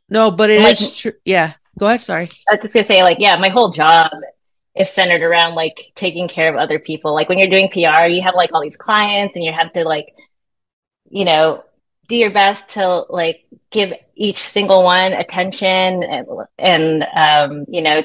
No, 0.08 0.30
but 0.30 0.48
it 0.48 0.62
like, 0.62 0.80
is 0.80 0.92
true. 0.92 1.12
Yeah, 1.24 1.54
go 1.76 1.86
ahead. 1.86 2.02
Sorry. 2.02 2.30
I 2.48 2.56
was 2.56 2.62
just 2.62 2.74
gonna 2.74 2.86
say, 2.86 3.02
like, 3.02 3.18
yeah, 3.18 3.36
my 3.36 3.48
whole 3.48 3.70
job 3.70 4.10
is 4.76 4.88
centered 4.90 5.22
around 5.22 5.54
like 5.54 5.92
taking 5.96 6.28
care 6.28 6.48
of 6.48 6.56
other 6.56 6.78
people. 6.78 7.12
Like 7.12 7.28
when 7.28 7.38
you're 7.38 7.48
doing 7.48 7.68
PR, 7.68 8.06
you 8.06 8.22
have 8.22 8.34
like 8.36 8.52
all 8.54 8.60
these 8.60 8.76
clients, 8.76 9.34
and 9.34 9.44
you 9.44 9.52
have 9.52 9.72
to 9.72 9.84
like, 9.84 10.14
you 11.08 11.24
know, 11.24 11.64
do 12.10 12.16
your 12.16 12.30
best 12.30 12.70
to 12.70 13.04
like 13.08 13.46
give 13.70 13.92
each 14.16 14.42
single 14.42 14.82
one 14.82 15.12
attention 15.12 16.02
and, 16.02 16.26
and 16.58 17.06
um, 17.14 17.64
you 17.68 17.80
know, 17.80 18.02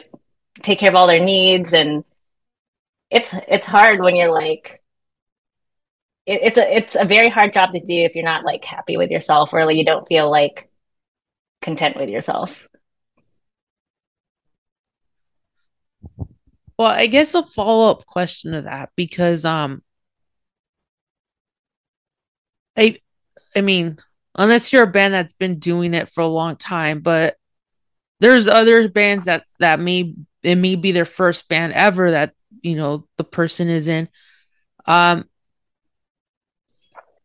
take 0.62 0.78
care 0.78 0.89
of 0.89 0.95
all 0.95 1.08
their 1.08 1.24
needs 1.24 1.74
and 1.74 2.06
it's 3.10 3.34
it's 3.47 3.68
hard 3.68 3.99
when 3.99 4.16
you're 4.16 4.32
like 4.32 4.84
it, 6.26 6.41
it's 6.43 6.58
a 6.58 6.76
it's 6.76 6.95
a 6.95 7.06
very 7.06 7.30
hard 7.30 7.51
job 7.51 7.72
to 7.72 7.80
do 7.80 7.93
if 7.93 8.16
you're 8.16 8.24
not 8.24 8.45
like 8.45 8.64
happy 8.64 8.95
with 8.95 9.10
yourself 9.10 9.53
or 9.53 9.66
like, 9.66 9.76
you 9.76 9.84
don't 9.84 10.08
feel 10.08 10.30
like 10.30 10.70
content 11.62 11.97
with 11.97 12.10
yourself. 12.12 12.68
Well, 16.78 16.89
I 16.89 17.08
guess 17.08 17.34
a 17.34 17.41
follow 17.41 17.89
up 17.89 18.06
question 18.06 18.51
to 18.51 18.62
that 18.62 18.91
because 18.95 19.45
um 19.45 19.82
I 22.78 22.99
I 23.56 23.62
mean, 23.62 23.97
unless 24.36 24.74
you're 24.74 24.84
a 24.84 24.88
band 24.88 25.14
that's 25.14 25.34
been 25.34 25.60
doing 25.60 25.93
it 25.93 26.10
for 26.10 26.22
a 26.22 26.28
long 26.28 26.56
time, 26.56 26.99
but 26.99 27.38
there's 28.20 28.47
other 28.47 28.88
bands 28.89 29.26
that 29.26 29.45
that 29.60 29.80
may 29.80 30.14
it 30.43 30.56
may 30.56 30.76
be 30.76 30.91
their 30.91 31.06
first 31.06 31.47
band 31.47 31.74
ever 31.74 32.12
that 32.12 32.34
you 32.62 32.76
know 32.76 33.08
the 33.18 33.24
person 33.24 33.68
is 33.70 33.88
in. 33.88 34.10
Um 34.86 35.26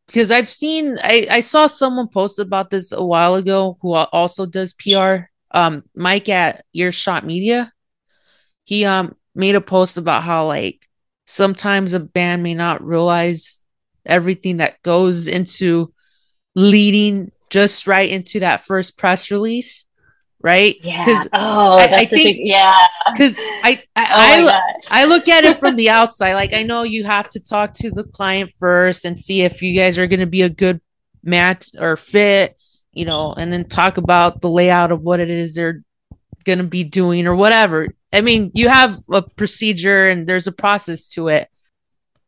because 0.07 0.33
i've 0.33 0.49
seen 0.49 0.99
i 1.05 1.27
i 1.31 1.41
saw 1.41 1.69
someone 1.69 2.09
post 2.09 2.41
about 2.41 2.71
this 2.71 2.91
a 2.91 3.05
while 3.05 3.37
ago 3.37 3.77
who 3.81 3.93
also 3.93 4.45
does 4.45 4.73
pr 4.73 5.29
um 5.53 5.85
mike 5.95 6.29
at 6.29 6.65
earshot 6.75 7.25
media. 7.25 7.73
He 8.65 8.85
um 8.85 9.15
made 9.35 9.55
a 9.55 9.61
post 9.61 9.97
about 9.97 10.23
how 10.23 10.47
like 10.47 10.89
sometimes 11.27 11.95
a 11.95 12.01
band 12.01 12.43
may 12.43 12.55
not 12.55 12.85
realize 12.85 13.61
everything 14.05 14.57
that 14.57 14.83
goes 14.83 15.29
into 15.29 15.93
leading 16.55 17.33
just 17.51 17.87
right 17.87 18.09
into 18.09 18.41
that 18.41 18.65
first 18.65 18.97
press 18.97 19.31
release 19.31 19.85
right? 20.43 20.77
Yeah. 20.83 21.25
Oh, 21.33 21.73
I, 21.73 21.85
I 21.85 22.07
think 22.07 22.39
a, 22.39 22.43
yeah. 22.43 22.77
Because 23.13 23.37
I 23.39 23.83
I, 23.95 24.43
oh 24.43 24.49
I, 24.49 25.03
I, 25.03 25.05
look 25.05 25.29
at 25.29 25.45
it 25.45 25.61
from 25.61 25.77
the 25.77 25.91
outside. 25.99 26.35
Like 26.35 26.53
I 26.55 26.63
know 26.63 26.83
you 26.83 27.05
have 27.05 27.29
to 27.31 27.41
talk 27.41 27.75
to 27.75 27.91
the 27.91 28.05
client 28.05 28.53
first 28.59 29.05
and 29.05 29.19
see 29.19 29.43
if 29.43 29.63
you 29.63 29.79
guys 29.79 29.99
are 29.99 30.07
going 30.07 30.21
to 30.21 30.27
be 30.27 30.43
a 30.43 30.49
good 30.49 30.81
match 31.23 31.69
or 31.79 31.97
fit, 31.97 32.57
you 32.93 33.05
know, 33.05 33.33
and 33.33 33.53
then 33.53 33.69
talk 33.69 33.99
about 33.99 34.41
the 34.41 34.49
layout 34.49 34.93
of 34.93 35.05
what 35.05 35.21
it 35.21 35.31
is 35.31 35.55
they're 35.55 35.83
going 36.45 36.59
to 36.59 36.65
be 36.65 36.85
doing 36.85 37.27
or 37.27 37.37
whatever. 37.37 37.89
I 38.13 38.23
mean, 38.23 38.51
you 38.55 38.69
have 38.69 38.99
a 39.11 39.23
procedure 39.23 40.07
and 40.07 40.27
there's 40.27 40.47
a 40.47 40.53
process 40.53 41.09
to 41.11 41.29
it. 41.29 41.49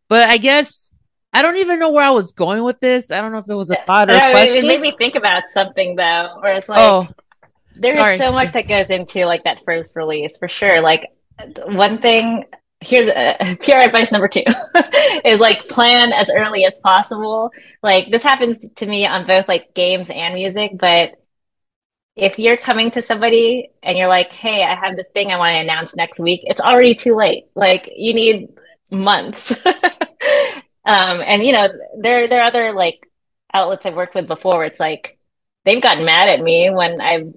But 0.09 0.29
I 0.29 0.37
guess 0.37 0.92
I 1.33 1.43
don't 1.43 1.57
even 1.57 1.79
know 1.79 1.91
where 1.91 2.05
I 2.05 2.11
was 2.11 2.33
going 2.33 2.63
with 2.63 2.81
this. 2.81 3.11
I 3.11 3.21
don't 3.21 3.33
know 3.33 3.39
if 3.39 3.49
it 3.49 3.55
was 3.55 3.71
a 3.71 3.77
thought 3.87 4.11
or 4.11 4.15
a 4.15 4.31
question. 4.33 4.65
It 4.65 4.69
made 4.69 4.81
me 4.81 4.91
think 4.91 5.15
about 5.15 5.47
something 5.47 5.97
though, 5.97 6.39
where 6.41 6.55
it's 6.55 6.69
like, 6.69 6.79
oh, 6.79 7.09
there 7.75 7.95
Sorry. 7.95 8.19
so 8.19 8.31
much 8.31 8.53
that 8.53 8.69
goes 8.69 8.91
into 8.91 9.25
like 9.25 9.43
that 9.45 9.61
first 9.61 9.97
release 9.97 10.37
for 10.37 10.49
sure. 10.49 10.81
Like 10.81 11.11
one 11.65 12.01
thing 12.03 12.45
here's 12.83 13.09
uh, 13.09 13.37
a, 13.41 13.57
PR 13.57 13.79
advice 13.79 14.13
number 14.13 14.29
two 14.29 14.43
is 15.25 15.41
like 15.41 15.69
plan 15.69 16.13
as 16.13 16.31
early 16.31 16.65
as 16.65 16.79
possible. 16.81 17.51
Like 17.83 18.11
this 18.11 18.23
happens 18.23 18.69
to 18.69 18.87
me 18.87 19.07
on 19.07 19.27
both 19.27 19.49
like 19.49 19.75
games 19.75 20.11
and 20.11 20.35
music, 20.35 20.73
but 20.79 21.19
if 22.15 22.39
you're 22.39 22.59
coming 22.59 22.91
to 22.91 23.01
somebody 23.01 23.71
and 23.83 23.97
you're 23.97 24.09
like, 24.09 24.33
"Hey, 24.33 24.63
I 24.63 24.75
have 24.75 24.97
this 24.97 25.09
thing 25.15 25.31
I 25.31 25.39
want 25.39 25.55
to 25.55 25.61
announce 25.61 25.97
next 25.97 26.21
week," 26.21 26.43
it's 26.45 26.61
already 26.61 26.95
too 26.95 27.17
late. 27.17 27.47
Like 27.55 27.89
you 27.97 28.13
need 28.13 28.49
months. 28.91 29.59
um, 30.85 31.21
and 31.25 31.43
you 31.43 31.53
know, 31.53 31.69
there 31.99 32.29
there 32.29 32.41
are 32.41 32.47
other 32.47 32.73
like 32.73 33.09
outlets 33.53 33.87
I've 33.87 33.95
worked 33.95 34.15
with 34.15 34.27
before. 34.27 34.65
it's 34.65 34.81
like 34.81 35.19
they've 35.65 35.83
gotten 35.83 36.05
mad 36.05 36.29
at 36.29 36.41
me 36.41 36.71
when 36.71 37.01
I've 37.01 37.35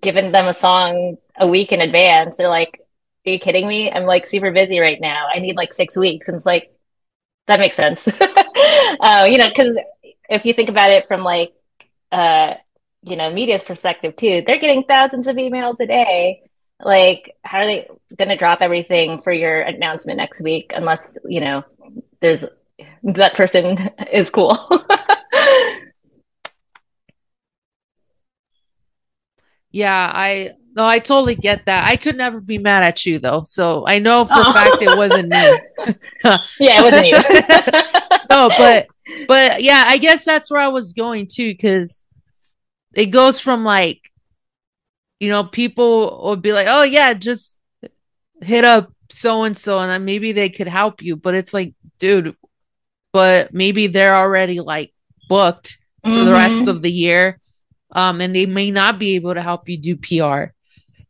given 0.00 0.32
them 0.32 0.48
a 0.48 0.52
song 0.52 1.16
a 1.38 1.46
week 1.46 1.72
in 1.72 1.80
advance. 1.80 2.36
They're 2.36 2.48
like, 2.48 2.80
"Are 3.26 3.30
you 3.30 3.38
kidding 3.38 3.68
me? 3.68 3.90
I'm 3.90 4.04
like 4.04 4.26
super 4.26 4.50
busy 4.52 4.80
right 4.80 5.00
now. 5.00 5.26
I 5.32 5.40
need 5.40 5.56
like 5.56 5.72
six 5.72 5.96
weeks." 5.96 6.28
And 6.28 6.36
it's 6.36 6.46
like 6.46 6.74
that 7.46 7.60
makes 7.60 7.76
sense, 7.76 8.06
uh, 9.00 9.26
you 9.28 9.38
know, 9.38 9.48
because 9.48 9.78
if 10.28 10.46
you 10.46 10.54
think 10.54 10.70
about 10.70 10.90
it 10.90 11.06
from 11.08 11.22
like 11.22 11.52
uh, 12.12 12.54
you 13.02 13.16
know 13.16 13.30
media's 13.30 13.64
perspective 13.64 14.16
too, 14.16 14.42
they're 14.46 14.58
getting 14.58 14.84
thousands 14.84 15.26
of 15.26 15.36
emails 15.36 15.78
a 15.80 15.86
day. 15.86 16.42
Like, 16.80 17.36
how 17.44 17.58
are 17.58 17.66
they 17.66 17.88
going 18.16 18.30
to 18.30 18.36
drop 18.36 18.60
everything 18.60 19.22
for 19.22 19.32
your 19.32 19.60
announcement 19.60 20.16
next 20.16 20.40
week 20.42 20.72
unless 20.74 21.16
you 21.24 21.40
know 21.40 21.64
there's 22.24 22.44
that 23.02 23.34
person 23.34 23.76
is 24.12 24.30
cool. 24.30 24.58
Yeah, 29.74 30.08
I 30.14 30.52
no, 30.76 30.86
I 30.86 31.00
totally 31.00 31.34
get 31.34 31.66
that. 31.66 31.88
I 31.88 31.96
could 31.96 32.16
never 32.16 32.40
be 32.40 32.58
mad 32.58 32.84
at 32.84 33.04
you 33.04 33.18
though. 33.18 33.42
So 33.42 33.84
I 33.88 33.98
know 33.98 34.24
for 34.24 34.34
oh. 34.36 34.50
a 34.50 34.52
fact 34.52 34.76
it 34.80 34.96
wasn't 34.96 35.30
me. 35.30 35.36
yeah, 36.60 36.80
it 36.80 36.84
wasn't 36.84 37.08
you. 37.08 38.20
no, 38.30 38.50
but 38.56 38.86
but 39.26 39.64
yeah, 39.64 39.82
I 39.88 39.98
guess 39.98 40.24
that's 40.24 40.48
where 40.48 40.60
I 40.60 40.68
was 40.68 40.92
going 40.92 41.26
too, 41.26 41.50
because 41.50 42.02
it 42.94 43.06
goes 43.06 43.40
from 43.40 43.64
like, 43.64 44.00
you 45.18 45.28
know, 45.28 45.42
people 45.42 46.22
would 46.26 46.40
be 46.40 46.52
like, 46.52 46.68
Oh 46.70 46.84
yeah, 46.84 47.12
just 47.14 47.56
hit 48.42 48.64
up 48.64 48.92
so 49.14 49.44
and 49.44 49.56
so 49.56 49.78
and 49.78 49.90
then 49.90 50.04
maybe 50.04 50.32
they 50.32 50.48
could 50.48 50.68
help 50.68 51.02
you. 51.02 51.16
But 51.16 51.34
it's 51.34 51.54
like, 51.54 51.74
dude, 51.98 52.36
but 53.12 53.54
maybe 53.54 53.86
they're 53.86 54.16
already 54.16 54.60
like 54.60 54.92
booked 55.28 55.78
mm-hmm. 56.04 56.18
for 56.18 56.24
the 56.24 56.32
rest 56.32 56.60
mm-hmm. 56.60 56.68
of 56.68 56.82
the 56.82 56.92
year 56.92 57.40
um, 57.94 58.20
and 58.20 58.34
they 58.34 58.46
may 58.46 58.70
not 58.70 58.98
be 58.98 59.14
able 59.14 59.34
to 59.34 59.42
help 59.42 59.68
you 59.68 59.78
do 59.78 59.96
PR. 59.96 60.52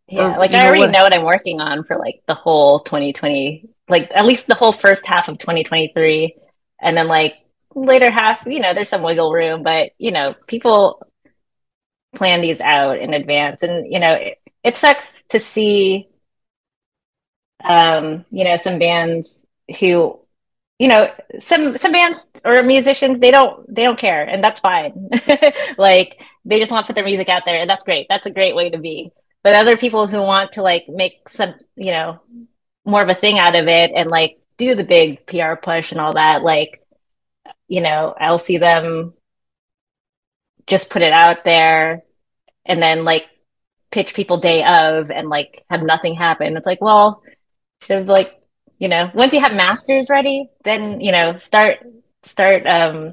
Yeah, 0.07 0.35
or, 0.35 0.39
like 0.39 0.53
I 0.53 0.67
already 0.67 0.81
know 0.81 0.87
what, 0.87 0.91
know 0.93 1.03
what 1.03 1.17
I'm 1.17 1.25
working 1.25 1.61
on 1.61 1.85
for 1.85 1.97
like 1.97 2.21
the 2.27 2.35
whole 2.35 2.81
2020, 2.81 3.71
like 3.89 4.13
at 4.15 4.27
least 4.27 4.47
the 4.47 4.55
whole 4.55 4.73
first 4.73 5.07
half 5.07 5.29
of 5.29 5.39
2023, 5.39 6.37
and 6.81 6.97
then 6.97 7.09
like 7.09 7.35
later 7.75 8.11
half, 8.11 8.45
you 8.47 8.61
know, 8.61 8.75
there's 8.75 8.91
some 8.91 9.03
wiggle 9.03 9.33
room, 9.33 9.63
but 9.63 9.93
you 9.99 10.13
know, 10.13 10.35
people 10.47 11.07
plan 12.15 12.43
these 12.43 12.61
out 12.61 12.99
in 12.99 13.15
advance, 13.15 13.63
and 13.63 13.91
you 13.91 13.99
know, 13.99 14.13
it, 14.13 14.39
it 14.63 14.77
sucks 14.77 15.25
to 15.31 15.41
see, 15.41 16.09
um, 17.65 18.25
you 18.31 18.45
know, 18.45 18.57
some 18.57 18.79
bands 18.79 19.45
who 19.81 20.19
you 20.79 20.89
know 20.89 21.11
some 21.39 21.77
some 21.79 21.93
bands 21.93 22.27
or 22.45 22.63
musicians 22.63 23.21
they 23.21 23.31
don't 23.31 23.73
they 23.73 23.85
don't 23.85 23.99
care 23.99 24.25
and 24.25 24.43
that's 24.43 24.61
fine. 24.61 25.11
Like 25.79 26.23
they 26.45 26.59
just 26.59 26.71
want 26.71 26.87
to 26.87 26.91
put 26.91 26.95
their 26.95 27.05
music 27.05 27.29
out 27.29 27.45
there 27.45 27.61
and 27.61 27.71
that's 27.71 27.85
great. 27.85 28.07
That's 28.09 28.27
a 28.27 28.31
great 28.31 28.55
way 28.55 28.71
to 28.71 28.79
be. 28.79 29.13
But 29.43 29.55
other 29.55 29.77
people 29.77 30.07
who 30.07 30.19
want 30.19 30.53
to 30.53 30.63
like 30.63 30.89
make 30.89 31.29
some 31.29 31.55
you 31.77 31.93
know 31.93 32.21
more 32.85 33.03
of 33.03 33.09
a 33.09 33.15
thing 33.15 33.39
out 33.39 33.55
of 33.55 33.67
it 33.69 33.93
and 33.95 34.11
like 34.11 34.41
do 34.57 34.75
the 34.75 34.85
big 34.85 35.27
pr 35.27 35.55
push 35.61 35.91
and 35.91 36.01
all 36.01 36.15
that 36.15 36.43
like 36.43 36.81
you 37.67 37.81
know 37.81 38.15
i'll 38.21 38.39
see 38.39 38.59
them 38.59 39.15
just 40.67 40.91
put 40.91 41.03
it 41.03 41.13
out 41.13 41.45
there 41.45 42.05
and 42.67 42.83
then 42.83 43.05
like 43.05 43.25
pitch 43.91 44.15
people 44.15 44.39
day 44.39 44.65
of 44.65 45.11
and 45.11 45.29
like 45.29 45.65
have 45.71 45.83
nothing 45.83 46.15
happen. 46.15 46.57
It's 46.57 46.67
like 46.67 46.81
well 46.81 47.23
have 47.89 48.07
like 48.07 48.41
you 48.79 48.89
know, 48.89 49.11
once 49.15 49.33
you 49.33 49.41
have 49.41 49.55
masters 49.55 50.11
ready, 50.11 50.49
then, 50.65 51.01
you 51.01 51.13
know, 51.13 51.37
start, 51.39 51.79
start, 52.25 52.67
um, 52.67 53.09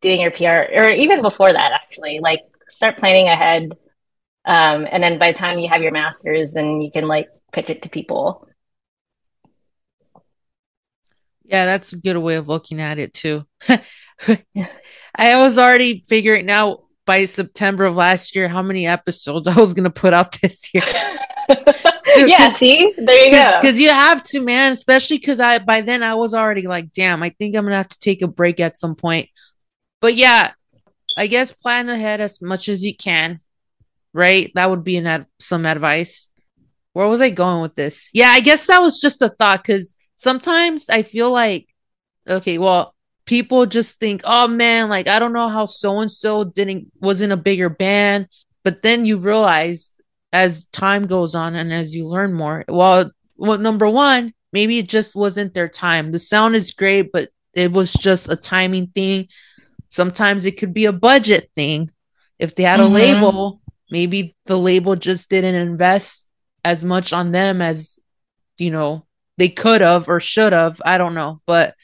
doing 0.00 0.20
your 0.20 0.30
PR 0.30 0.66
or 0.72 0.90
even 0.90 1.22
before 1.22 1.52
that, 1.52 1.72
actually, 1.72 2.20
like 2.20 2.40
start 2.76 2.98
planning 2.98 3.28
ahead. 3.28 3.76
Um, 4.44 4.86
and 4.90 5.02
then 5.02 5.18
by 5.18 5.32
the 5.32 5.38
time 5.38 5.58
you 5.58 5.68
have 5.68 5.82
your 5.82 5.92
masters, 5.92 6.52
then 6.52 6.80
you 6.80 6.90
can 6.90 7.06
like 7.06 7.28
pitch 7.52 7.70
it 7.70 7.82
to 7.82 7.88
people. 7.88 8.48
Yeah, 11.44 11.64
that's 11.64 11.92
a 11.92 11.98
good 11.98 12.18
way 12.18 12.36
of 12.36 12.48
looking 12.48 12.80
at 12.80 12.98
it 12.98 13.14
too. 13.14 13.46
I 15.14 15.36
was 15.38 15.56
already 15.56 16.02
figuring 16.06 16.50
out 16.50 16.84
by 17.08 17.24
September 17.24 17.86
of 17.86 17.96
last 17.96 18.36
year 18.36 18.48
how 18.48 18.62
many 18.62 18.86
episodes 18.86 19.48
I 19.48 19.58
was 19.58 19.72
going 19.72 19.84
to 19.84 19.90
put 19.90 20.12
out 20.12 20.38
this 20.42 20.72
year. 20.74 20.84
yeah, 22.16 22.50
see, 22.50 22.92
there 22.98 23.24
you 23.24 23.30
go. 23.30 23.56
Because 23.58 23.80
you 23.80 23.88
have 23.88 24.22
to, 24.24 24.40
man. 24.40 24.72
Especially 24.72 25.16
because 25.16 25.40
I 25.40 25.58
by 25.58 25.80
then 25.80 26.02
I 26.02 26.14
was 26.14 26.34
already 26.34 26.66
like, 26.66 26.92
damn, 26.92 27.22
I 27.22 27.30
think 27.30 27.56
I'm 27.56 27.64
gonna 27.64 27.76
have 27.76 27.88
to 27.88 27.98
take 27.98 28.20
a 28.20 28.28
break 28.28 28.60
at 28.60 28.76
some 28.76 28.94
point. 28.94 29.30
But 30.02 30.16
yeah, 30.16 30.52
I 31.16 31.28
guess 31.28 31.50
plan 31.50 31.88
ahead 31.88 32.20
as 32.20 32.42
much 32.42 32.68
as 32.68 32.84
you 32.84 32.94
can. 32.94 33.40
Right, 34.12 34.52
that 34.54 34.68
would 34.68 34.84
be 34.84 34.98
an 34.98 35.06
ad- 35.06 35.26
some 35.40 35.64
advice. 35.64 36.28
where 36.92 37.06
was 37.06 37.22
I 37.22 37.30
going 37.30 37.62
with 37.62 37.74
this? 37.74 38.10
Yeah, 38.12 38.28
I 38.28 38.40
guess 38.40 38.66
that 38.66 38.80
was 38.80 39.00
just 39.00 39.22
a 39.22 39.30
thought 39.30 39.62
because 39.62 39.94
sometimes 40.16 40.90
I 40.90 41.02
feel 41.02 41.30
like, 41.30 41.68
okay, 42.28 42.58
well, 42.58 42.94
people 43.28 43.66
just 43.66 44.00
think, 44.00 44.22
oh 44.24 44.48
man, 44.48 44.88
like 44.88 45.06
I 45.06 45.18
don't 45.18 45.34
know 45.34 45.50
how 45.50 45.66
so 45.66 46.00
and 46.00 46.10
so 46.10 46.44
didn't 46.44 46.90
was 46.98 47.20
in 47.20 47.30
a 47.30 47.36
bigger 47.36 47.68
band, 47.68 48.26
but 48.64 48.82
then 48.82 49.04
you 49.04 49.18
realize 49.18 49.90
as 50.32 50.64
time 50.72 51.06
goes 51.06 51.34
on 51.34 51.54
and 51.54 51.70
as 51.70 51.94
you 51.94 52.06
learn 52.06 52.32
more, 52.32 52.64
well, 52.68 53.12
well, 53.36 53.58
number 53.58 53.88
one, 53.88 54.32
maybe 54.50 54.78
it 54.78 54.88
just 54.88 55.14
wasn't 55.14 55.52
their 55.52 55.68
time. 55.68 56.10
The 56.10 56.18
sound 56.18 56.56
is 56.56 56.72
great, 56.72 57.12
but 57.12 57.28
it 57.52 57.70
was 57.70 57.92
just 57.92 58.30
a 58.30 58.36
timing 58.36 58.86
thing. 58.88 59.28
Sometimes 59.90 60.46
it 60.46 60.56
could 60.56 60.72
be 60.72 60.86
a 60.86 60.92
budget 60.92 61.50
thing. 61.54 61.90
If 62.38 62.54
they 62.54 62.62
had 62.62 62.80
mm-hmm. 62.80 62.92
a 62.92 62.94
label, 62.94 63.60
maybe 63.90 64.36
the 64.46 64.56
label 64.56 64.96
just 64.96 65.28
didn't 65.28 65.54
invest 65.54 66.26
as 66.64 66.82
much 66.82 67.12
on 67.12 67.32
them 67.32 67.60
as 67.60 67.98
you 68.56 68.70
know 68.70 69.06
they 69.36 69.50
could 69.50 69.82
have 69.82 70.08
or 70.08 70.18
should 70.18 70.54
have. 70.54 70.80
I 70.82 70.96
don't 70.96 71.14
know, 71.14 71.42
but 71.46 71.74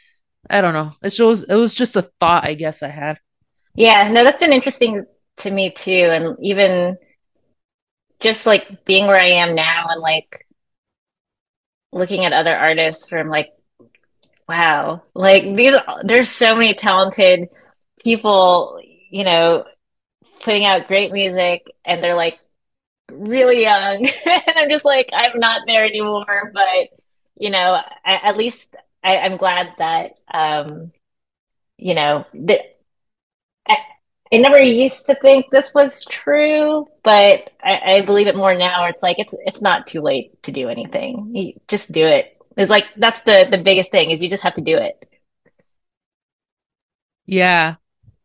I 0.49 0.61
don't 0.61 0.75
know. 0.75 0.93
It 1.03 1.19
was 1.19 1.43
it 1.43 1.55
was 1.55 1.75
just 1.75 1.97
a 1.97 2.03
thought 2.21 2.45
I 2.45 2.55
guess 2.55 2.83
I 2.83 2.89
had. 2.89 3.19
Yeah, 3.75 4.11
no, 4.11 4.23
that's 4.25 4.41
been 4.41 4.53
interesting 4.53 5.05
to 5.39 5.51
me 5.51 5.71
too, 5.71 6.09
and 6.11 6.37
even 6.41 6.97
just 8.21 8.47
like 8.47 8.85
being 8.85 9.07
where 9.07 9.23
I 9.23 9.29
am 9.29 9.55
now 9.55 9.87
and 9.91 10.01
like 10.01 10.47
looking 11.93 12.25
at 12.25 12.33
other 12.33 12.57
artists 12.57 13.09
from 13.09 13.29
like 13.29 13.53
wow, 14.49 15.03
like 15.15 15.57
these 15.57 15.75
there's 16.03 16.29
so 16.29 16.55
many 16.55 16.75
talented 16.75 17.49
people, 18.03 18.81
you 19.11 19.25
know, 19.25 19.65
putting 20.41 20.65
out 20.65 20.89
great 20.89 21.13
music 21.13 21.71
and 21.85 22.03
they're 22.03 22.15
like 22.15 22.39
really 23.11 23.63
young. 23.63 24.07
and 24.27 24.43
I'm 24.57 24.71
just 24.71 24.85
like, 24.85 25.11
I'm 25.13 25.39
not 25.39 25.63
there 25.67 25.85
anymore. 25.85 26.51
But, 26.53 26.91
you 27.39 27.51
know, 27.51 27.81
I, 28.05 28.21
at 28.23 28.37
least 28.37 28.75
I, 29.05 29.17
am 29.27 29.37
glad 29.37 29.75
that, 29.79 30.13
um, 30.33 30.91
you 31.77 31.95
know, 31.95 32.25
I, 33.69 33.77
I 34.33 34.37
never 34.39 34.61
used 34.61 35.07
to 35.07 35.15
think 35.15 35.51
this 35.51 35.73
was 35.75 36.05
true, 36.07 36.87
but 37.03 37.51
I, 37.63 37.97
I 37.97 38.03
believe 38.03 38.27
it 38.27 38.37
more 38.37 38.55
now. 38.55 38.87
It's 38.87 39.03
like 39.03 39.19
it's 39.19 39.35
it's 39.47 39.61
not 39.61 39.87
too 39.87 40.01
late 40.01 40.43
to 40.45 40.53
do 40.53 40.69
anything. 40.69 41.35
You 41.35 41.53
just 41.69 41.93
do 41.93 42.07
it. 42.07 42.37
It's 42.57 42.71
like 42.71 42.87
that's 42.97 43.21
the 43.23 43.47
the 43.51 43.59
biggest 43.59 43.91
thing 43.91 44.11
is 44.11 44.23
you 44.23 44.31
just 44.31 44.43
have 44.43 44.55
to 44.55 44.63
do 44.63 44.77
it. 44.79 45.09
Yeah, 47.27 47.77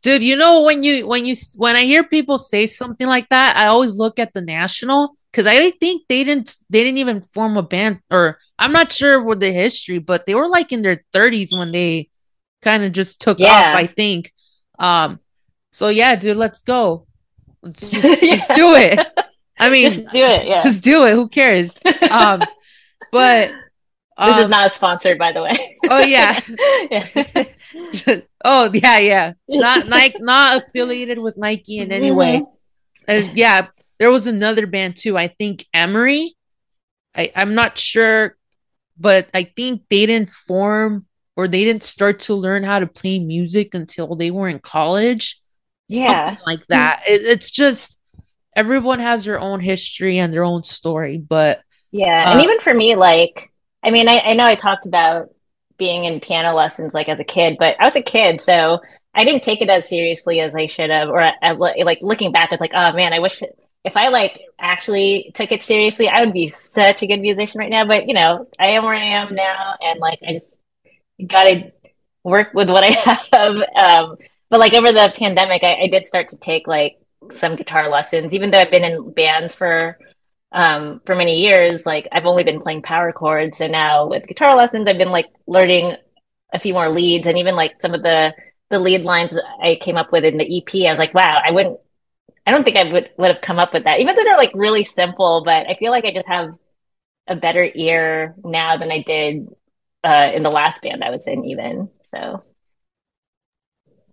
dude 0.02 0.24
you 0.24 0.36
know 0.36 0.64
when 0.64 0.84
you 0.84 1.06
when 1.08 1.26
you 1.26 1.36
when 1.56 1.76
i 1.76 1.82
hear 1.82 2.04
people 2.04 2.38
say 2.38 2.66
something 2.68 3.08
like 3.08 3.28
that 3.30 3.58
i 3.58 3.68
always 3.68 3.96
look 3.96 4.20
at 4.20 4.34
the 4.34 4.42
national 4.42 5.16
because 5.32 5.48
i 5.48 5.70
think 5.72 6.04
they 6.10 6.24
didn't 6.24 6.58
they 6.70 6.84
didn't 6.84 6.98
even 6.98 7.22
form 7.22 7.58
a 7.58 7.64
band 7.64 8.00
or 8.10 8.38
i'm 8.58 8.72
not 8.72 8.92
sure 8.92 9.22
what 9.22 9.40
the 9.40 9.52
history 9.52 10.00
but 10.00 10.26
they 10.26 10.36
were 10.36 10.48
like 10.48 10.72
in 10.72 10.82
their 10.82 11.04
30s 11.14 11.58
when 11.58 11.72
they 11.72 12.10
kind 12.62 12.84
of 12.84 12.92
just 12.92 13.22
took 13.22 13.40
yeah. 13.40 13.48
off 13.48 13.76
i 13.76 13.86
think 13.86 14.32
um 14.80 15.20
so 15.72 15.88
yeah 15.90 16.16
dude 16.16 16.38
let's 16.38 16.62
go 16.62 17.06
let's 17.62 17.88
just, 17.90 18.22
yeah. 18.22 18.32
let's 18.32 18.48
do 18.48 18.76
it 18.76 19.08
i 19.60 19.70
mean 19.70 19.90
just 19.90 20.08
do 20.08 20.24
it 20.24 20.48
yeah 20.48 20.64
just 20.64 20.84
do 20.84 21.06
it 21.06 21.14
who 21.14 21.28
cares 21.28 21.80
um 22.10 22.42
but 23.12 23.52
this 24.20 24.36
um, 24.36 24.42
is 24.44 24.50
not 24.50 24.72
sponsored, 24.74 25.18
by 25.18 25.32
the 25.32 25.42
way. 25.42 25.54
oh 25.90 26.02
yeah. 26.02 26.40
yeah. 26.92 28.20
oh 28.44 28.70
yeah, 28.74 28.98
yeah. 28.98 29.34
Not 29.48 29.88
Nike, 29.88 30.20
not 30.20 30.58
affiliated 30.62 31.20
with 31.20 31.38
Nike 31.38 31.78
in 31.78 31.94
any 31.94 32.12
way. 32.12 32.42
Mm-hmm. 33.08 33.30
Uh, 33.30 33.32
yeah, 33.34 33.68
there 34.00 34.12
was 34.12 34.28
another 34.28 34.66
band 34.66 34.98
too. 34.98 35.18
I 35.18 35.28
think 35.28 35.66
Emery. 35.74 36.36
I 37.16 37.32
I'm 37.36 37.56
not 37.56 37.78
sure, 37.78 38.36
but 38.98 39.28
I 39.34 39.44
think 39.44 39.84
they 39.90 40.06
didn't 40.06 40.30
form 40.30 41.06
or 41.36 41.48
they 41.48 41.64
didn't 41.64 41.84
start 41.84 42.20
to 42.20 42.34
learn 42.34 42.64
how 42.64 42.80
to 42.80 42.88
play 42.88 43.20
music 43.20 43.74
until 43.74 44.16
they 44.16 44.32
were 44.32 44.48
in 44.48 44.60
college. 44.60 45.42
Yeah, 45.88 46.26
Something 46.26 46.44
like 46.46 46.68
that. 46.68 47.04
It, 47.08 47.22
it's 47.24 47.52
just 47.52 47.98
everyone 48.56 49.00
has 49.00 49.26
their 49.26 49.40
own 49.40 49.60
history 49.60 50.18
and 50.18 50.34
their 50.34 50.44
own 50.44 50.64
story, 50.64 51.18
but 51.18 51.62
yeah, 51.92 52.26
uh, 52.28 52.34
and 52.34 52.42
even 52.42 52.60
for 52.60 52.74
me, 52.74 52.96
like 52.96 53.52
I 53.84 53.92
mean, 53.92 54.08
I, 54.08 54.20
I 54.20 54.34
know 54.34 54.46
I 54.46 54.56
talked 54.56 54.86
about 54.86 55.30
being 55.78 56.06
in 56.06 56.20
piano 56.20 56.54
lessons 56.54 56.94
like 56.94 57.10
as 57.10 57.20
a 57.20 57.24
kid, 57.24 57.56
but 57.58 57.76
I 57.80 57.86
was 57.86 57.96
a 57.96 58.02
kid, 58.02 58.42
so 58.42 58.80
I 59.16 59.24
didn't 59.24 59.44
take 59.44 59.62
it 59.62 59.70
as 59.70 59.88
seriously 59.88 60.40
as 60.42 60.54
I 60.54 60.68
should 60.68 60.90
have. 60.90 61.10
Or 61.10 61.22
I, 61.22 61.52
like 61.52 62.00
looking 62.02 62.32
back, 62.32 62.52
it's 62.52 62.62
like, 62.62 62.74
oh 62.76 62.92
man, 62.94 63.14
I 63.14 63.20
wish 63.20 63.42
if 63.84 63.96
I 63.96 64.10
like 64.10 64.42
actually 64.60 65.32
took 65.34 65.52
it 65.52 65.64
seriously, 65.64 66.10
I 66.10 66.24
would 66.24 66.34
be 66.34 66.48
such 66.48 67.02
a 67.02 67.08
good 67.08 67.22
musician 67.22 67.60
right 67.60 67.70
now. 67.70 67.86
But 67.86 68.08
you 68.08 68.14
know, 68.14 68.48
I 68.60 68.70
am 68.70 68.84
where 68.84 68.94
I 68.94 69.04
am 69.04 69.36
now, 69.36 69.76
and 69.82 70.00
like 70.00 70.20
I 70.28 70.34
just 70.34 70.62
gotta 71.26 71.72
work 72.24 72.54
with 72.54 72.70
what 72.70 72.84
I 72.84 72.92
have. 73.32 73.58
Um, 73.76 74.18
but 74.50 74.60
like 74.60 74.74
over 74.74 74.92
the 74.92 75.14
pandemic, 75.16 75.64
I, 75.64 75.82
I 75.84 75.88
did 75.88 76.06
start 76.06 76.30
to 76.30 76.38
take 76.38 76.68
like 76.68 77.00
some 77.34 77.56
guitar 77.56 77.90
lessons, 77.90 78.34
even 78.34 78.50
though 78.50 78.60
I've 78.60 78.72
been 78.72 78.84
in 78.84 79.12
bands 79.12 79.56
for 79.56 79.98
um, 80.52 81.02
for 81.06 81.16
many 81.16 81.42
years, 81.42 81.86
like 81.86 82.08
I've 82.12 82.26
only 82.26 82.44
been 82.44 82.60
playing 82.60 82.82
power 82.82 83.12
chords. 83.12 83.62
And 83.62 83.72
now 83.72 84.08
with 84.08 84.28
guitar 84.28 84.56
lessons, 84.56 84.88
I've 84.88 84.98
been 84.98 85.12
like 85.12 85.28
learning 85.48 85.96
a 86.54 86.60
few 86.60 86.74
more 86.74 86.90
leads 86.90 87.28
and 87.28 87.38
even 87.38 87.56
like 87.56 87.82
some 87.82 87.94
of 87.94 88.02
the, 88.02 88.34
the 88.70 88.80
lead 88.80 89.04
lines 89.04 89.38
I 89.62 89.76
came 89.76 89.98
up 89.98 90.12
with 90.12 90.24
in 90.26 90.38
the 90.38 90.58
EP. 90.58 90.88
I 90.88 90.92
was 90.92 91.00
like, 91.00 91.14
wow, 91.14 91.42
I 91.46 91.52
wouldn't, 91.52 91.80
I 92.46 92.52
don't 92.52 92.64
think 92.64 92.78
I 92.78 92.84
would, 92.84 93.10
would 93.18 93.30
have 93.30 93.42
come 93.42 93.60
up 93.60 93.74
with 93.74 93.84
that, 93.84 94.00
even 94.00 94.16
though 94.16 94.24
they're 94.24 94.38
like 94.38 94.52
really 94.54 94.84
simple, 94.84 95.44
but 95.46 95.70
I 95.70 95.74
feel 95.74 95.92
like 95.92 96.06
I 96.06 96.14
just 96.14 96.28
have 96.28 96.56
a 97.28 97.36
better 97.36 97.70
ear 97.76 98.36
now 98.44 98.78
than 98.78 98.92
I 98.92 99.04
did 99.04 99.48
uh, 100.04 100.32
in 100.34 100.44
the 100.44 100.50
last 100.50 100.82
band 100.82 101.04
I 101.04 101.12
was 101.12 101.28
in 101.28 101.46
even. 101.46 101.90
So 102.14 102.42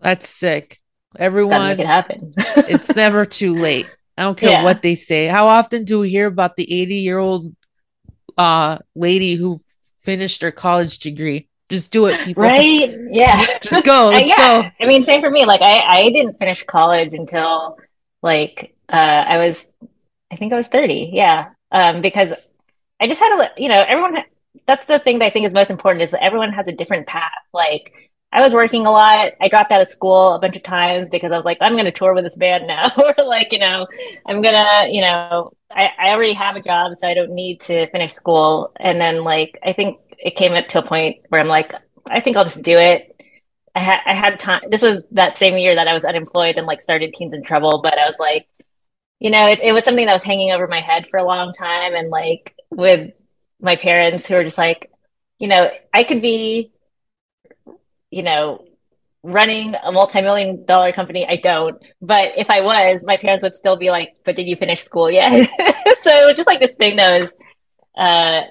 that's 0.00 0.28
sick. 0.28 0.78
Everyone 1.18 1.68
make 1.68 1.78
it 1.78 1.86
happen. 1.86 2.34
it's 2.38 2.94
never 2.94 3.24
too 3.24 3.54
late. 3.54 3.86
I 4.18 4.22
don't 4.22 4.36
care 4.36 4.50
yeah. 4.50 4.64
what 4.64 4.82
they 4.82 4.94
say. 4.94 5.26
How 5.26 5.48
often 5.48 5.84
do 5.84 6.00
we 6.00 6.10
hear 6.10 6.26
about 6.26 6.56
the 6.56 6.80
80 6.80 6.94
year 6.96 7.18
old 7.18 7.54
uh 8.36 8.78
lady 8.94 9.34
who 9.34 9.62
finished 10.00 10.42
her 10.42 10.52
college 10.52 10.98
degree? 10.98 11.48
Just 11.68 11.90
do 11.90 12.06
it, 12.06 12.20
people. 12.24 12.44
Right? 12.44 12.94
Yeah. 13.08 13.44
Just 13.60 13.84
go. 13.84 14.08
Let's 14.12 14.30
uh, 14.30 14.34
yeah. 14.36 14.62
go. 14.62 14.70
I 14.80 14.86
mean, 14.86 15.02
same 15.02 15.20
for 15.20 15.30
me. 15.30 15.44
Like 15.44 15.62
I, 15.62 15.80
I 15.80 16.10
didn't 16.10 16.38
finish 16.38 16.62
college 16.64 17.12
until 17.12 17.76
like 18.26 18.74
uh 18.90 19.24
I 19.28 19.38
was 19.46 19.66
I 20.30 20.36
think 20.36 20.52
I 20.52 20.56
was 20.56 20.68
30. 20.68 21.10
Yeah. 21.12 21.50
Um 21.72 22.02
because 22.02 22.32
I 23.00 23.08
just 23.08 23.20
had 23.20 23.40
a 23.40 23.60
you 23.60 23.68
know, 23.68 23.84
everyone 23.88 24.24
that's 24.66 24.86
the 24.86 24.98
thing 24.98 25.18
that 25.20 25.26
I 25.26 25.30
think 25.30 25.46
is 25.46 25.54
most 25.54 25.70
important 25.70 26.02
is 26.02 26.14
everyone 26.20 26.52
has 26.52 26.66
a 26.66 26.72
different 26.72 27.06
path. 27.06 27.32
Like 27.54 28.10
I 28.32 28.42
was 28.42 28.52
working 28.52 28.86
a 28.86 28.90
lot. 28.90 29.32
I 29.40 29.48
dropped 29.48 29.72
out 29.72 29.80
of 29.80 29.88
school 29.88 30.34
a 30.34 30.38
bunch 30.38 30.56
of 30.56 30.62
times 30.62 31.08
because 31.08 31.32
I 31.32 31.36
was 31.36 31.44
like, 31.44 31.58
I'm 31.60 31.72
going 31.72 31.86
to 31.86 31.92
tour 31.92 32.12
with 32.12 32.24
this 32.24 32.36
band 32.36 32.66
now. 32.66 32.90
or 32.98 33.24
like, 33.24 33.52
you 33.52 33.58
know, 33.58 33.86
I'm 34.26 34.42
going 34.42 34.54
to, 34.54 34.88
you 34.90 35.00
know, 35.00 35.52
I, 35.70 35.90
I 35.98 36.08
already 36.10 36.34
have 36.34 36.56
a 36.56 36.60
job, 36.60 36.94
so 36.96 37.08
I 37.08 37.14
don't 37.14 37.32
need 37.32 37.60
to 37.62 37.86
finish 37.90 38.12
school. 38.12 38.72
And 38.78 39.00
then 39.00 39.24
like, 39.24 39.58
I 39.64 39.72
think 39.72 39.98
it 40.18 40.36
came 40.36 40.52
up 40.52 40.68
to 40.68 40.80
a 40.80 40.82
point 40.86 41.18
where 41.28 41.40
I'm 41.40 41.48
like, 41.48 41.72
I 42.08 42.20
think 42.20 42.36
I'll 42.36 42.44
just 42.44 42.62
do 42.62 42.76
it. 42.76 43.15
I 43.76 43.80
had, 43.80 44.00
I 44.06 44.14
had 44.14 44.40
time. 44.40 44.62
This 44.70 44.82
was 44.82 45.02
that 45.12 45.38
same 45.38 45.56
year 45.58 45.74
that 45.76 45.86
I 45.86 45.94
was 45.94 46.04
unemployed 46.04 46.56
and 46.58 46.66
like 46.66 46.80
started 46.80 47.12
Teens 47.14 47.34
in 47.34 47.44
Trouble, 47.44 47.80
but 47.82 47.98
I 47.98 48.06
was 48.06 48.16
like, 48.18 48.48
you 49.20 49.30
know, 49.30 49.46
it, 49.46 49.60
it 49.62 49.72
was 49.72 49.84
something 49.84 50.06
that 50.06 50.14
was 50.14 50.24
hanging 50.24 50.52
over 50.52 50.66
my 50.66 50.80
head 50.80 51.06
for 51.06 51.18
a 51.18 51.24
long 51.26 51.52
time. 51.52 51.94
And 51.94 52.10
like 52.10 52.54
with 52.70 53.12
my 53.60 53.76
parents 53.76 54.26
who 54.26 54.34
were 54.34 54.44
just 54.44 54.58
like, 54.58 54.90
you 55.38 55.48
know, 55.48 55.70
I 55.94 56.04
could 56.04 56.22
be 56.22 56.72
you 58.10 58.22
know, 58.22 58.64
running 59.22 59.74
a 59.82 59.90
multi-million 59.90 60.64
dollar 60.66 60.92
company 60.92 61.26
i 61.26 61.34
don't 61.34 61.82
but 62.00 62.30
if 62.36 62.48
i 62.48 62.60
was 62.60 63.02
my 63.02 63.16
parents 63.16 63.42
would 63.42 63.56
still 63.56 63.76
be 63.76 63.90
like 63.90 64.14
but 64.24 64.36
did 64.36 64.46
you 64.46 64.54
finish 64.54 64.84
school 64.84 65.10
yet 65.10 65.50
so 66.00 66.32
just 66.32 66.46
like 66.46 66.60
this 66.60 66.76
thing 66.76 66.94
that 66.94 67.20
was 67.20 67.36
uh 67.98 68.42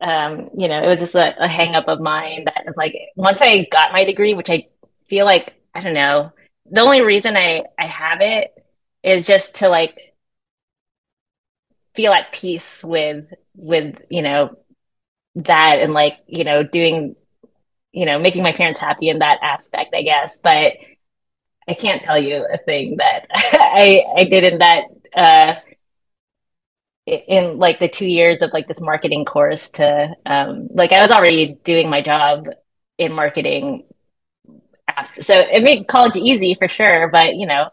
um 0.00 0.48
you 0.56 0.68
know 0.68 0.82
it 0.82 0.86
was 0.88 1.00
just 1.00 1.14
a, 1.14 1.34
a 1.42 1.48
hang 1.48 1.74
up 1.74 1.88
of 1.88 2.00
mine 2.00 2.44
that 2.44 2.64
was 2.66 2.76
like 2.76 2.94
once 3.16 3.42
i 3.42 3.66
got 3.70 3.92
my 3.92 4.04
degree 4.04 4.34
which 4.34 4.50
i 4.50 4.66
feel 5.08 5.24
like 5.26 5.54
i 5.74 5.80
don't 5.80 5.94
know 5.94 6.32
the 6.70 6.80
only 6.80 7.02
reason 7.02 7.36
i 7.36 7.62
i 7.78 7.86
have 7.86 8.20
it 8.20 8.58
is 9.02 9.26
just 9.26 9.54
to 9.56 9.68
like 9.68 10.14
feel 11.94 12.12
at 12.12 12.32
peace 12.32 12.82
with 12.82 13.32
with 13.54 14.00
you 14.08 14.22
know 14.22 14.56
that 15.36 15.78
and 15.80 15.92
like 15.92 16.18
you 16.26 16.44
know 16.44 16.62
doing 16.62 17.16
you 17.92 18.06
know, 18.06 18.18
making 18.18 18.42
my 18.42 18.52
parents 18.52 18.80
happy 18.80 19.08
in 19.08 19.18
that 19.20 19.38
aspect, 19.42 19.94
I 19.94 20.02
guess. 20.02 20.38
But 20.42 20.74
I 21.68 21.74
can't 21.74 22.02
tell 22.02 22.18
you 22.18 22.46
a 22.52 22.56
thing 22.56 22.96
that 22.98 23.26
I 23.34 24.04
I 24.16 24.24
did 24.24 24.44
in 24.44 24.58
that 24.58 24.84
uh 25.14 25.54
in 27.06 27.58
like 27.58 27.80
the 27.80 27.88
two 27.88 28.06
years 28.06 28.42
of 28.42 28.52
like 28.52 28.66
this 28.66 28.80
marketing 28.80 29.24
course 29.24 29.70
to 29.70 30.14
um 30.26 30.68
like 30.72 30.92
I 30.92 31.02
was 31.02 31.10
already 31.10 31.58
doing 31.64 31.90
my 31.90 32.02
job 32.02 32.46
in 32.98 33.12
marketing 33.12 33.84
after 34.96 35.22
so 35.22 35.34
it 35.34 35.62
made 35.62 35.86
college 35.86 36.16
easy 36.16 36.54
for 36.54 36.68
sure, 36.68 37.08
but 37.08 37.36
you 37.36 37.46
know, 37.46 37.68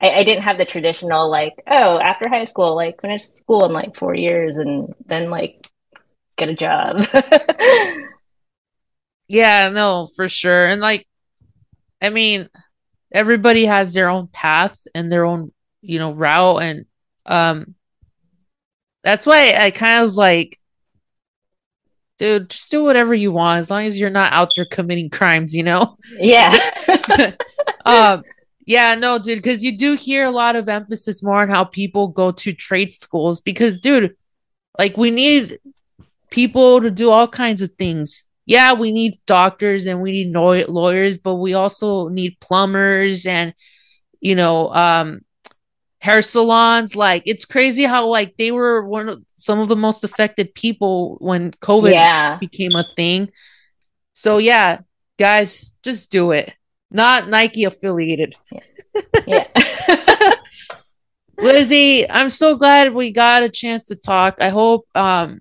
I, 0.00 0.10
I 0.10 0.24
didn't 0.24 0.42
have 0.42 0.58
the 0.58 0.64
traditional 0.64 1.30
like, 1.30 1.62
oh, 1.66 1.98
after 1.98 2.28
high 2.28 2.44
school, 2.44 2.74
like 2.74 3.00
finish 3.00 3.24
school 3.24 3.64
in 3.64 3.72
like 3.72 3.94
four 3.94 4.14
years 4.14 4.58
and 4.58 4.94
then 5.06 5.30
like 5.30 5.68
get 6.36 6.48
a 6.48 6.54
job. 6.54 7.06
yeah, 9.28 9.68
no, 9.70 10.06
for 10.16 10.28
sure. 10.28 10.66
And 10.66 10.80
like, 10.80 11.06
I 12.02 12.10
mean, 12.10 12.48
everybody 13.12 13.66
has 13.66 13.94
their 13.94 14.08
own 14.08 14.28
path 14.28 14.78
and 14.94 15.10
their 15.10 15.24
own, 15.24 15.52
you 15.80 15.98
know, 15.98 16.12
route. 16.12 16.62
And 16.62 16.86
um 17.26 17.74
that's 19.04 19.26
why 19.26 19.54
I 19.54 19.70
kind 19.70 19.98
of 19.98 20.02
was 20.04 20.16
like, 20.16 20.56
dude, 22.18 22.50
just 22.50 22.70
do 22.70 22.82
whatever 22.82 23.14
you 23.14 23.32
want 23.32 23.60
as 23.60 23.70
long 23.70 23.84
as 23.84 24.00
you're 24.00 24.10
not 24.10 24.32
out 24.32 24.50
there 24.56 24.64
committing 24.64 25.10
crimes, 25.10 25.54
you 25.54 25.62
know? 25.62 25.96
Yeah. 26.18 26.58
um, 27.84 28.24
yeah, 28.66 28.94
no, 28.94 29.18
dude, 29.18 29.38
because 29.38 29.62
you 29.62 29.76
do 29.76 29.94
hear 29.94 30.24
a 30.24 30.30
lot 30.30 30.56
of 30.56 30.68
emphasis 30.68 31.22
more 31.22 31.42
on 31.42 31.50
how 31.50 31.64
people 31.64 32.08
go 32.08 32.32
to 32.32 32.52
trade 32.54 32.92
schools 32.92 33.40
because, 33.40 33.78
dude, 33.78 34.16
like 34.78 34.96
we 34.96 35.10
need 35.10 35.58
people 36.30 36.80
to 36.80 36.90
do 36.90 37.10
all 37.10 37.28
kinds 37.28 37.60
of 37.60 37.72
things. 37.78 38.24
Yeah, 38.46 38.72
we 38.72 38.90
need 38.90 39.16
doctors 39.26 39.86
and 39.86 40.00
we 40.00 40.12
need 40.12 40.32
lawyers, 40.32 41.18
but 41.18 41.34
we 41.36 41.54
also 41.54 42.08
need 42.08 42.40
plumbers 42.40 43.26
and, 43.26 43.54
you 44.20 44.34
know, 44.34 44.72
um, 44.72 45.20
hair 46.04 46.20
salons. 46.20 46.94
Like 46.94 47.22
it's 47.24 47.46
crazy 47.46 47.84
how 47.84 48.06
like 48.08 48.36
they 48.36 48.52
were 48.52 48.84
one 48.84 49.08
of 49.08 49.24
some 49.36 49.58
of 49.58 49.68
the 49.68 49.76
most 49.76 50.04
affected 50.04 50.54
people 50.54 51.16
when 51.18 51.50
COVID 51.52 51.92
yeah. 51.92 52.36
became 52.36 52.76
a 52.76 52.84
thing. 52.94 53.30
So 54.12 54.36
yeah, 54.36 54.80
guys, 55.18 55.72
just 55.82 56.10
do 56.10 56.32
it. 56.32 56.52
Not 56.90 57.28
Nike 57.28 57.64
affiliated. 57.64 58.36
Yeah. 59.26 59.46
yeah. 59.56 60.32
Lizzie, 61.38 62.08
I'm 62.08 62.28
so 62.28 62.56
glad 62.56 62.92
we 62.92 63.10
got 63.10 63.42
a 63.42 63.48
chance 63.48 63.86
to 63.86 63.96
talk. 63.96 64.36
I 64.40 64.50
hope 64.50 64.86
um 64.94 65.40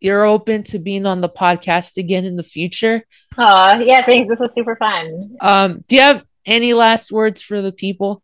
you're 0.00 0.24
open 0.24 0.62
to 0.64 0.78
being 0.78 1.04
on 1.04 1.20
the 1.20 1.28
podcast 1.28 1.96
again 1.96 2.24
in 2.24 2.36
the 2.36 2.44
future. 2.44 3.04
Oh, 3.36 3.78
yeah, 3.80 4.02
thanks. 4.02 4.28
This 4.28 4.38
was 4.38 4.54
super 4.54 4.76
fun. 4.76 5.36
Um, 5.40 5.84
do 5.88 5.96
you 5.96 6.02
have 6.02 6.24
any 6.44 6.74
last 6.74 7.10
words 7.10 7.42
for 7.42 7.60
the 7.60 7.72
people? 7.72 8.22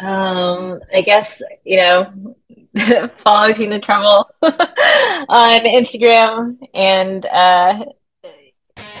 Um, 0.00 0.80
I 0.94 1.02
guess, 1.02 1.42
you 1.64 1.78
know, 1.78 2.36
follow 3.24 3.52
Teens 3.52 3.74
in 3.74 3.80
Trouble 3.80 4.30
on 4.42 5.60
Instagram 5.60 6.58
and 6.74 7.26
uh, 7.26 7.84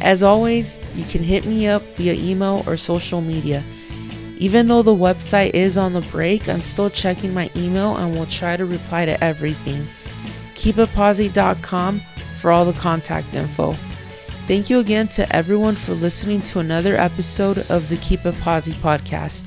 As 0.00 0.22
always, 0.22 0.78
you 0.94 1.04
can 1.04 1.22
hit 1.22 1.44
me 1.44 1.68
up 1.68 1.82
via 1.96 2.14
email 2.14 2.64
or 2.66 2.78
social 2.78 3.20
media. 3.20 3.62
Even 4.38 4.66
though 4.66 4.80
the 4.82 4.90
website 4.90 5.50
is 5.50 5.76
on 5.76 5.92
the 5.92 6.00
break, 6.00 6.48
I'm 6.48 6.62
still 6.62 6.88
checking 6.88 7.34
my 7.34 7.50
email 7.54 7.96
and 7.96 8.16
will 8.16 8.26
try 8.26 8.56
to 8.56 8.64
reply 8.64 9.04
to 9.04 9.22
everything. 9.22 9.86
KeepItPosi.com 10.54 12.00
for 12.40 12.50
all 12.50 12.64
the 12.64 12.72
contact 12.72 13.34
info. 13.34 13.72
Thank 14.46 14.70
you 14.70 14.80
again 14.80 15.08
to 15.08 15.30
everyone 15.36 15.76
for 15.76 15.92
listening 15.92 16.40
to 16.42 16.58
another 16.58 16.96
episode 16.96 17.58
of 17.70 17.88
the 17.90 17.98
Keep 17.98 18.20
podcast. 18.20 19.46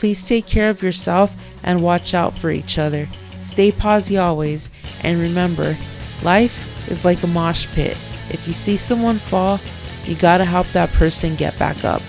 Please 0.00 0.26
take 0.26 0.46
care 0.46 0.70
of 0.70 0.82
yourself 0.82 1.36
and 1.62 1.82
watch 1.82 2.14
out 2.14 2.32
for 2.38 2.50
each 2.50 2.78
other. 2.78 3.06
Stay 3.38 3.70
posi 3.70 4.18
always, 4.18 4.70
and 5.02 5.20
remember, 5.20 5.76
life 6.22 6.90
is 6.90 7.04
like 7.04 7.22
a 7.22 7.26
mosh 7.26 7.66
pit. 7.74 7.98
If 8.30 8.46
you 8.46 8.54
see 8.54 8.78
someone 8.78 9.18
fall, 9.18 9.60
you 10.06 10.14
gotta 10.14 10.46
help 10.46 10.66
that 10.68 10.88
person 10.92 11.36
get 11.36 11.58
back 11.58 11.84
up. 11.84 12.00